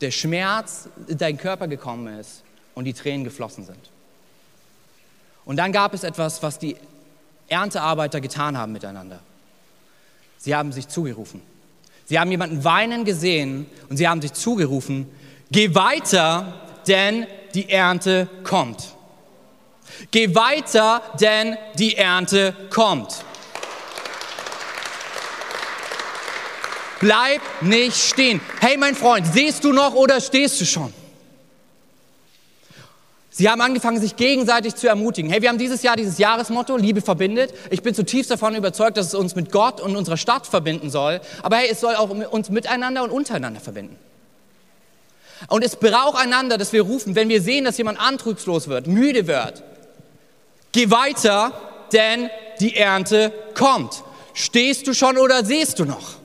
der 0.00 0.12
Schmerz 0.12 0.88
in 1.08 1.18
deinen 1.18 1.36
Körper 1.36 1.68
gekommen 1.68 2.18
ist 2.18 2.42
und 2.74 2.84
die 2.84 2.92
Tränen 2.92 3.24
geflossen 3.24 3.64
sind. 3.64 3.90
Und 5.44 5.56
dann 5.56 5.72
gab 5.72 5.94
es 5.94 6.04
etwas, 6.04 6.42
was 6.42 6.58
die 6.58 6.76
Erntearbeiter 7.48 8.20
getan 8.20 8.56
haben 8.56 8.72
miteinander. 8.72 9.20
Sie 10.38 10.54
haben 10.54 10.72
sich 10.72 10.88
zugerufen. 10.88 11.42
Sie 12.06 12.18
haben 12.18 12.30
jemanden 12.30 12.64
weinen 12.64 13.04
gesehen 13.04 13.66
und 13.88 13.96
sie 13.96 14.08
haben 14.08 14.20
sich 14.20 14.32
zugerufen, 14.32 15.08
geh 15.50 15.74
weiter, 15.74 16.60
denn 16.86 17.26
die 17.54 17.68
Ernte 17.68 18.28
kommt. 18.42 18.94
Geh 20.10 20.34
weiter, 20.34 21.02
denn 21.20 21.56
die 21.78 21.96
Ernte 21.96 22.54
kommt. 22.70 23.24
Bleib 27.00 27.40
nicht 27.60 27.96
stehen. 27.96 28.40
Hey 28.60 28.76
mein 28.76 28.94
Freund, 28.94 29.26
siehst 29.26 29.64
du 29.64 29.72
noch 29.72 29.94
oder 29.94 30.20
stehst 30.20 30.60
du 30.60 30.64
schon? 30.64 30.92
Sie 33.32 33.48
haben 33.48 33.60
angefangen, 33.60 34.00
sich 34.00 34.16
gegenseitig 34.16 34.74
zu 34.74 34.88
ermutigen. 34.88 35.30
Hey, 35.30 35.40
wir 35.40 35.48
haben 35.48 35.58
dieses 35.58 35.82
Jahr 35.82 35.94
dieses 35.94 36.18
Jahresmotto, 36.18 36.76
Liebe 36.76 37.00
verbindet. 37.00 37.54
Ich 37.70 37.82
bin 37.82 37.94
zutiefst 37.94 38.30
davon 38.30 38.56
überzeugt, 38.56 38.96
dass 38.96 39.06
es 39.06 39.14
uns 39.14 39.36
mit 39.36 39.52
Gott 39.52 39.80
und 39.80 39.94
unserer 39.94 40.16
Stadt 40.16 40.48
verbinden 40.48 40.90
soll. 40.90 41.20
Aber 41.42 41.56
hey, 41.56 41.68
es 41.70 41.80
soll 41.80 41.94
auch 41.94 42.10
uns 42.10 42.50
miteinander 42.50 43.04
und 43.04 43.10
untereinander 43.10 43.60
verbinden. 43.60 43.96
Und 45.48 45.64
es 45.64 45.76
braucht 45.76 46.20
einander, 46.20 46.58
dass 46.58 46.72
wir 46.72 46.82
rufen, 46.82 47.14
wenn 47.14 47.28
wir 47.28 47.40
sehen, 47.40 47.64
dass 47.64 47.78
jemand 47.78 48.00
antriebslos 48.00 48.68
wird, 48.68 48.88
müde 48.88 49.26
wird. 49.26 49.62
Geh 50.72 50.90
weiter, 50.90 51.52
denn 51.92 52.30
die 52.58 52.76
Ernte 52.76 53.32
kommt. 53.54 54.02
Stehst 54.34 54.86
du 54.86 54.92
schon 54.94 55.18
oder 55.18 55.44
siehst 55.44 55.78
du 55.78 55.84
noch? 55.84 56.16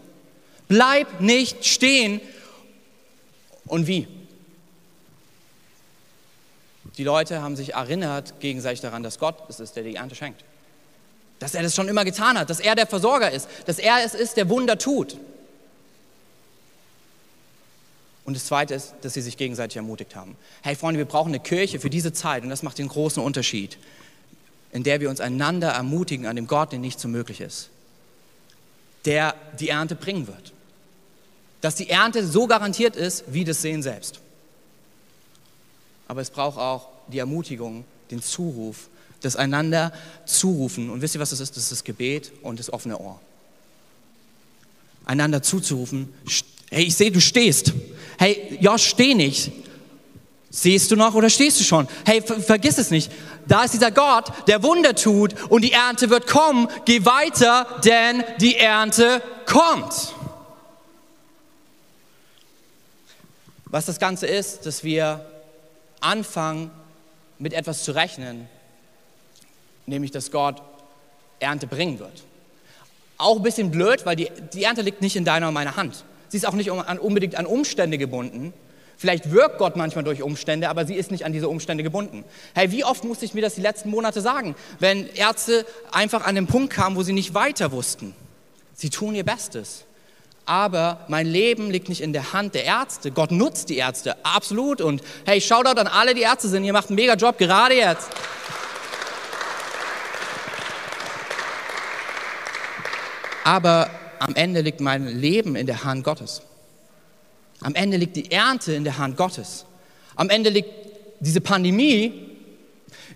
Bleib 0.67 1.21
nicht 1.21 1.65
stehen. 1.65 2.19
Und 3.67 3.87
wie? 3.87 4.07
Die 6.97 7.03
Leute 7.03 7.41
haben 7.41 7.55
sich 7.55 7.73
erinnert 7.73 8.39
gegenseitig 8.39 8.81
daran, 8.81 9.03
dass 9.03 9.19
Gott 9.19 9.35
es 9.49 9.59
ist, 9.59 9.75
der 9.75 9.83
die 9.83 9.95
Ernte 9.95 10.15
schenkt. 10.15 10.43
Dass 11.39 11.53
er 11.53 11.63
das 11.63 11.75
schon 11.75 11.89
immer 11.89 12.05
getan 12.05 12.39
hat, 12.39 12.49
dass 12.49 12.59
er 12.59 12.75
der 12.75 12.87
Versorger 12.87 13.31
ist, 13.31 13.49
dass 13.65 13.79
er 13.79 13.97
es 14.05 14.13
ist, 14.13 14.37
der 14.37 14.49
Wunder 14.49 14.77
tut. 14.77 15.17
Und 18.23 18.35
das 18.35 18.45
Zweite 18.45 18.73
ist, 18.73 18.95
dass 19.01 19.13
sie 19.13 19.21
sich 19.21 19.37
gegenseitig 19.37 19.77
ermutigt 19.77 20.15
haben. 20.15 20.35
Hey 20.63 20.75
Freunde, 20.75 20.97
wir 20.97 21.05
brauchen 21.05 21.29
eine 21.29 21.41
Kirche 21.41 21.79
für 21.79 21.89
diese 21.89 22.13
Zeit 22.13 22.43
und 22.43 22.49
das 22.49 22.63
macht 22.63 22.77
den 22.77 22.87
großen 22.87 23.21
Unterschied, 23.21 23.77
in 24.71 24.83
der 24.83 25.01
wir 25.01 25.09
uns 25.09 25.19
einander 25.19 25.71
ermutigen 25.71 26.25
an 26.25 26.35
dem 26.35 26.47
Gott, 26.47 26.71
der 26.71 26.79
nicht 26.79 26.99
so 26.99 27.07
möglich 27.07 27.41
ist, 27.41 27.69
der 29.03 29.35
die 29.59 29.69
Ernte 29.69 29.95
bringen 29.95 30.27
wird. 30.27 30.53
Dass 31.61 31.75
die 31.75 31.89
Ernte 31.89 32.25
so 32.25 32.47
garantiert 32.47 32.95
ist, 32.95 33.25
wie 33.27 33.43
das 33.43 33.61
Sehen 33.61 33.83
selbst 33.83 34.21
aber 36.07 36.21
es 36.21 36.29
braucht 36.29 36.57
auch 36.57 36.87
die 37.07 37.19
Ermutigung, 37.19 37.85
den 38.11 38.21
Zuruf, 38.21 38.89
das 39.21 39.35
einander 39.35 39.91
zurufen. 40.25 40.89
Und 40.89 41.01
wisst 41.01 41.15
ihr, 41.15 41.21
was 41.21 41.31
das 41.31 41.39
ist? 41.39 41.55
Das 41.55 41.63
ist 41.63 41.71
das 41.71 41.83
Gebet 41.83 42.31
und 42.41 42.59
das 42.59 42.71
offene 42.71 42.99
Ohr. 42.99 43.19
Einander 45.05 45.41
zuzurufen. 45.41 46.13
Hey, 46.69 46.85
ich 46.85 46.95
sehe, 46.95 47.11
du 47.11 47.21
stehst. 47.21 47.73
Hey, 48.17 48.57
ja, 48.61 48.77
steh 48.77 49.13
nicht. 49.13 49.51
Siehst 50.49 50.89
du 50.89 50.95
noch 50.95 51.15
oder 51.15 51.29
stehst 51.29 51.59
du 51.59 51.63
schon? 51.63 51.87
Hey, 52.05 52.21
ver 52.21 52.39
vergiss 52.39 52.77
es 52.77 52.89
nicht. 52.89 53.11
Da 53.47 53.65
ist 53.65 53.73
dieser 53.73 53.91
Gott, 53.91 54.31
der 54.47 54.63
Wunder 54.63 54.95
tut 54.95 55.35
und 55.49 55.63
die 55.63 55.73
Ernte 55.73 56.09
wird 56.09 56.27
kommen. 56.27 56.67
Geh 56.85 57.05
weiter, 57.05 57.67
denn 57.83 58.23
die 58.39 58.55
Ernte 58.55 59.21
kommt. 59.45 60.13
Was 63.65 63.85
das 63.85 63.99
Ganze 63.99 64.27
ist, 64.27 64.65
dass 64.65 64.83
wir 64.83 65.25
anfangen, 66.05 66.71
mit 67.39 67.53
etwas 67.53 67.83
zu 67.83 67.91
rechnen, 67.93 68.47
nämlich 69.85 70.11
dass 70.11 70.31
Gott 70.31 70.61
Ernte 71.39 71.67
bringen 71.67 71.99
wird. 71.99 72.23
Auch 73.17 73.37
ein 73.37 73.43
bisschen 73.43 73.71
blöd, 73.71 74.05
weil 74.05 74.15
die, 74.15 74.29
die 74.53 74.63
Ernte 74.63 74.81
liegt 74.81 75.01
nicht 75.01 75.15
in 75.15 75.25
deiner 75.25 75.47
und 75.47 75.53
meiner 75.53 75.75
Hand. 75.75 76.05
Sie 76.29 76.37
ist 76.37 76.45
auch 76.45 76.53
nicht 76.53 76.69
unbedingt 76.69 77.35
an 77.35 77.45
Umstände 77.45 77.97
gebunden. 77.97 78.53
Vielleicht 78.97 79.31
wirkt 79.31 79.57
Gott 79.57 79.75
manchmal 79.75 80.03
durch 80.03 80.21
Umstände, 80.21 80.69
aber 80.69 80.85
sie 80.85 80.95
ist 80.95 81.11
nicht 81.11 81.25
an 81.25 81.33
diese 81.33 81.49
Umstände 81.49 81.83
gebunden. 81.83 82.23
Hey, 82.53 82.71
wie 82.71 82.85
oft 82.85 83.03
musste 83.03 83.25
ich 83.25 83.33
mir 83.33 83.41
das 83.41 83.55
die 83.55 83.61
letzten 83.61 83.89
Monate 83.89 84.21
sagen, 84.21 84.55
wenn 84.79 85.07
Ärzte 85.07 85.65
einfach 85.91 86.25
an 86.25 86.35
den 86.35 86.47
Punkt 86.47 86.73
kamen, 86.73 86.95
wo 86.95 87.03
sie 87.03 87.13
nicht 87.13 87.33
weiter 87.33 87.71
wussten? 87.71 88.15
Sie 88.73 88.89
tun 88.89 89.15
ihr 89.15 89.25
Bestes 89.25 89.85
aber 90.45 90.99
mein 91.07 91.25
Leben 91.25 91.71
liegt 91.71 91.89
nicht 91.89 92.01
in 92.01 92.13
der 92.13 92.33
Hand 92.33 92.53
der 92.53 92.65
Ärzte. 92.65 93.11
Gott 93.11 93.31
nutzt 93.31 93.69
die 93.69 93.77
Ärzte, 93.77 94.15
absolut. 94.23 94.79
Und 94.79 95.01
hey, 95.25 95.41
Shoutout 95.41 95.79
an 95.79 95.87
alle, 95.87 96.13
die 96.13 96.21
Ärzte 96.21 96.47
sind. 96.47 96.63
Ihr 96.63 96.73
macht 96.73 96.89
einen 96.89 96.95
mega 96.95 97.15
Job, 97.15 97.37
gerade 97.37 97.75
jetzt. 97.75 98.09
Aber 103.43 103.89
am 104.19 104.35
Ende 104.35 104.61
liegt 104.61 104.81
mein 104.81 105.07
Leben 105.07 105.55
in 105.55 105.65
der 105.65 105.83
Hand 105.83 106.03
Gottes. 106.03 106.41
Am 107.61 107.75
Ende 107.75 107.97
liegt 107.97 108.15
die 108.15 108.31
Ernte 108.31 108.73
in 108.73 108.83
der 108.83 108.97
Hand 108.97 109.17
Gottes. 109.17 109.65
Am 110.15 110.29
Ende 110.29 110.49
liegt 110.49 110.69
diese 111.19 111.41
Pandemie 111.41 112.31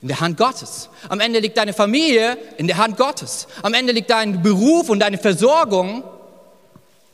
in 0.01 0.07
der 0.07 0.19
Hand 0.19 0.37
Gottes. 0.37 0.89
Am 1.09 1.19
Ende 1.19 1.39
liegt 1.39 1.57
deine 1.57 1.73
Familie 1.73 2.37
in 2.57 2.67
der 2.67 2.77
Hand 2.77 2.97
Gottes. 2.97 3.47
Am 3.61 3.73
Ende 3.73 3.91
liegt 3.91 4.09
dein 4.09 4.41
Beruf 4.41 4.89
und 4.89 4.99
deine 4.99 5.17
Versorgung 5.17 6.03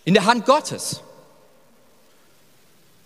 in 0.05 0.13
der 0.13 0.25
Hand 0.25 0.45
Gottes. 0.45 1.01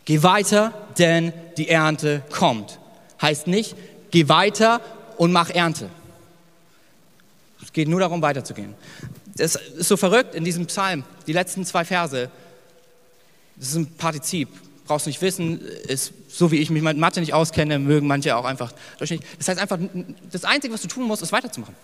Geh 0.05 0.21
weiter, 0.21 0.73
denn 0.97 1.33
die 1.57 1.69
Ernte 1.69 2.23
kommt. 2.31 2.79
Heißt 3.21 3.47
nicht, 3.47 3.75
geh 4.11 4.27
weiter 4.27 4.81
und 5.17 5.31
mach 5.31 5.49
Ernte. 5.49 5.89
Es 7.61 7.73
geht 7.73 7.87
nur 7.87 7.99
darum, 7.99 8.21
weiterzugehen. 8.21 8.75
Es 9.37 9.55
ist 9.55 9.87
so 9.87 9.97
verrückt 9.97 10.35
in 10.35 10.43
diesem 10.43 10.65
Psalm, 10.65 11.03
die 11.27 11.33
letzten 11.33 11.65
zwei 11.65 11.85
Verse. 11.85 12.29
Das 13.55 13.69
ist 13.69 13.75
ein 13.75 13.93
Partizip. 13.95 14.49
Brauchst 14.85 15.05
nicht 15.05 15.21
wissen, 15.21 15.61
ist 15.61 16.13
so 16.29 16.51
wie 16.51 16.57
ich 16.57 16.69
mich 16.69 16.81
mit 16.81 16.97
Mathe 16.97 17.19
nicht 17.19 17.33
auskenne, 17.33 17.77
mögen 17.77 18.07
manche 18.07 18.35
auch 18.35 18.45
einfach. 18.45 18.73
Das 18.97 19.11
heißt 19.11 19.59
einfach, 19.59 19.77
das 20.31 20.45
Einzige, 20.45 20.73
was 20.73 20.81
du 20.81 20.87
tun 20.87 21.03
musst, 21.03 21.21
ist 21.21 21.31
weiterzumachen. 21.31 21.75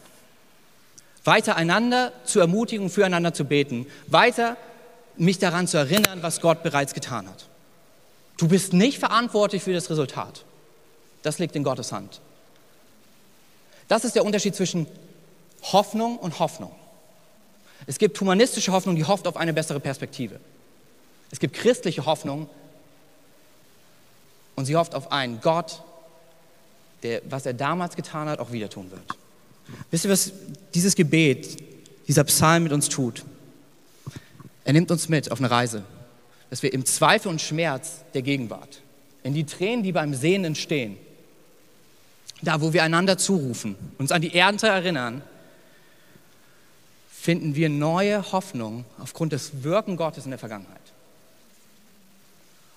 Weiter 1.24 1.56
einander 1.56 2.12
zu 2.24 2.40
ermutigen, 2.40 2.90
füreinander 2.90 3.34
zu 3.34 3.46
beten. 3.46 3.86
Weiter 4.08 4.58
mich 5.18 5.40
daran 5.40 5.68
zu 5.68 5.78
erinnern, 5.78 6.22
was 6.22 6.42
Gott 6.42 6.64
bereits 6.64 6.94
getan 6.94 7.28
hat. 7.28 7.48
Du 8.38 8.48
bist 8.48 8.74
nicht 8.74 9.00
verantwortlich 9.00 9.64
für 9.64 9.74
das 9.74 9.90
Resultat. 9.90 10.44
Das 11.22 11.40
liegt 11.40 11.56
in 11.56 11.64
Gottes 11.64 11.92
Hand. 11.92 12.22
Das 13.88 14.04
ist 14.04 14.16
der 14.16 14.26
Unterschied 14.26 14.56
zwischen 14.56 14.88
Hoffnung 15.62 16.18
und 16.18 16.40
Hoffnung. 16.40 16.76
Es 17.88 17.98
gibt 17.98 18.20
humanistische 18.20 18.72
Hoffnung, 18.72 18.96
die 18.96 19.06
hofft 19.06 19.28
auf 19.28 19.38
eine 19.38 19.54
bessere 19.54 19.80
Perspektive. 19.80 20.40
Es 21.32 21.40
gibt 21.40 21.56
christliche 21.56 22.06
Hoffnung 22.06 22.50
und 24.56 24.66
sie 24.66 24.76
hofft 24.76 24.96
auf 24.96 25.12
einen 25.12 25.42
Gott, 25.42 25.84
der, 27.04 27.22
was 27.30 27.46
er 27.46 27.54
damals 27.54 27.96
getan 27.96 28.30
hat, 28.30 28.40
auch 28.40 28.52
wieder 28.52 28.70
tun 28.70 28.90
wird. 28.92 29.04
Wisst 29.92 30.06
ihr, 30.06 30.12
was 30.12 30.32
dieses 30.74 30.96
Gebet, 30.96 31.58
dieser 32.08 32.24
Psalm 32.24 32.64
mit 32.64 32.72
uns 32.72 32.90
tut? 32.90 33.24
Er 34.66 34.74
nimmt 34.74 34.92
uns 34.92 35.08
mit 35.08 35.32
auf 35.32 35.40
eine 35.40 35.50
Reise, 35.50 35.84
dass 36.50 36.62
wir 36.64 36.74
im 36.74 36.86
Zweifel 36.86 37.30
und 37.30 37.42
Schmerz 37.42 38.04
der 38.14 38.24
Gegenwart, 38.24 38.82
in 39.24 39.34
die 39.34 39.46
Tränen, 39.46 39.84
die 39.84 39.92
beim 39.92 40.14
Sehen 40.14 40.44
entstehen, 40.44 40.98
da 42.42 42.60
wo 42.62 42.74
wir 42.74 42.84
einander 42.84 43.18
zurufen, 43.18 43.76
uns 43.98 44.12
an 44.12 44.22
die 44.22 44.36
Ernte 44.36 44.68
erinnern, 44.68 45.22
finden 47.10 47.56
wir 47.56 47.70
neue 47.70 48.32
Hoffnung 48.32 48.86
aufgrund 49.00 49.34
des 49.34 49.64
Wirken 49.64 49.98
Gottes 49.98 50.26
in 50.26 50.32
der 50.32 50.40
Vergangenheit. 50.40 50.82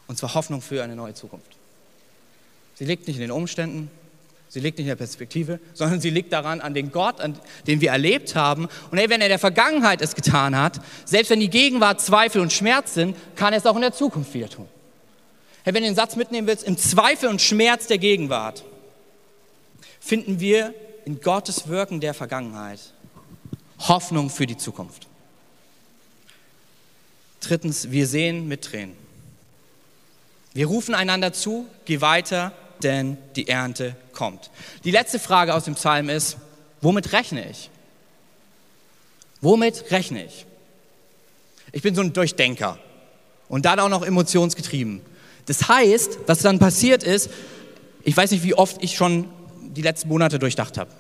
Und 0.06 0.16
zwar 0.16 0.34
Hoffnung 0.34 0.62
für 0.62 0.82
eine 0.82 0.96
neue 0.96 1.14
Zukunft. 1.14 1.56
Sie 2.74 2.84
liegt 2.84 3.08
nicht 3.08 3.16
in 3.16 3.22
den 3.22 3.30
Umständen, 3.30 3.90
Sie 4.50 4.60
liegt 4.60 4.78
nicht 4.78 4.86
in 4.86 4.88
der 4.88 4.96
Perspektive, 4.96 5.60
sondern 5.74 6.00
sie 6.00 6.08
liegt 6.08 6.32
daran, 6.32 6.60
an 6.60 6.72
den 6.72 6.90
Gott, 6.90 7.20
an 7.20 7.38
den 7.66 7.80
wir 7.82 7.90
erlebt 7.90 8.34
haben. 8.34 8.66
Und 8.90 8.98
hey, 8.98 9.10
wenn 9.10 9.20
er 9.20 9.26
in 9.26 9.30
der 9.30 9.38
Vergangenheit 9.38 10.00
es 10.00 10.14
getan 10.14 10.56
hat, 10.56 10.80
selbst 11.04 11.28
wenn 11.30 11.40
die 11.40 11.50
Gegenwart 11.50 12.00
Zweifel 12.00 12.40
und 12.40 12.52
Schmerz 12.52 12.94
sind, 12.94 13.14
kann 13.36 13.52
er 13.52 13.58
es 13.58 13.66
auch 13.66 13.76
in 13.76 13.82
der 13.82 13.92
Zukunft 13.92 14.32
wieder 14.32 14.48
tun. 14.48 14.66
Hey, 15.64 15.74
wenn 15.74 15.82
du 15.82 15.88
den 15.88 15.94
Satz 15.94 16.16
mitnehmen 16.16 16.46
willst, 16.46 16.64
im 16.64 16.78
Zweifel 16.78 17.28
und 17.28 17.42
Schmerz 17.42 17.86
der 17.88 17.98
Gegenwart 17.98 18.64
finden 20.00 20.40
wir 20.40 20.72
in 21.04 21.20
Gottes 21.20 21.68
Wirken 21.68 22.00
der 22.00 22.14
Vergangenheit 22.14 22.80
Hoffnung 23.80 24.30
für 24.30 24.46
die 24.46 24.56
Zukunft. 24.56 25.06
Drittens, 27.40 27.90
wir 27.90 28.06
sehen 28.06 28.48
mit 28.48 28.62
Tränen. 28.62 28.96
Wir 30.54 30.66
rufen 30.66 30.94
einander 30.94 31.32
zu, 31.32 31.66
geh 31.84 32.00
weiter, 32.00 32.52
denn 32.82 33.18
die 33.36 33.48
Ernte 33.48 33.96
kommt. 34.12 34.50
Die 34.84 34.90
letzte 34.90 35.18
Frage 35.18 35.54
aus 35.54 35.64
dem 35.64 35.74
Psalm 35.74 36.08
ist, 36.08 36.36
womit 36.80 37.12
rechne 37.12 37.48
ich? 37.48 37.70
Womit 39.40 39.90
rechne 39.90 40.24
ich? 40.24 40.46
Ich 41.72 41.82
bin 41.82 41.94
so 41.94 42.00
ein 42.00 42.12
Durchdenker 42.12 42.78
und 43.48 43.64
dann 43.64 43.78
auch 43.80 43.88
noch 43.88 44.04
emotionsgetrieben. 44.04 45.00
Das 45.46 45.68
heißt, 45.68 46.18
was 46.26 46.40
dann 46.40 46.58
passiert 46.58 47.02
ist, 47.02 47.30
ich 48.04 48.16
weiß 48.16 48.30
nicht, 48.30 48.44
wie 48.44 48.54
oft 48.54 48.82
ich 48.82 48.96
schon 48.96 49.28
die 49.60 49.82
letzten 49.82 50.08
Monate 50.08 50.38
durchdacht 50.38 50.78
habe. 50.78 50.90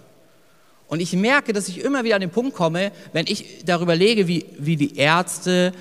Und 0.88 1.00
ich 1.00 1.12
merke, 1.12 1.52
dass 1.52 1.68
ich 1.68 1.80
immer 1.80 2.04
wieder 2.04 2.14
an 2.14 2.22
den 2.22 2.30
Punkt 2.30 2.54
komme, 2.54 2.92
wenn 3.12 3.26
ich 3.26 3.64
darüber 3.66 3.94
lege, 3.94 4.26
wie, 4.26 4.46
wie 4.58 4.76
die 4.76 4.96
Ärzte 4.96 5.72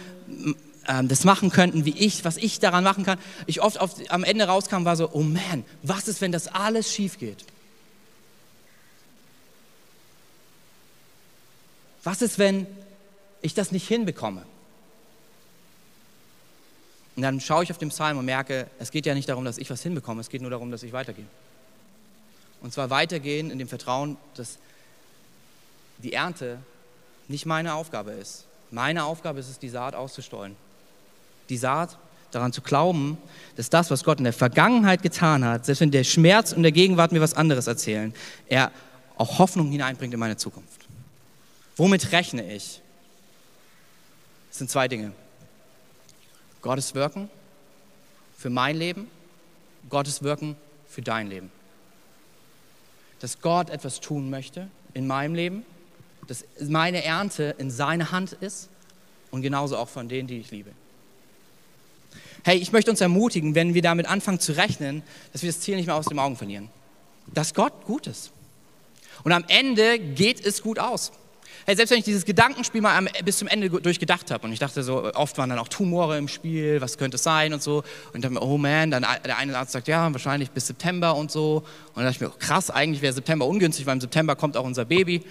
äh, 0.88 1.04
das 1.04 1.24
machen 1.24 1.52
könnten, 1.52 1.86
wie 1.86 1.98
ich, 1.98 2.26
was 2.26 2.38
ich 2.38 2.60
daran 2.60 2.84
machen 2.84 3.06
kann. 3.06 3.20
Ich 3.46 3.62
oft 3.62 3.80
auf, 3.80 3.96
am 4.10 4.24
Ende 4.24 4.46
rauskam, 4.46 4.86
war 4.86 4.96
so, 4.96 5.10
oh 5.12 5.22
man, 5.22 5.64
was 5.84 6.08
ist, 6.08 6.22
wenn 6.22 6.32
das 6.32 6.48
alles 6.48 6.92
schief 6.92 7.20
geht? 7.20 7.46
Was 12.04 12.22
ist, 12.22 12.40
wenn 12.40 12.66
ich 13.42 13.54
das 13.54 13.72
nicht 13.72 13.88
hinbekomme? 13.88 14.44
Und 17.16 17.24
dann 17.24 17.42
schaue 17.42 17.64
ich 17.64 17.72
auf 17.72 17.80
den 17.80 17.90
Psalm 17.90 18.18
und 18.18 18.26
merke, 18.26 18.68
es 18.80 18.92
geht 18.92 19.06
ja 19.06 19.14
nicht 19.14 19.28
darum, 19.28 19.44
dass 19.44 19.58
ich 19.58 19.70
was 19.70 19.82
hinbekomme, 19.82 20.22
es 20.22 20.30
geht 20.30 20.42
nur 20.42 20.52
darum, 20.52 20.72
dass 20.72 20.84
ich 20.84 20.94
weitergehe. 20.94 21.26
Und 22.62 22.74
zwar 22.74 22.90
weitergehen 22.90 23.52
in 23.52 23.60
dem 23.60 23.68
Vertrauen, 23.68 24.18
dass 24.36 24.58
die 25.98 26.14
Ernte 26.14 26.60
nicht 27.28 27.46
meine 27.46 27.74
Aufgabe 27.74 28.12
ist. 28.12 28.46
Meine 28.72 29.06
Aufgabe 29.06 29.40
ist 29.40 29.50
es, 29.50 29.60
die 29.60 29.70
Saat 29.70 29.96
auszustreuen. 29.96 30.56
Die 31.50 31.58
Saat 31.58 31.98
daran 32.32 32.54
zu 32.54 32.62
glauben, 32.62 33.18
dass 33.56 33.70
das, 33.70 33.90
was 33.90 34.04
Gott 34.04 34.20
in 34.20 34.24
der 34.24 34.34
Vergangenheit 34.34 35.02
getan 35.02 35.46
hat, 35.46 35.66
selbst 35.66 35.82
wenn 35.82 35.92
der 35.92 36.04
Schmerz 36.04 36.52
und 36.52 36.64
der 36.64 36.72
Gegenwart 36.72 37.12
mir 37.12 37.22
was 37.22 37.34
anderes 37.34 37.68
erzählen, 37.68 38.14
er 38.48 38.72
auch 39.18 39.40
Hoffnung 39.40 39.72
hineinbringt 39.72 40.14
in 40.14 40.20
meine 40.20 40.38
Zukunft. 40.38 40.86
Womit 41.76 42.12
rechne 42.12 42.54
ich? 42.54 42.82
Das 44.50 44.58
sind 44.60 44.70
zwei 44.70 44.88
Dinge. 44.88 45.12
Gottes 46.62 46.96
Wirken 46.96 47.30
für 48.38 48.50
mein 48.50 48.78
Leben, 48.78 49.08
Gottes 49.90 50.24
Wirken 50.24 50.56
für 50.88 51.02
dein 51.02 51.28
Leben. 51.28 51.52
Dass 53.20 53.42
Gott 53.42 53.70
etwas 53.70 54.00
tun 54.00 54.30
möchte 54.30 54.68
in 54.94 55.08
meinem 55.08 55.34
Leben, 55.34 55.66
dass 56.28 56.44
meine 56.60 57.04
Ernte 57.04 57.56
in 57.58 57.72
seiner 57.72 58.12
Hand 58.12 58.34
ist 58.34 58.70
und 59.32 59.42
genauso 59.42 59.78
auch 59.78 59.90
von 59.90 60.10
denen, 60.10 60.28
die 60.28 60.40
ich 60.40 60.52
liebe. 60.52 60.72
Hey, 62.48 62.60
ich 62.60 62.72
möchte 62.72 62.90
uns 62.90 63.02
ermutigen, 63.02 63.56
wenn 63.56 63.74
wir 63.74 63.82
damit 63.82 64.06
anfangen 64.06 64.40
zu 64.40 64.54
rechnen, 64.54 65.04
dass 65.34 65.42
wir 65.44 65.50
das 65.50 65.60
Ziel 65.60 65.76
nicht 65.76 65.88
mehr 65.88 65.96
aus 65.96 66.06
den 66.06 66.18
Augen 66.18 66.38
verlieren. 66.38 66.70
Dass 67.34 67.54
Gott 67.54 67.84
gut 67.84 68.08
ist. 68.08 68.32
Und 69.26 69.34
am 69.34 69.44
Ende 69.50 70.00
geht 70.00 70.46
es 70.46 70.62
gut 70.62 70.80
aus. 70.80 71.12
Hey, 71.66 71.76
selbst 71.76 71.92
wenn 71.92 71.98
ich 72.00 72.06
dieses 72.06 72.24
Gedankenspiel 72.24 72.80
mal 72.80 73.06
bis 73.26 73.40
zum 73.40 73.50
Ende 73.50 73.70
durchgedacht 73.70 74.32
habe 74.32 74.48
und 74.48 74.54
ich 74.54 74.60
dachte 74.60 74.82
so, 74.82 75.14
oft 75.14 75.38
waren 75.38 75.50
dann 75.50 75.60
auch 75.60 75.68
Tumore 75.68 76.18
im 76.18 76.30
Spiel, 76.30 76.80
was 76.80 76.98
könnte 76.98 77.16
es 77.16 77.24
sein 77.24 77.52
und 77.52 77.62
so. 77.62 77.84
Und 78.14 78.24
dann, 78.24 78.38
oh 78.38 78.58
man, 78.58 78.92
dann 78.92 79.06
der 79.26 79.38
eine 79.38 79.58
Arzt 79.58 79.74
sagt, 79.74 79.90
ja, 79.90 80.10
wahrscheinlich 80.14 80.50
bis 80.52 80.68
September 80.68 81.18
und 81.18 81.30
so. 81.30 81.66
Und 81.90 81.98
dann 81.98 82.06
dachte 82.06 82.16
ich 82.16 82.22
mir, 82.22 82.30
oh, 82.30 82.40
krass, 82.40 82.70
eigentlich 82.70 83.02
wäre 83.02 83.12
September 83.12 83.46
ungünstig, 83.46 83.86
weil 83.86 83.96
im 83.96 84.00
September 84.00 84.38
kommt 84.38 84.56
auch 84.56 84.64
unser 84.64 84.86
Baby. 84.86 85.22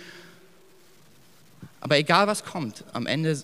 Aber 1.81 1.97
egal 1.97 2.27
was 2.27 2.45
kommt, 2.45 2.85
am 2.93 3.07
Ende 3.07 3.43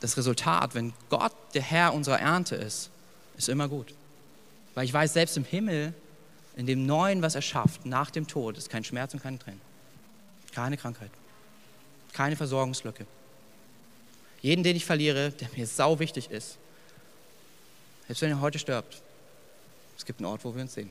das 0.00 0.16
Resultat, 0.16 0.74
wenn 0.74 0.92
Gott 1.10 1.32
der 1.54 1.62
Herr 1.62 1.94
unserer 1.94 2.20
Ernte 2.20 2.56
ist, 2.56 2.90
ist 3.36 3.48
immer 3.48 3.68
gut. 3.68 3.94
Weil 4.74 4.84
ich 4.84 4.92
weiß, 4.92 5.12
selbst 5.12 5.36
im 5.36 5.44
Himmel, 5.44 5.92
in 6.56 6.66
dem 6.66 6.86
Neuen, 6.86 7.22
was 7.22 7.34
er 7.34 7.42
schafft, 7.42 7.86
nach 7.86 8.10
dem 8.10 8.26
Tod, 8.26 8.56
ist 8.56 8.70
kein 8.70 8.84
Schmerz 8.84 9.14
und 9.14 9.22
keine 9.22 9.38
Tränen. 9.38 9.60
Keine 10.52 10.76
Krankheit. 10.76 11.10
Keine 12.12 12.36
Versorgungslücke. 12.36 13.06
Jeden, 14.40 14.62
den 14.62 14.76
ich 14.76 14.84
verliere, 14.84 15.30
der 15.32 15.48
mir 15.56 15.66
sau 15.66 15.98
wichtig 15.98 16.30
ist, 16.30 16.58
selbst 18.06 18.22
wenn 18.22 18.30
er 18.30 18.40
heute 18.40 18.58
stirbt, 18.58 19.02
es 19.96 20.04
gibt 20.04 20.20
einen 20.20 20.26
Ort, 20.26 20.44
wo 20.44 20.54
wir 20.54 20.62
uns 20.62 20.74
sehen. 20.74 20.90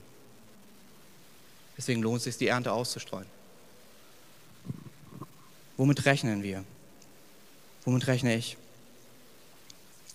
Deswegen 1.77 2.01
lohnt 2.01 2.17
es 2.17 2.23
sich, 2.25 2.37
die 2.37 2.47
Ernte 2.47 2.71
auszustreuen. 2.71 3.25
Womit 5.77 6.05
rechnen 6.05 6.43
wir? 6.43 6.63
Womit 7.85 8.07
rechne 8.07 8.35
ich? 8.35 8.57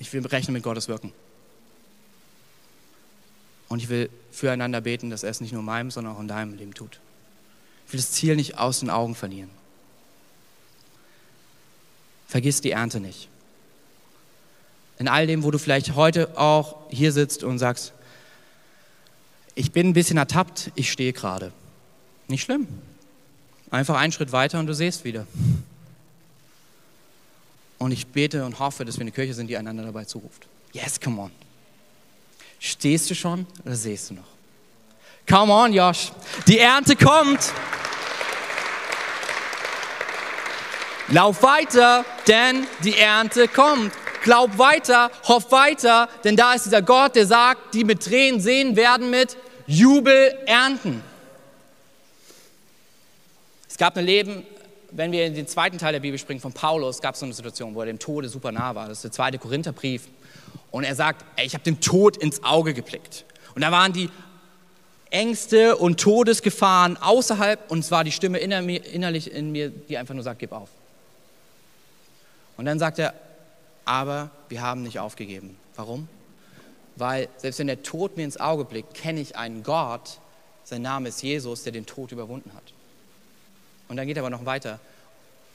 Ich 0.02 0.12
will 0.12 0.26
rechnen 0.26 0.52
mit 0.52 0.64
Gottes 0.64 0.88
Wirken. 0.88 1.12
Und 3.68 3.78
ich 3.78 3.88
will 3.88 4.10
füreinander 4.32 4.80
beten, 4.80 5.10
dass 5.10 5.22
er 5.22 5.30
es 5.30 5.40
nicht 5.40 5.52
nur 5.52 5.60
in 5.60 5.66
meinem, 5.66 5.92
sondern 5.92 6.16
auch 6.16 6.20
in 6.20 6.26
deinem 6.26 6.56
Leben 6.56 6.74
tut. 6.74 6.98
Ich 7.86 7.92
will 7.92 8.00
das 8.00 8.10
Ziel 8.10 8.34
nicht 8.34 8.58
aus 8.58 8.80
den 8.80 8.90
Augen 8.90 9.14
verlieren. 9.14 9.48
Vergiss 12.26 12.60
die 12.60 12.72
Ernte 12.72 12.98
nicht. 12.98 13.28
In 14.98 15.06
all 15.06 15.28
dem, 15.28 15.44
wo 15.44 15.52
du 15.52 15.58
vielleicht 15.58 15.94
heute 15.94 16.36
auch 16.36 16.90
hier 16.90 17.12
sitzt 17.12 17.44
und 17.44 17.60
sagst, 17.60 17.92
ich 19.54 19.70
bin 19.70 19.90
ein 19.90 19.92
bisschen 19.92 20.16
ertappt, 20.16 20.72
ich 20.74 20.90
stehe 20.90 21.12
gerade. 21.12 21.52
Nicht 22.26 22.42
schlimm. 22.42 22.66
Einfach 23.70 23.96
einen 23.96 24.12
Schritt 24.12 24.32
weiter 24.32 24.58
und 24.58 24.66
du 24.66 24.74
siehst 24.74 25.04
wieder. 25.04 25.28
Und 27.82 27.90
ich 27.90 28.06
bete 28.06 28.44
und 28.44 28.60
hoffe, 28.60 28.84
dass 28.84 28.96
wir 28.96 29.00
eine 29.00 29.10
Kirche 29.10 29.34
sind, 29.34 29.48
die 29.48 29.56
einander 29.56 29.82
dabei 29.82 30.04
zuruft. 30.04 30.46
Yes, 30.72 31.00
come 31.00 31.20
on. 31.20 31.32
Stehst 32.60 33.10
du 33.10 33.14
schon 33.16 33.44
oder 33.64 33.74
siehst 33.74 34.10
du 34.10 34.14
noch? 34.14 34.28
Come 35.28 35.52
on, 35.52 35.72
Josh. 35.72 36.12
Die 36.46 36.60
Ernte 36.60 36.94
kommt. 36.94 37.52
Lauf 41.08 41.42
weiter, 41.42 42.04
denn 42.28 42.68
die 42.84 42.96
Ernte 42.96 43.48
kommt. 43.48 43.92
Glaub 44.22 44.58
weiter, 44.58 45.10
hoff 45.24 45.50
weiter, 45.50 46.08
denn 46.22 46.36
da 46.36 46.54
ist 46.54 46.66
dieser 46.66 46.82
Gott, 46.82 47.16
der 47.16 47.26
sagt, 47.26 47.74
die 47.74 47.82
mit 47.82 48.04
Tränen 48.04 48.40
sehen 48.40 48.76
werden 48.76 49.10
mit 49.10 49.36
Jubel 49.66 50.38
ernten. 50.46 51.02
Es 53.68 53.76
gab 53.76 53.96
ein 53.96 54.04
Leben, 54.04 54.44
wenn 54.94 55.12
wir 55.12 55.26
in 55.26 55.34
den 55.34 55.46
zweiten 55.46 55.78
Teil 55.78 55.92
der 55.92 56.00
Bibel 56.00 56.18
springen, 56.18 56.40
von 56.40 56.52
Paulus, 56.52 57.00
gab 57.00 57.14
es 57.14 57.20
so 57.20 57.26
eine 57.26 57.34
Situation, 57.34 57.74
wo 57.74 57.80
er 57.80 57.86
dem 57.86 57.98
Tode 57.98 58.28
super 58.28 58.52
nah 58.52 58.74
war. 58.74 58.88
Das 58.88 58.98
ist 58.98 59.04
der 59.04 59.12
zweite 59.12 59.38
Korintherbrief. 59.38 60.08
Und 60.70 60.84
er 60.84 60.94
sagt, 60.94 61.24
ey, 61.36 61.46
ich 61.46 61.54
habe 61.54 61.64
dem 61.64 61.80
Tod 61.80 62.16
ins 62.16 62.44
Auge 62.44 62.74
geblickt. 62.74 63.24
Und 63.54 63.62
da 63.62 63.72
waren 63.72 63.92
die 63.92 64.08
Ängste 65.10 65.76
und 65.76 66.00
Todesgefahren 66.00 66.96
außerhalb 66.96 67.70
und 67.70 67.80
es 67.80 67.90
war 67.90 68.02
die 68.02 68.12
Stimme 68.12 68.38
innerlich 68.38 69.30
in 69.30 69.52
mir, 69.52 69.68
die 69.68 69.98
einfach 69.98 70.14
nur 70.14 70.22
sagt, 70.22 70.38
gib 70.38 70.52
auf. 70.52 70.70
Und 72.56 72.64
dann 72.64 72.78
sagt 72.78 72.98
er, 72.98 73.12
aber 73.84 74.30
wir 74.48 74.62
haben 74.62 74.82
nicht 74.82 74.98
aufgegeben. 74.98 75.58
Warum? 75.76 76.08
Weil 76.96 77.28
selbst 77.36 77.58
wenn 77.58 77.66
der 77.66 77.82
Tod 77.82 78.16
mir 78.16 78.24
ins 78.24 78.38
Auge 78.38 78.64
blickt, 78.64 78.94
kenne 78.94 79.20
ich 79.20 79.36
einen 79.36 79.62
Gott, 79.62 80.18
sein 80.64 80.82
Name 80.82 81.08
ist 81.08 81.22
Jesus, 81.22 81.62
der 81.62 81.72
den 81.72 81.86
Tod 81.86 82.12
überwunden 82.12 82.52
hat. 82.54 82.71
Und 83.92 83.98
dann 83.98 84.06
geht 84.06 84.16
er 84.16 84.22
aber 84.22 84.30
noch 84.30 84.46
weiter. 84.46 84.80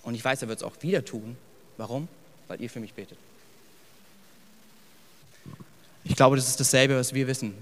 Und 0.04 0.14
ich 0.14 0.24
weiß, 0.24 0.44
er 0.44 0.48
wird 0.48 0.60
es 0.60 0.64
auch 0.64 0.76
wieder 0.82 1.04
tun. 1.04 1.36
Warum? 1.78 2.08
Weil 2.48 2.62
ihr 2.62 2.70
für 2.70 2.80
mich 2.80 2.94
betet. 2.94 3.18
Ich 6.04 6.16
glaube, 6.16 6.36
das 6.36 6.48
ist 6.48 6.60
dasselbe, 6.60 6.96
was 6.96 7.16
wir 7.16 7.26
wissen. 7.26 7.56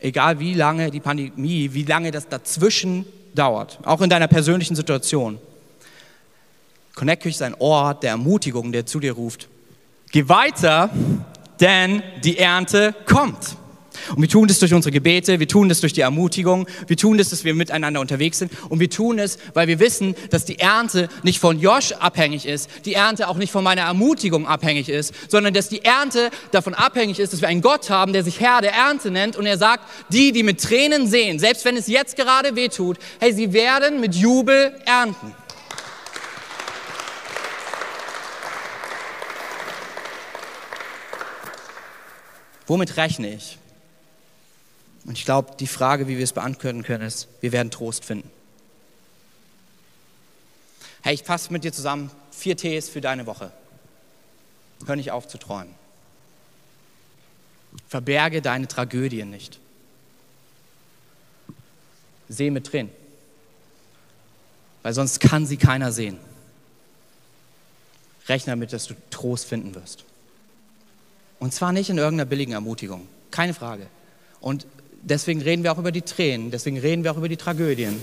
Egal 0.00 0.40
wie 0.40 0.54
lange 0.54 0.90
die 0.90 0.98
Pandemie, 0.98 1.72
wie 1.72 1.84
lange 1.84 2.10
das 2.10 2.26
dazwischen 2.26 3.06
dauert, 3.36 3.78
auch 3.84 4.00
in 4.00 4.10
deiner 4.10 4.26
persönlichen 4.26 4.74
Situation. 4.74 5.38
Connect 6.96 7.22
Kirche 7.22 7.36
ist 7.36 7.42
ein 7.42 7.54
Ort 7.60 8.02
der 8.02 8.10
Ermutigung, 8.10 8.72
der 8.72 8.84
zu 8.84 8.98
dir 8.98 9.12
ruft. 9.12 9.46
Geh 10.10 10.28
weiter, 10.28 10.90
denn 11.60 12.02
die 12.24 12.36
Ernte 12.36 12.96
kommt. 13.06 13.56
Und 14.14 14.22
wir 14.22 14.28
tun 14.28 14.48
das 14.48 14.58
durch 14.58 14.72
unsere 14.72 14.92
Gebete, 14.92 15.40
wir 15.40 15.48
tun 15.48 15.68
das 15.68 15.80
durch 15.80 15.92
die 15.92 16.02
Ermutigung, 16.02 16.66
wir 16.86 16.96
tun 16.96 17.18
das, 17.18 17.30
dass 17.30 17.44
wir 17.44 17.54
miteinander 17.54 18.00
unterwegs 18.00 18.38
sind 18.38 18.52
und 18.68 18.80
wir 18.80 18.90
tun 18.90 19.18
es, 19.18 19.38
weil 19.54 19.68
wir 19.68 19.80
wissen, 19.80 20.14
dass 20.30 20.44
die 20.44 20.58
Ernte 20.58 21.08
nicht 21.22 21.40
von 21.40 21.58
Josh 21.58 21.92
abhängig 21.92 22.46
ist, 22.46 22.68
die 22.84 22.94
Ernte 22.94 23.28
auch 23.28 23.36
nicht 23.36 23.50
von 23.50 23.64
meiner 23.64 23.82
Ermutigung 23.82 24.46
abhängig 24.46 24.88
ist, 24.88 25.14
sondern 25.28 25.54
dass 25.54 25.68
die 25.68 25.84
Ernte 25.84 26.30
davon 26.50 26.74
abhängig 26.74 27.18
ist, 27.18 27.32
dass 27.32 27.40
wir 27.40 27.48
einen 27.48 27.62
Gott 27.62 27.90
haben, 27.90 28.12
der 28.12 28.24
sich 28.24 28.40
Herr 28.40 28.60
der 28.60 28.72
Ernte 28.72 29.10
nennt 29.10 29.36
und 29.36 29.46
er 29.46 29.58
sagt, 29.58 29.84
die, 30.12 30.32
die 30.32 30.42
mit 30.42 30.62
Tränen 30.62 31.06
sehen, 31.06 31.38
selbst 31.38 31.64
wenn 31.64 31.76
es 31.76 31.86
jetzt 31.86 32.16
gerade 32.16 32.56
weh 32.56 32.68
tut, 32.68 32.98
hey, 33.20 33.32
sie 33.32 33.52
werden 33.52 34.00
mit 34.00 34.14
Jubel 34.14 34.74
ernten. 34.84 35.34
Womit 42.66 42.96
rechne 42.96 43.32
ich? 43.32 43.58
Und 45.06 45.16
ich 45.16 45.24
glaube, 45.24 45.56
die 45.58 45.68
Frage, 45.68 46.08
wie 46.08 46.16
wir 46.16 46.24
es 46.24 46.32
beantworten 46.32 46.82
können, 46.82 47.06
ist, 47.06 47.28
wir 47.40 47.52
werden 47.52 47.70
Trost 47.70 48.04
finden. 48.04 48.30
Hey, 51.02 51.14
ich 51.14 51.22
fasse 51.22 51.52
mit 51.52 51.62
dir 51.62 51.72
zusammen 51.72 52.10
vier 52.32 52.56
Ts 52.56 52.88
für 52.88 53.00
deine 53.00 53.26
Woche. 53.26 53.52
Hör 54.84 54.96
nicht 54.96 55.12
auf 55.12 55.28
zu 55.28 55.38
träumen. 55.38 55.72
Verberge 57.88 58.42
deine 58.42 58.66
Tragödien 58.66 59.30
nicht. 59.30 59.60
Seh 62.28 62.50
mit 62.50 62.66
Tränen. 62.66 62.90
Weil 64.82 64.92
sonst 64.92 65.20
kann 65.20 65.46
sie 65.46 65.56
keiner 65.56 65.92
sehen. 65.92 66.18
Rechne 68.28 68.52
damit, 68.52 68.72
dass 68.72 68.86
du 68.86 68.94
Trost 69.10 69.46
finden 69.46 69.76
wirst. 69.76 70.04
Und 71.38 71.54
zwar 71.54 71.70
nicht 71.72 71.90
in 71.90 71.98
irgendeiner 71.98 72.28
billigen 72.28 72.52
Ermutigung. 72.52 73.06
Keine 73.30 73.54
Frage. 73.54 73.86
Und 74.40 74.66
deswegen 75.06 75.40
reden 75.40 75.62
wir 75.62 75.72
auch 75.72 75.78
über 75.78 75.92
die 75.92 76.02
Tränen, 76.02 76.50
deswegen 76.50 76.78
reden 76.78 77.04
wir 77.04 77.12
auch 77.12 77.16
über 77.16 77.28
die 77.28 77.36
Tragödien. 77.36 78.00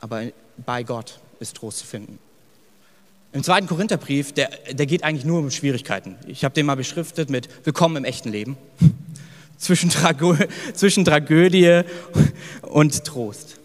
Aber 0.00 0.24
bei 0.58 0.82
Gott 0.82 1.20
ist 1.40 1.56
Trost 1.56 1.78
zu 1.78 1.86
finden. 1.86 2.18
Im 3.32 3.42
zweiten 3.42 3.66
Korintherbrief, 3.66 4.32
der, 4.32 4.50
der 4.72 4.84
geht 4.84 5.04
eigentlich 5.04 5.24
nur 5.24 5.38
um 5.38 5.50
Schwierigkeiten. 5.50 6.16
Ich 6.26 6.44
habe 6.44 6.54
den 6.54 6.66
mal 6.66 6.74
beschriftet 6.74 7.30
mit 7.30 7.48
Willkommen 7.64 7.96
im 7.96 8.04
echten 8.04 8.30
Leben. 8.30 8.56
Zwischen, 9.56 9.90
Tragö 9.90 10.36
zwischen 10.74 11.04
Tragödie 11.04 11.82
und 12.62 13.04
Trost. 13.04 13.60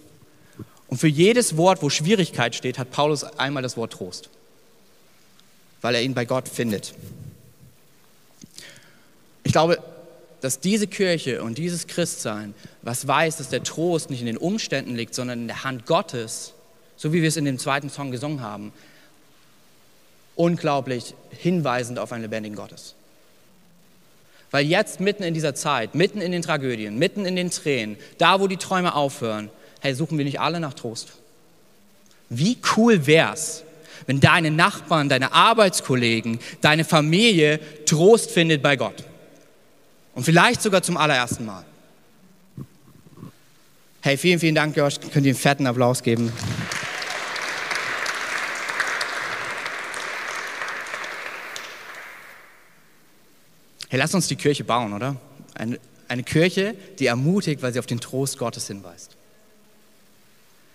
Und 0.90 1.00
für 1.00 1.08
jedes 1.08 1.58
Wort, 1.58 1.82
wo 1.82 1.90
Schwierigkeit 1.90 2.54
steht, 2.54 2.78
hat 2.78 2.92
Paulus 2.92 3.24
einmal 3.24 3.64
das 3.64 3.78
Wort 3.78 3.94
Trost. 3.94 4.30
Weil 5.82 5.96
er 5.96 6.04
ihn 6.04 6.14
bei 6.14 6.26
Gott 6.26 6.48
findet. 6.48 6.94
Ich 9.44 9.52
glaube, 9.52 9.80
dass 10.42 10.60
diese 10.60 10.88
Kirche 10.88 11.42
und 11.42 11.58
dieses 11.58 11.88
Christsein, 11.88 12.54
was 12.82 13.08
weiß, 13.08 13.38
dass 13.38 13.50
der 13.50 13.64
Trost 13.64 14.10
nicht 14.10 14.20
in 14.20 14.28
den 14.28 14.38
Umständen 14.38 14.96
liegt, 14.96 15.16
sondern 15.16 15.42
in 15.42 15.48
der 15.48 15.64
Hand 15.64 15.86
Gottes, 15.86 16.54
so 16.96 17.14
wie 17.14 17.22
wir 17.22 17.30
es 17.30 17.38
in 17.38 17.46
dem 17.46 17.60
zweiten 17.60 17.90
Song 17.90 18.12
gesungen 18.12 18.42
haben, 18.42 18.72
unglaublich 20.36 21.16
hinweisend 21.32 22.00
auf 22.00 22.12
einen 22.12 22.24
lebendigen 22.24 22.56
Gottes. 22.56 22.96
Weil 24.52 24.66
jetzt 24.66 25.00
mitten 25.00 25.24
in 25.24 25.34
dieser 25.34 25.56
Zeit, 25.56 25.96
mitten 25.96 26.22
in 26.22 26.32
den 26.32 26.42
Tragödien, 26.42 26.98
mitten 26.98 27.26
in 27.26 27.36
den 27.36 27.52
Tränen, 27.52 27.98
da 28.18 28.40
wo 28.40 28.48
die 28.48 28.58
Träume 28.58 28.96
aufhören, 28.96 29.50
hey, 29.82 29.94
suchen 29.94 30.18
wir 30.18 30.26
nicht 30.26 30.40
alle 30.40 30.60
nach 30.60 30.74
Trost? 30.74 31.14
Wie 32.30 32.58
cool 32.76 33.08
wär's, 33.08 33.64
wenn 34.06 34.20
deine 34.20 34.52
Nachbarn, 34.52 35.10
deine 35.10 35.34
Arbeitskollegen, 35.34 36.40
deine 36.62 36.86
Familie 36.86 37.60
Trost 37.86 38.32
findet 38.32 38.62
bei 38.62 38.76
Gott? 38.76 39.04
Und 40.18 40.24
vielleicht 40.24 40.64
sogar 40.64 40.82
zum 40.82 40.98
allerersten 40.98 41.46
Mal. 41.46 41.64
Hey, 44.02 44.18
vielen, 44.18 44.40
vielen 44.40 44.56
Dank, 44.56 44.76
Josh. 44.76 45.00
Könnt 45.00 45.28
ihr 45.28 45.32
einen 45.32 45.36
fetten 45.36 45.68
Applaus 45.68 46.02
geben? 46.02 46.34
Hey, 53.90 54.00
lass 54.00 54.16
uns 54.16 54.28
die 54.28 54.36
Kirche 54.36 54.64
bauen, 54.64 54.92
oder? 54.92 55.18
Eine, 55.54 55.80
eine 56.08 56.24
Kirche, 56.24 56.74
die 56.98 57.06
ermutigt, 57.06 57.62
weil 57.62 57.72
sie 57.72 57.78
auf 57.78 57.86
den 57.86 58.00
Trost 58.00 58.40
Gottes 58.40 58.66
hinweist. 58.66 59.12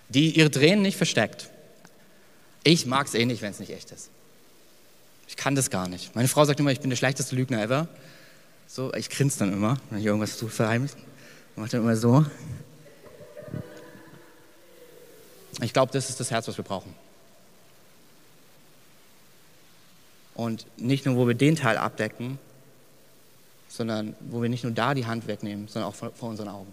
Die 0.09 0.38
ihre 0.38 0.53
Tränen 0.53 0.82
nicht 0.82 0.97
versteckt. 0.97 1.51
Ich 2.62 2.86
mag 2.86 3.09
es 3.09 3.14
eh 3.14 3.26
nicht, 3.26 3.43
wenn 3.43 3.51
es 3.51 3.59
nicht 3.59 3.72
echt 3.72 3.90
ist. 3.90 4.09
Ich 5.26 5.34
kann 5.34 5.57
das 5.57 5.68
gar 5.68 5.88
nicht. 5.88 6.14
Meine 6.14 6.28
Frau 6.28 6.45
sagt 6.45 6.61
immer, 6.61 6.70
ich 6.70 6.78
bin 6.78 6.90
der 6.90 6.97
schlechteste 6.97 7.34
Lügner 7.34 7.61
ever. 7.61 7.88
So, 8.75 8.91
ich 8.95 9.11
grinse 9.11 9.41
dann 9.41 9.53
immer, 9.53 9.77
wenn 9.91 9.99
ich 9.99 10.07
irgendwas 10.07 10.39
zu 10.39 10.49
verheimlich. 10.49 10.93
Ich 10.95 11.57
mache 11.59 11.68
dann 11.68 11.83
immer 11.83 11.95
so. 11.95 12.25
Ich 15.61 15.75
glaube, 15.75 15.93
das 15.93 16.09
ist 16.09 16.18
das 16.20 16.31
Herz, 16.31 16.49
was 16.49 16.57
wir 16.57 16.64
brauchen. 16.64 16.95
Und 20.35 20.64
nicht 20.79 21.05
nur, 21.05 21.16
wo 21.16 21.29
wir 21.29 21.35
den 21.35 21.55
Teil 21.55 21.77
abdecken, 21.77 22.39
sondern 23.68 24.16
wo 24.20 24.41
wir 24.41 24.49
nicht 24.49 24.64
nur 24.64 24.73
da 24.73 24.95
die 24.95 25.05
Hand 25.05 25.27
wegnehmen, 25.27 25.68
sondern 25.68 25.91
auch 25.91 25.95
vor, 25.95 26.31
unseren 26.31 26.49
Augen. 26.49 26.73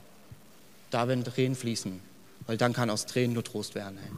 Da 0.91 1.09
werden 1.09 1.25
Tränen 1.25 1.57
fließen, 1.57 1.99
weil 2.47 2.55
dann 2.55 2.71
kann 2.71 2.89
aus 2.89 3.07
Tränen 3.07 3.33
nur 3.33 3.43
Trost 3.43 3.75
werden. 3.75 3.99
Hey. 4.01 4.11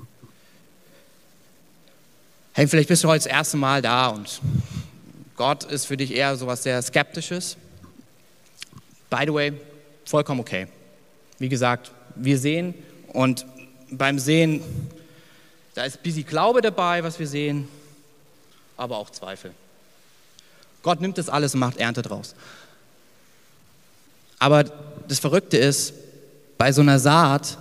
hey, 2.53 2.67
vielleicht 2.67 2.89
bist 2.89 3.03
du 3.03 3.07
heute 3.07 3.23
das 3.23 3.33
erste 3.33 3.57
Mal 3.57 3.81
da 3.81 4.09
und 4.09 4.39
Gott 5.35 5.63
ist 5.63 5.85
für 5.87 5.97
dich 5.97 6.13
eher 6.13 6.35
so 6.35 6.45
was 6.45 6.61
sehr 6.61 6.79
Skeptisches. 6.83 7.57
By 9.11 9.25
the 9.25 9.33
way, 9.33 9.51
vollkommen 10.05 10.39
okay. 10.39 10.67
Wie 11.37 11.49
gesagt, 11.49 11.91
wir 12.15 12.37
sehen 12.37 12.73
und 13.09 13.45
beim 13.91 14.17
Sehen, 14.17 14.63
da 15.75 15.83
ist 15.83 15.97
ein 15.97 16.03
bisschen 16.03 16.25
Glaube 16.25 16.61
dabei, 16.61 17.03
was 17.03 17.19
wir 17.19 17.27
sehen, 17.27 17.67
aber 18.77 18.97
auch 18.97 19.09
Zweifel. 19.09 19.51
Gott 20.81 21.01
nimmt 21.01 21.17
das 21.17 21.27
alles 21.27 21.53
und 21.53 21.59
macht 21.59 21.77
Ernte 21.77 22.01
draus. 22.01 22.35
Aber 24.39 24.63
das 24.63 25.19
Verrückte 25.19 25.57
ist, 25.57 25.93
bei 26.57 26.71
so 26.71 26.81
einer 26.81 26.97
Saat, 26.97 27.57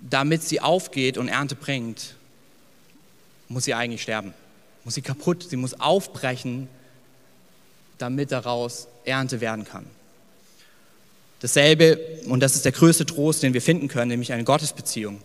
damit 0.00 0.42
sie 0.42 0.62
aufgeht 0.62 1.18
und 1.18 1.28
Ernte 1.28 1.56
bringt, 1.56 2.14
muss 3.48 3.64
sie 3.64 3.74
eigentlich 3.74 4.02
sterben. 4.02 4.32
Muss 4.84 4.94
sie 4.94 5.02
kaputt, 5.02 5.46
sie 5.50 5.56
muss 5.56 5.78
aufbrechen, 5.78 6.68
damit 7.98 8.32
daraus 8.32 8.88
Ernte 9.04 9.42
werden 9.42 9.66
kann. 9.66 9.97
Dasselbe, 11.40 11.98
und 12.26 12.40
das 12.40 12.56
ist 12.56 12.64
der 12.64 12.72
größte 12.72 13.06
Trost, 13.06 13.42
den 13.42 13.54
wir 13.54 13.62
finden 13.62 13.88
können, 13.88 14.08
nämlich 14.08 14.32
eine 14.32 14.44
Gottesbeziehung, 14.44 15.20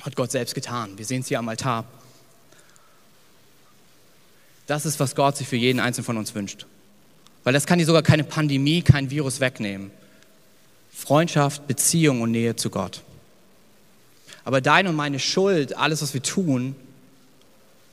hat 0.00 0.16
Gott 0.16 0.30
selbst 0.30 0.54
getan. 0.54 0.96
Wir 0.96 1.04
sehen 1.04 1.20
es 1.20 1.28
hier 1.28 1.38
am 1.38 1.48
Altar. 1.48 1.84
Das 4.66 4.86
ist, 4.86 5.00
was 5.00 5.14
Gott 5.14 5.36
sich 5.36 5.48
für 5.48 5.56
jeden 5.56 5.80
Einzelnen 5.80 6.04
von 6.04 6.16
uns 6.16 6.34
wünscht. 6.34 6.66
Weil 7.44 7.52
das 7.52 7.66
kann 7.66 7.78
dir 7.78 7.86
sogar 7.86 8.02
keine 8.02 8.24
Pandemie, 8.24 8.82
kein 8.82 9.10
Virus 9.10 9.40
wegnehmen. 9.40 9.90
Freundschaft, 10.92 11.66
Beziehung 11.66 12.22
und 12.22 12.30
Nähe 12.30 12.56
zu 12.56 12.70
Gott. 12.70 13.02
Aber 14.44 14.60
deine 14.60 14.88
und 14.88 14.96
meine 14.96 15.18
Schuld, 15.18 15.76
alles, 15.76 16.02
was 16.02 16.14
wir 16.14 16.22
tun, 16.22 16.74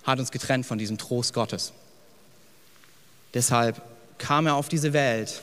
hat 0.03 0.19
uns 0.19 0.31
getrennt 0.31 0.65
von 0.65 0.77
diesem 0.77 0.97
Trost 0.97 1.33
Gottes. 1.33 1.73
Deshalb 3.33 3.81
kam 4.17 4.47
er 4.47 4.55
auf 4.55 4.69
diese 4.69 4.93
Welt 4.93 5.41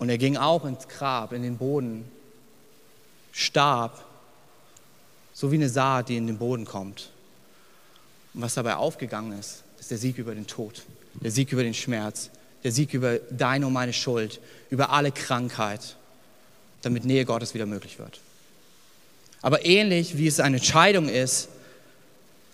und 0.00 0.08
er 0.08 0.18
ging 0.18 0.36
auch 0.36 0.64
ins 0.64 0.88
Grab, 0.88 1.32
in 1.32 1.42
den 1.42 1.56
Boden, 1.56 2.04
starb, 3.30 4.04
so 5.32 5.52
wie 5.52 5.56
eine 5.56 5.68
Saat, 5.68 6.08
die 6.08 6.16
in 6.16 6.26
den 6.26 6.38
Boden 6.38 6.64
kommt. 6.64 7.10
Und 8.34 8.42
was 8.42 8.54
dabei 8.54 8.74
aufgegangen 8.74 9.38
ist, 9.38 9.62
ist 9.78 9.92
der 9.92 9.98
Sieg 9.98 10.18
über 10.18 10.34
den 10.34 10.48
Tod 10.48 10.82
der 11.14 11.30
Sieg 11.30 11.52
über 11.52 11.62
den 11.62 11.74
Schmerz, 11.74 12.30
der 12.62 12.72
Sieg 12.72 12.94
über 12.94 13.18
deine 13.30 13.66
und 13.66 13.72
meine 13.72 13.92
Schuld, 13.92 14.40
über 14.70 14.90
alle 14.90 15.12
Krankheit, 15.12 15.96
damit 16.82 17.04
Nähe 17.04 17.24
Gottes 17.24 17.54
wieder 17.54 17.66
möglich 17.66 17.98
wird. 17.98 18.20
Aber 19.42 19.64
ähnlich 19.64 20.18
wie 20.18 20.26
es 20.26 20.40
eine 20.40 20.56
Entscheidung 20.56 21.08
ist, 21.08 21.48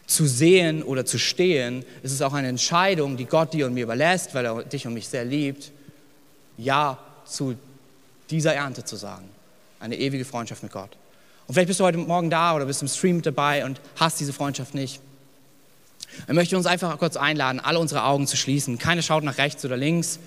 zu 0.06 0.26
sehen 0.26 0.84
oder 0.84 1.04
zu 1.04 1.18
stehen, 1.18 1.84
ist 2.04 2.12
es 2.12 2.22
auch 2.22 2.32
eine 2.32 2.46
Entscheidung, 2.46 3.16
die 3.16 3.24
Gott 3.24 3.52
dir 3.52 3.66
und 3.66 3.74
mir 3.74 3.82
überlässt, 3.82 4.34
weil 4.34 4.44
er 4.44 4.62
dich 4.62 4.86
und 4.86 4.94
mich 4.94 5.08
sehr 5.08 5.24
liebt, 5.24 5.72
Ja 6.56 6.98
zu 7.26 7.56
dieser 8.30 8.54
Ernte 8.54 8.84
zu 8.84 8.96
sagen. 8.96 9.28
Eine 9.80 9.96
ewige 9.96 10.24
Freundschaft 10.24 10.62
mit 10.62 10.72
Gott. 10.72 10.96
Und 11.46 11.54
vielleicht 11.54 11.68
bist 11.68 11.80
du 11.80 11.84
heute 11.84 11.98
Morgen 11.98 12.30
da 12.30 12.54
oder 12.54 12.66
bist 12.66 12.82
im 12.82 12.88
Stream 12.88 13.22
dabei 13.22 13.64
und 13.64 13.80
hast 13.96 14.18
diese 14.18 14.32
Freundschaft 14.32 14.74
nicht. 14.74 15.00
Er 16.26 16.34
möchte 16.34 16.56
uns 16.56 16.66
einfach 16.66 16.98
kurz 16.98 17.16
einladen, 17.16 17.60
alle 17.60 17.78
unsere 17.78 18.04
Augen 18.04 18.26
zu 18.26 18.36
schließen. 18.36 18.78
Keiner 18.78 19.02
schaut 19.02 19.22
nach 19.22 19.38
rechts 19.38 19.64
oder 19.64 19.76
links. 19.76 20.18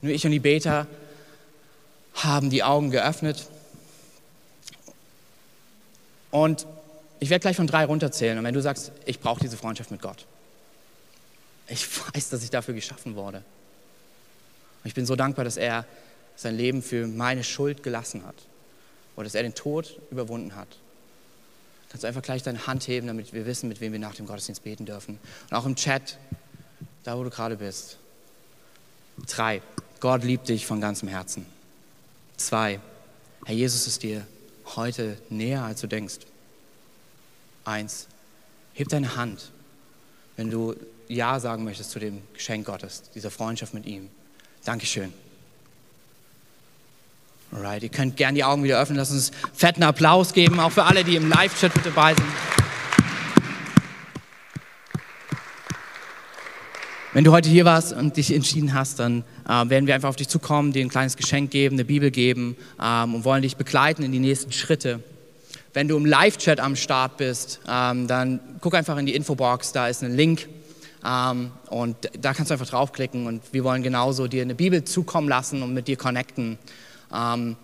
Nur 0.00 0.12
ich 0.12 0.24
und 0.24 0.32
die 0.32 0.38
Beter 0.38 0.86
haben 2.14 2.50
die 2.50 2.62
Augen 2.62 2.90
geöffnet. 2.90 3.46
Und 6.30 6.66
ich 7.20 7.30
werde 7.30 7.40
gleich 7.40 7.56
von 7.56 7.66
drei 7.66 7.84
runterzählen. 7.84 8.38
Und 8.38 8.44
wenn 8.44 8.54
du 8.54 8.62
sagst, 8.62 8.92
ich 9.06 9.20
brauche 9.20 9.40
diese 9.40 9.56
Freundschaft 9.56 9.90
mit 9.90 10.02
Gott, 10.02 10.26
ich 11.68 11.86
weiß, 12.14 12.30
dass 12.30 12.42
ich 12.42 12.50
dafür 12.50 12.74
geschaffen 12.74 13.14
wurde. 13.14 13.38
Und 13.38 14.88
ich 14.88 14.94
bin 14.94 15.06
so 15.06 15.16
dankbar, 15.16 15.44
dass 15.44 15.56
er 15.56 15.84
sein 16.38 16.56
Leben 16.56 16.82
für 16.82 17.08
meine 17.08 17.42
Schuld 17.42 17.82
gelassen 17.82 18.24
hat. 18.24 18.36
Oder 19.16 19.24
dass 19.24 19.34
er 19.34 19.42
den 19.42 19.56
Tod 19.56 20.00
überwunden 20.12 20.54
hat. 20.54 20.68
Kannst 21.88 22.04
du 22.04 22.06
einfach 22.06 22.22
gleich 22.22 22.44
deine 22.44 22.68
Hand 22.68 22.86
heben, 22.86 23.08
damit 23.08 23.32
wir 23.32 23.44
wissen, 23.44 23.68
mit 23.68 23.80
wem 23.80 23.92
wir 23.92 23.98
nach 23.98 24.14
dem 24.14 24.26
Gottesdienst 24.26 24.62
beten 24.62 24.86
dürfen. 24.86 25.18
Und 25.50 25.56
auch 25.56 25.66
im 25.66 25.74
Chat, 25.74 26.16
da 27.02 27.18
wo 27.18 27.24
du 27.24 27.30
gerade 27.30 27.56
bist. 27.56 27.98
Drei, 29.26 29.62
Gott 29.98 30.22
liebt 30.22 30.48
dich 30.48 30.64
von 30.64 30.80
ganzem 30.80 31.08
Herzen. 31.08 31.44
Zwei, 32.36 32.78
Herr 33.44 33.54
Jesus 33.54 33.88
ist 33.88 34.04
dir 34.04 34.24
heute 34.76 35.18
näher, 35.30 35.64
als 35.64 35.80
du 35.80 35.88
denkst. 35.88 36.18
Eins, 37.64 38.06
heb 38.74 38.88
deine 38.88 39.16
Hand, 39.16 39.50
wenn 40.36 40.50
du 40.50 40.76
Ja 41.08 41.40
sagen 41.40 41.64
möchtest 41.64 41.90
zu 41.90 41.98
dem 41.98 42.22
Geschenk 42.32 42.66
Gottes, 42.66 43.10
dieser 43.12 43.32
Freundschaft 43.32 43.74
mit 43.74 43.86
ihm. 43.86 44.08
Dankeschön. 44.64 45.12
Alright, 47.50 47.82
ihr 47.82 47.88
könnt 47.88 48.18
gerne 48.18 48.34
die 48.34 48.44
Augen 48.44 48.62
wieder 48.62 48.78
öffnen. 48.78 48.98
Lasst 48.98 49.12
uns 49.12 49.30
fetten 49.54 49.82
Applaus 49.82 50.34
geben, 50.34 50.60
auch 50.60 50.70
für 50.70 50.84
alle, 50.84 51.02
die 51.02 51.16
im 51.16 51.30
Live-Chat 51.30 51.74
mit 51.74 51.86
dabei 51.86 52.14
sind. 52.14 52.26
Wenn 57.14 57.24
du 57.24 57.32
heute 57.32 57.48
hier 57.48 57.64
warst 57.64 57.94
und 57.94 58.18
dich 58.18 58.34
entschieden 58.34 58.74
hast, 58.74 58.98
dann 58.98 59.24
äh, 59.48 59.68
werden 59.70 59.86
wir 59.86 59.94
einfach 59.94 60.10
auf 60.10 60.16
dich 60.16 60.28
zukommen, 60.28 60.72
dir 60.72 60.84
ein 60.84 60.90
kleines 60.90 61.16
Geschenk 61.16 61.50
geben, 61.50 61.76
eine 61.76 61.86
Bibel 61.86 62.10
geben 62.10 62.54
ähm, 62.80 63.14
und 63.14 63.24
wollen 63.24 63.40
dich 63.40 63.56
begleiten 63.56 64.02
in 64.02 64.12
die 64.12 64.18
nächsten 64.18 64.52
Schritte. 64.52 65.02
Wenn 65.72 65.88
du 65.88 65.96
im 65.96 66.04
Live-Chat 66.04 66.60
am 66.60 66.76
Start 66.76 67.16
bist, 67.16 67.60
ähm, 67.66 68.06
dann 68.08 68.40
guck 68.60 68.74
einfach 68.74 68.98
in 68.98 69.06
die 69.06 69.14
Infobox, 69.14 69.72
da 69.72 69.88
ist 69.88 70.04
ein 70.04 70.14
Link 70.14 70.48
ähm, 71.02 71.50
und 71.70 71.96
da 72.20 72.34
kannst 72.34 72.50
du 72.50 72.54
einfach 72.54 72.68
draufklicken 72.68 73.26
und 73.26 73.42
wir 73.52 73.64
wollen 73.64 73.82
genauso 73.82 74.28
dir 74.28 74.42
eine 74.42 74.54
Bibel 74.54 74.84
zukommen 74.84 75.30
lassen 75.30 75.62
und 75.62 75.72
mit 75.72 75.88
dir 75.88 75.96
connecten. 75.96 76.58
Ähm, 77.12 77.56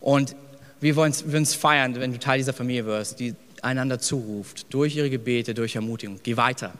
und 0.00 0.34
wir 0.80 0.96
wollen 0.96 1.12
es 1.12 1.54
feiern, 1.54 1.94
wenn 1.96 2.12
du 2.12 2.18
Teil 2.18 2.38
dieser 2.38 2.52
Familie 2.52 2.86
wirst, 2.86 3.18
die 3.18 3.34
einander 3.62 3.98
zuruft, 3.98 4.66
durch 4.70 4.96
ihre 4.96 5.10
Gebete, 5.10 5.54
durch 5.54 5.74
Ermutigung. 5.74 6.20
Geh 6.22 6.36
weiter, 6.36 6.72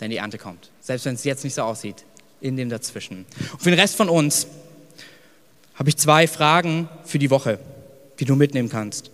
denn 0.00 0.10
die 0.10 0.16
Ernte 0.16 0.38
kommt. 0.38 0.70
Selbst 0.80 1.04
wenn 1.04 1.14
es 1.14 1.24
jetzt 1.24 1.44
nicht 1.44 1.54
so 1.54 1.62
aussieht, 1.62 2.04
in 2.40 2.56
dem 2.56 2.68
dazwischen. 2.68 3.24
Und 3.52 3.62
für 3.62 3.70
den 3.70 3.78
Rest 3.78 3.96
von 3.96 4.08
uns 4.08 4.46
habe 5.74 5.88
ich 5.88 5.96
zwei 5.96 6.26
Fragen 6.26 6.88
für 7.04 7.18
die 7.18 7.30
Woche, 7.30 7.58
die 8.18 8.24
du 8.24 8.34
mitnehmen 8.34 8.68
kannst. 8.68 9.10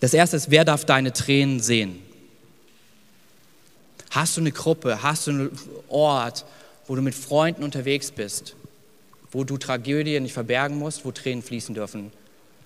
Das 0.00 0.14
erste 0.14 0.36
ist, 0.36 0.50
wer 0.50 0.64
darf 0.64 0.84
deine 0.84 1.12
Tränen 1.12 1.60
sehen? 1.60 2.02
Hast 4.10 4.36
du 4.36 4.40
eine 4.40 4.52
Gruppe, 4.52 5.02
hast 5.02 5.26
du 5.26 5.30
einen 5.30 5.58
Ort, 5.88 6.44
wo 6.86 6.94
du 6.96 7.02
mit 7.02 7.14
Freunden 7.14 7.62
unterwegs 7.62 8.10
bist, 8.10 8.54
wo 9.30 9.44
du 9.44 9.58
Tragödien 9.58 10.22
nicht 10.22 10.32
verbergen 10.32 10.78
musst, 10.78 11.04
wo 11.04 11.12
Tränen 11.12 11.42
fließen 11.42 11.74
dürfen, 11.74 12.12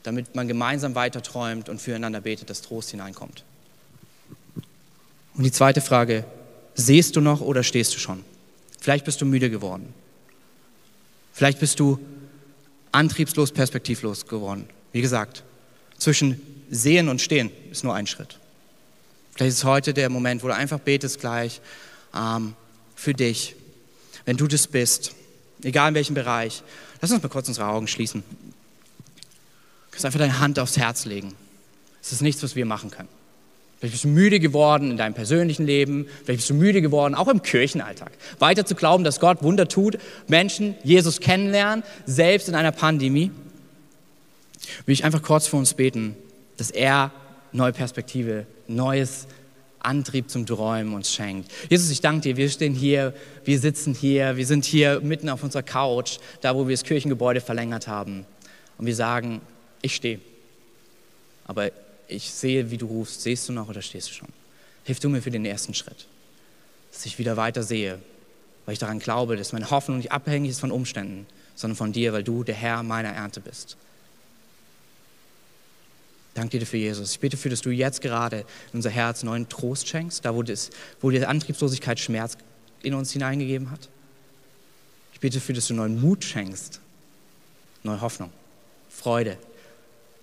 damit 0.02 0.34
man 0.34 0.48
gemeinsam 0.48 0.94
weiter 0.94 1.22
träumt 1.22 1.68
und 1.68 1.80
füreinander 1.80 2.20
betet, 2.20 2.50
dass 2.50 2.62
Trost 2.62 2.90
hineinkommt. 2.90 3.44
Und 5.34 5.44
die 5.44 5.52
zweite 5.52 5.80
Frage, 5.80 6.24
sehst 6.74 7.16
du 7.16 7.20
noch 7.20 7.40
oder 7.40 7.62
stehst 7.62 7.94
du 7.94 7.98
schon? 7.98 8.24
Vielleicht 8.80 9.04
bist 9.04 9.20
du 9.20 9.26
müde 9.26 9.50
geworden. 9.50 9.94
Vielleicht 11.32 11.60
bist 11.60 11.80
du 11.80 11.98
antriebslos, 12.90 13.52
perspektivlos 13.52 14.26
geworden. 14.26 14.68
Wie 14.92 15.00
gesagt, 15.00 15.42
zwischen 15.96 16.40
Sehen 16.70 17.08
und 17.08 17.20
Stehen 17.20 17.50
ist 17.70 17.84
nur 17.84 17.94
ein 17.94 18.06
Schritt. 18.06 18.38
Vielleicht 19.34 19.56
ist 19.56 19.64
heute 19.64 19.94
der 19.94 20.10
Moment, 20.10 20.42
wo 20.42 20.48
du 20.48 20.54
einfach 20.54 20.78
betest 20.78 21.20
gleich 21.20 21.60
ähm, 22.14 22.54
für 22.94 23.14
dich. 23.14 23.56
Wenn 24.26 24.36
du 24.36 24.46
das 24.46 24.66
bist, 24.66 25.14
egal 25.64 25.90
in 25.90 25.94
welchem 25.94 26.14
Bereich. 26.14 26.62
Lass 27.00 27.10
uns 27.10 27.22
mal 27.22 27.28
kurz 27.28 27.48
unsere 27.48 27.66
Augen 27.66 27.86
schließen. 27.86 28.22
Du 28.22 29.90
kannst 29.90 30.04
einfach 30.04 30.18
deine 30.18 30.40
Hand 30.40 30.58
aufs 30.58 30.76
Herz 30.76 31.04
legen. 31.04 31.34
Es 32.02 32.12
ist 32.12 32.22
nichts, 32.22 32.42
was 32.42 32.56
wir 32.56 32.66
machen 32.66 32.90
können. 32.90 33.08
Vielleicht 33.78 33.94
bist 33.94 34.04
du 34.04 34.08
müde 34.08 34.38
geworden 34.38 34.92
in 34.92 34.96
deinem 34.96 35.14
persönlichen 35.14 35.66
Leben, 35.66 36.06
vielleicht 36.24 36.38
bist 36.38 36.50
du 36.50 36.54
müde 36.54 36.82
geworden, 36.82 37.16
auch 37.16 37.26
im 37.26 37.42
Kirchenalltag. 37.42 38.12
Weiter 38.38 38.64
zu 38.64 38.76
glauben, 38.76 39.02
dass 39.02 39.18
Gott 39.18 39.42
Wunder 39.42 39.66
tut, 39.66 39.98
Menschen 40.28 40.76
Jesus 40.84 41.18
kennenlernen, 41.18 41.82
selbst 42.06 42.48
in 42.48 42.54
einer 42.54 42.70
Pandemie. 42.70 43.32
Will 44.86 44.92
ich 44.92 45.04
einfach 45.04 45.22
kurz 45.22 45.48
für 45.48 45.56
uns 45.56 45.74
beten, 45.74 46.14
dass 46.58 46.70
er 46.70 47.10
neue 47.50 47.72
Perspektive, 47.72 48.46
neues 48.68 49.26
Antrieb 49.84 50.30
zum 50.30 50.46
Träumen 50.46 50.94
uns 50.94 51.12
schenkt. 51.12 51.50
Jesus, 51.68 51.90
ich 51.90 52.00
danke 52.00 52.22
dir, 52.22 52.36
wir 52.36 52.48
stehen 52.48 52.74
hier, 52.74 53.14
wir 53.44 53.58
sitzen 53.58 53.94
hier, 53.94 54.36
wir 54.36 54.46
sind 54.46 54.64
hier 54.64 55.00
mitten 55.00 55.28
auf 55.28 55.42
unserer 55.42 55.62
Couch, 55.62 56.18
da 56.40 56.54
wo 56.54 56.68
wir 56.68 56.74
das 56.74 56.84
Kirchengebäude 56.84 57.40
verlängert 57.40 57.88
haben. 57.88 58.24
Und 58.78 58.86
wir 58.86 58.94
sagen, 58.94 59.40
ich 59.82 59.94
stehe. 59.94 60.20
Aber 61.44 61.70
ich 62.08 62.30
sehe, 62.30 62.70
wie 62.70 62.78
du 62.78 62.86
rufst. 62.86 63.22
Sehst 63.22 63.48
du 63.48 63.52
noch 63.52 63.68
oder 63.68 63.82
stehst 63.82 64.10
du 64.10 64.14
schon? 64.14 64.28
Hilf 64.84 65.00
du 65.00 65.08
mir 65.08 65.22
für 65.22 65.30
den 65.30 65.44
ersten 65.44 65.74
Schritt, 65.74 66.06
dass 66.92 67.06
ich 67.06 67.18
wieder 67.18 67.36
weiter 67.36 67.62
sehe, 67.62 67.98
weil 68.66 68.72
ich 68.74 68.78
daran 68.78 68.98
glaube, 68.98 69.36
dass 69.36 69.52
meine 69.52 69.70
Hoffnung 69.70 69.98
nicht 69.98 70.12
abhängig 70.12 70.50
ist 70.50 70.60
von 70.60 70.72
Umständen, 70.72 71.26
sondern 71.54 71.76
von 71.76 71.92
dir, 71.92 72.12
weil 72.12 72.24
du 72.24 72.44
der 72.44 72.54
Herr 72.54 72.82
meiner 72.82 73.10
Ernte 73.10 73.40
bist. 73.40 73.76
Danke 76.34 76.52
dir 76.52 76.60
dafür, 76.60 76.78
Jesus. 76.78 77.12
Ich 77.12 77.20
bete 77.20 77.36
dafür, 77.36 77.50
dass 77.50 77.60
du 77.60 77.70
jetzt 77.70 78.00
gerade 78.00 78.38
in 78.38 78.78
unser 78.78 78.90
Herz 78.90 79.22
neuen 79.22 79.48
Trost 79.48 79.88
schenkst, 79.88 80.24
da 80.24 80.34
wo, 80.34 80.42
das, 80.42 80.70
wo 81.00 81.10
die 81.10 81.24
Antriebslosigkeit 81.24 82.00
Schmerz 82.00 82.38
in 82.82 82.94
uns 82.94 83.12
hineingegeben 83.12 83.70
hat. 83.70 83.88
Ich 85.12 85.20
bete 85.20 85.38
dafür, 85.38 85.54
dass 85.54 85.68
du 85.68 85.74
neuen 85.74 86.00
Mut 86.00 86.24
schenkst, 86.24 86.80
neue 87.82 88.00
Hoffnung, 88.00 88.30
Freude. 88.88 89.36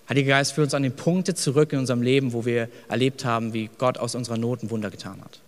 Heiliger 0.10 0.30
Geist, 0.30 0.54
führ 0.54 0.64
uns 0.64 0.74
an 0.74 0.82
den 0.82 0.96
Punkte 0.96 1.36
zurück 1.36 1.72
in 1.74 1.80
unserem 1.80 2.02
Leben, 2.02 2.34
wo 2.34 2.44
wir 2.44 2.70
erlebt 2.88 3.24
haben, 3.24 3.54
wie 3.54 3.70
Gott 3.78 4.00
aus 4.00 4.16
unserer 4.16 4.38
Not 4.38 4.64
ein 4.64 4.72
Wunder 4.72 4.90
getan 4.90 5.22
hat. 5.24 5.40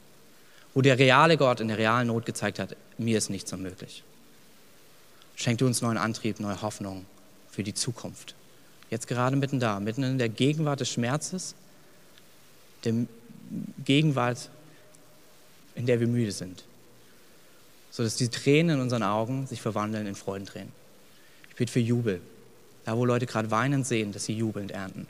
Wo 0.76 0.82
der 0.82 0.99
reale 0.99 1.38
Gott 1.38 1.59
in 1.59 1.70
der 1.70 1.80
realen 1.80 2.07
Not 2.07 2.28
gezeigt 2.28 2.59
hat, 2.59 2.78
mir 2.99 3.18
ist 3.18 3.32
nichts 3.32 3.51
unmöglich. 3.51 4.03
Schenk 5.36 5.57
du 5.57 5.66
uns 5.66 5.82
neuen 5.82 5.97
Antrieb, 5.97 6.39
neue 6.39 6.62
Hoffnung 6.62 7.07
für 7.49 7.64
die 7.64 7.74
Zukunft 7.74 8.36
jetzt 8.92 9.08
gerade 9.08 9.36
mitten 9.36 9.60
da, 9.60 9.80
mitten 9.80 10.04
in 10.04 10.20
der 10.20 10.30
Gegenwart 10.30 10.82
des 10.82 10.89
Schmerzes, 10.89 11.56
der 12.84 12.94
Gegenwart, 13.84 14.50
in 15.74 15.86
der 15.88 16.00
wir 16.00 16.08
müde 16.08 16.32
sind, 16.32 16.64
sodass 17.89 18.18
die 18.18 18.28
Tränen 18.28 18.76
in 18.76 18.82
unseren 18.82 19.04
Augen 19.04 19.48
sich 19.48 19.62
verwandeln 19.62 20.06
in 20.06 20.16
Freudentränen. 20.16 20.72
Ich 21.50 21.56
bete 21.56 21.72
für 21.72 21.80
Jubel, 21.80 22.22
da 22.86 22.96
wo 22.96 23.06
Leute 23.06 23.26
gerade 23.26 23.50
weinen 23.50 23.84
sehen, 23.84 24.12
dass 24.12 24.26
sie 24.26 24.34
jubelnd 24.34 24.72
ernten. 24.72 25.08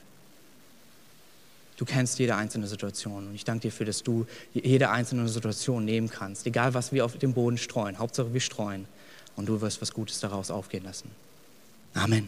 Du 1.77 1.85
kennst 1.85 2.19
jede 2.19 2.35
einzelne 2.35 2.67
Situation 2.67 3.27
und 3.27 3.33
ich 3.33 3.43
danke 3.43 3.63
dir 3.63 3.71
für, 3.71 3.85
dass 3.85 4.03
du 4.03 4.27
jede 4.53 4.91
einzelne 4.91 5.27
Situation 5.27 5.83
nehmen 5.83 6.09
kannst, 6.09 6.45
egal 6.45 6.75
was 6.75 6.91
wir 6.91 7.03
auf 7.03 7.17
dem 7.17 7.33
Boden 7.33 7.57
streuen. 7.57 7.97
Hauptsache 7.97 8.31
wir 8.31 8.41
streuen 8.41 8.85
und 9.35 9.49
du 9.49 9.61
wirst 9.61 9.81
was 9.81 9.91
Gutes 9.91 10.19
daraus 10.19 10.51
aufgehen 10.51 10.83
lassen. 10.83 11.09
Amen. 11.95 12.27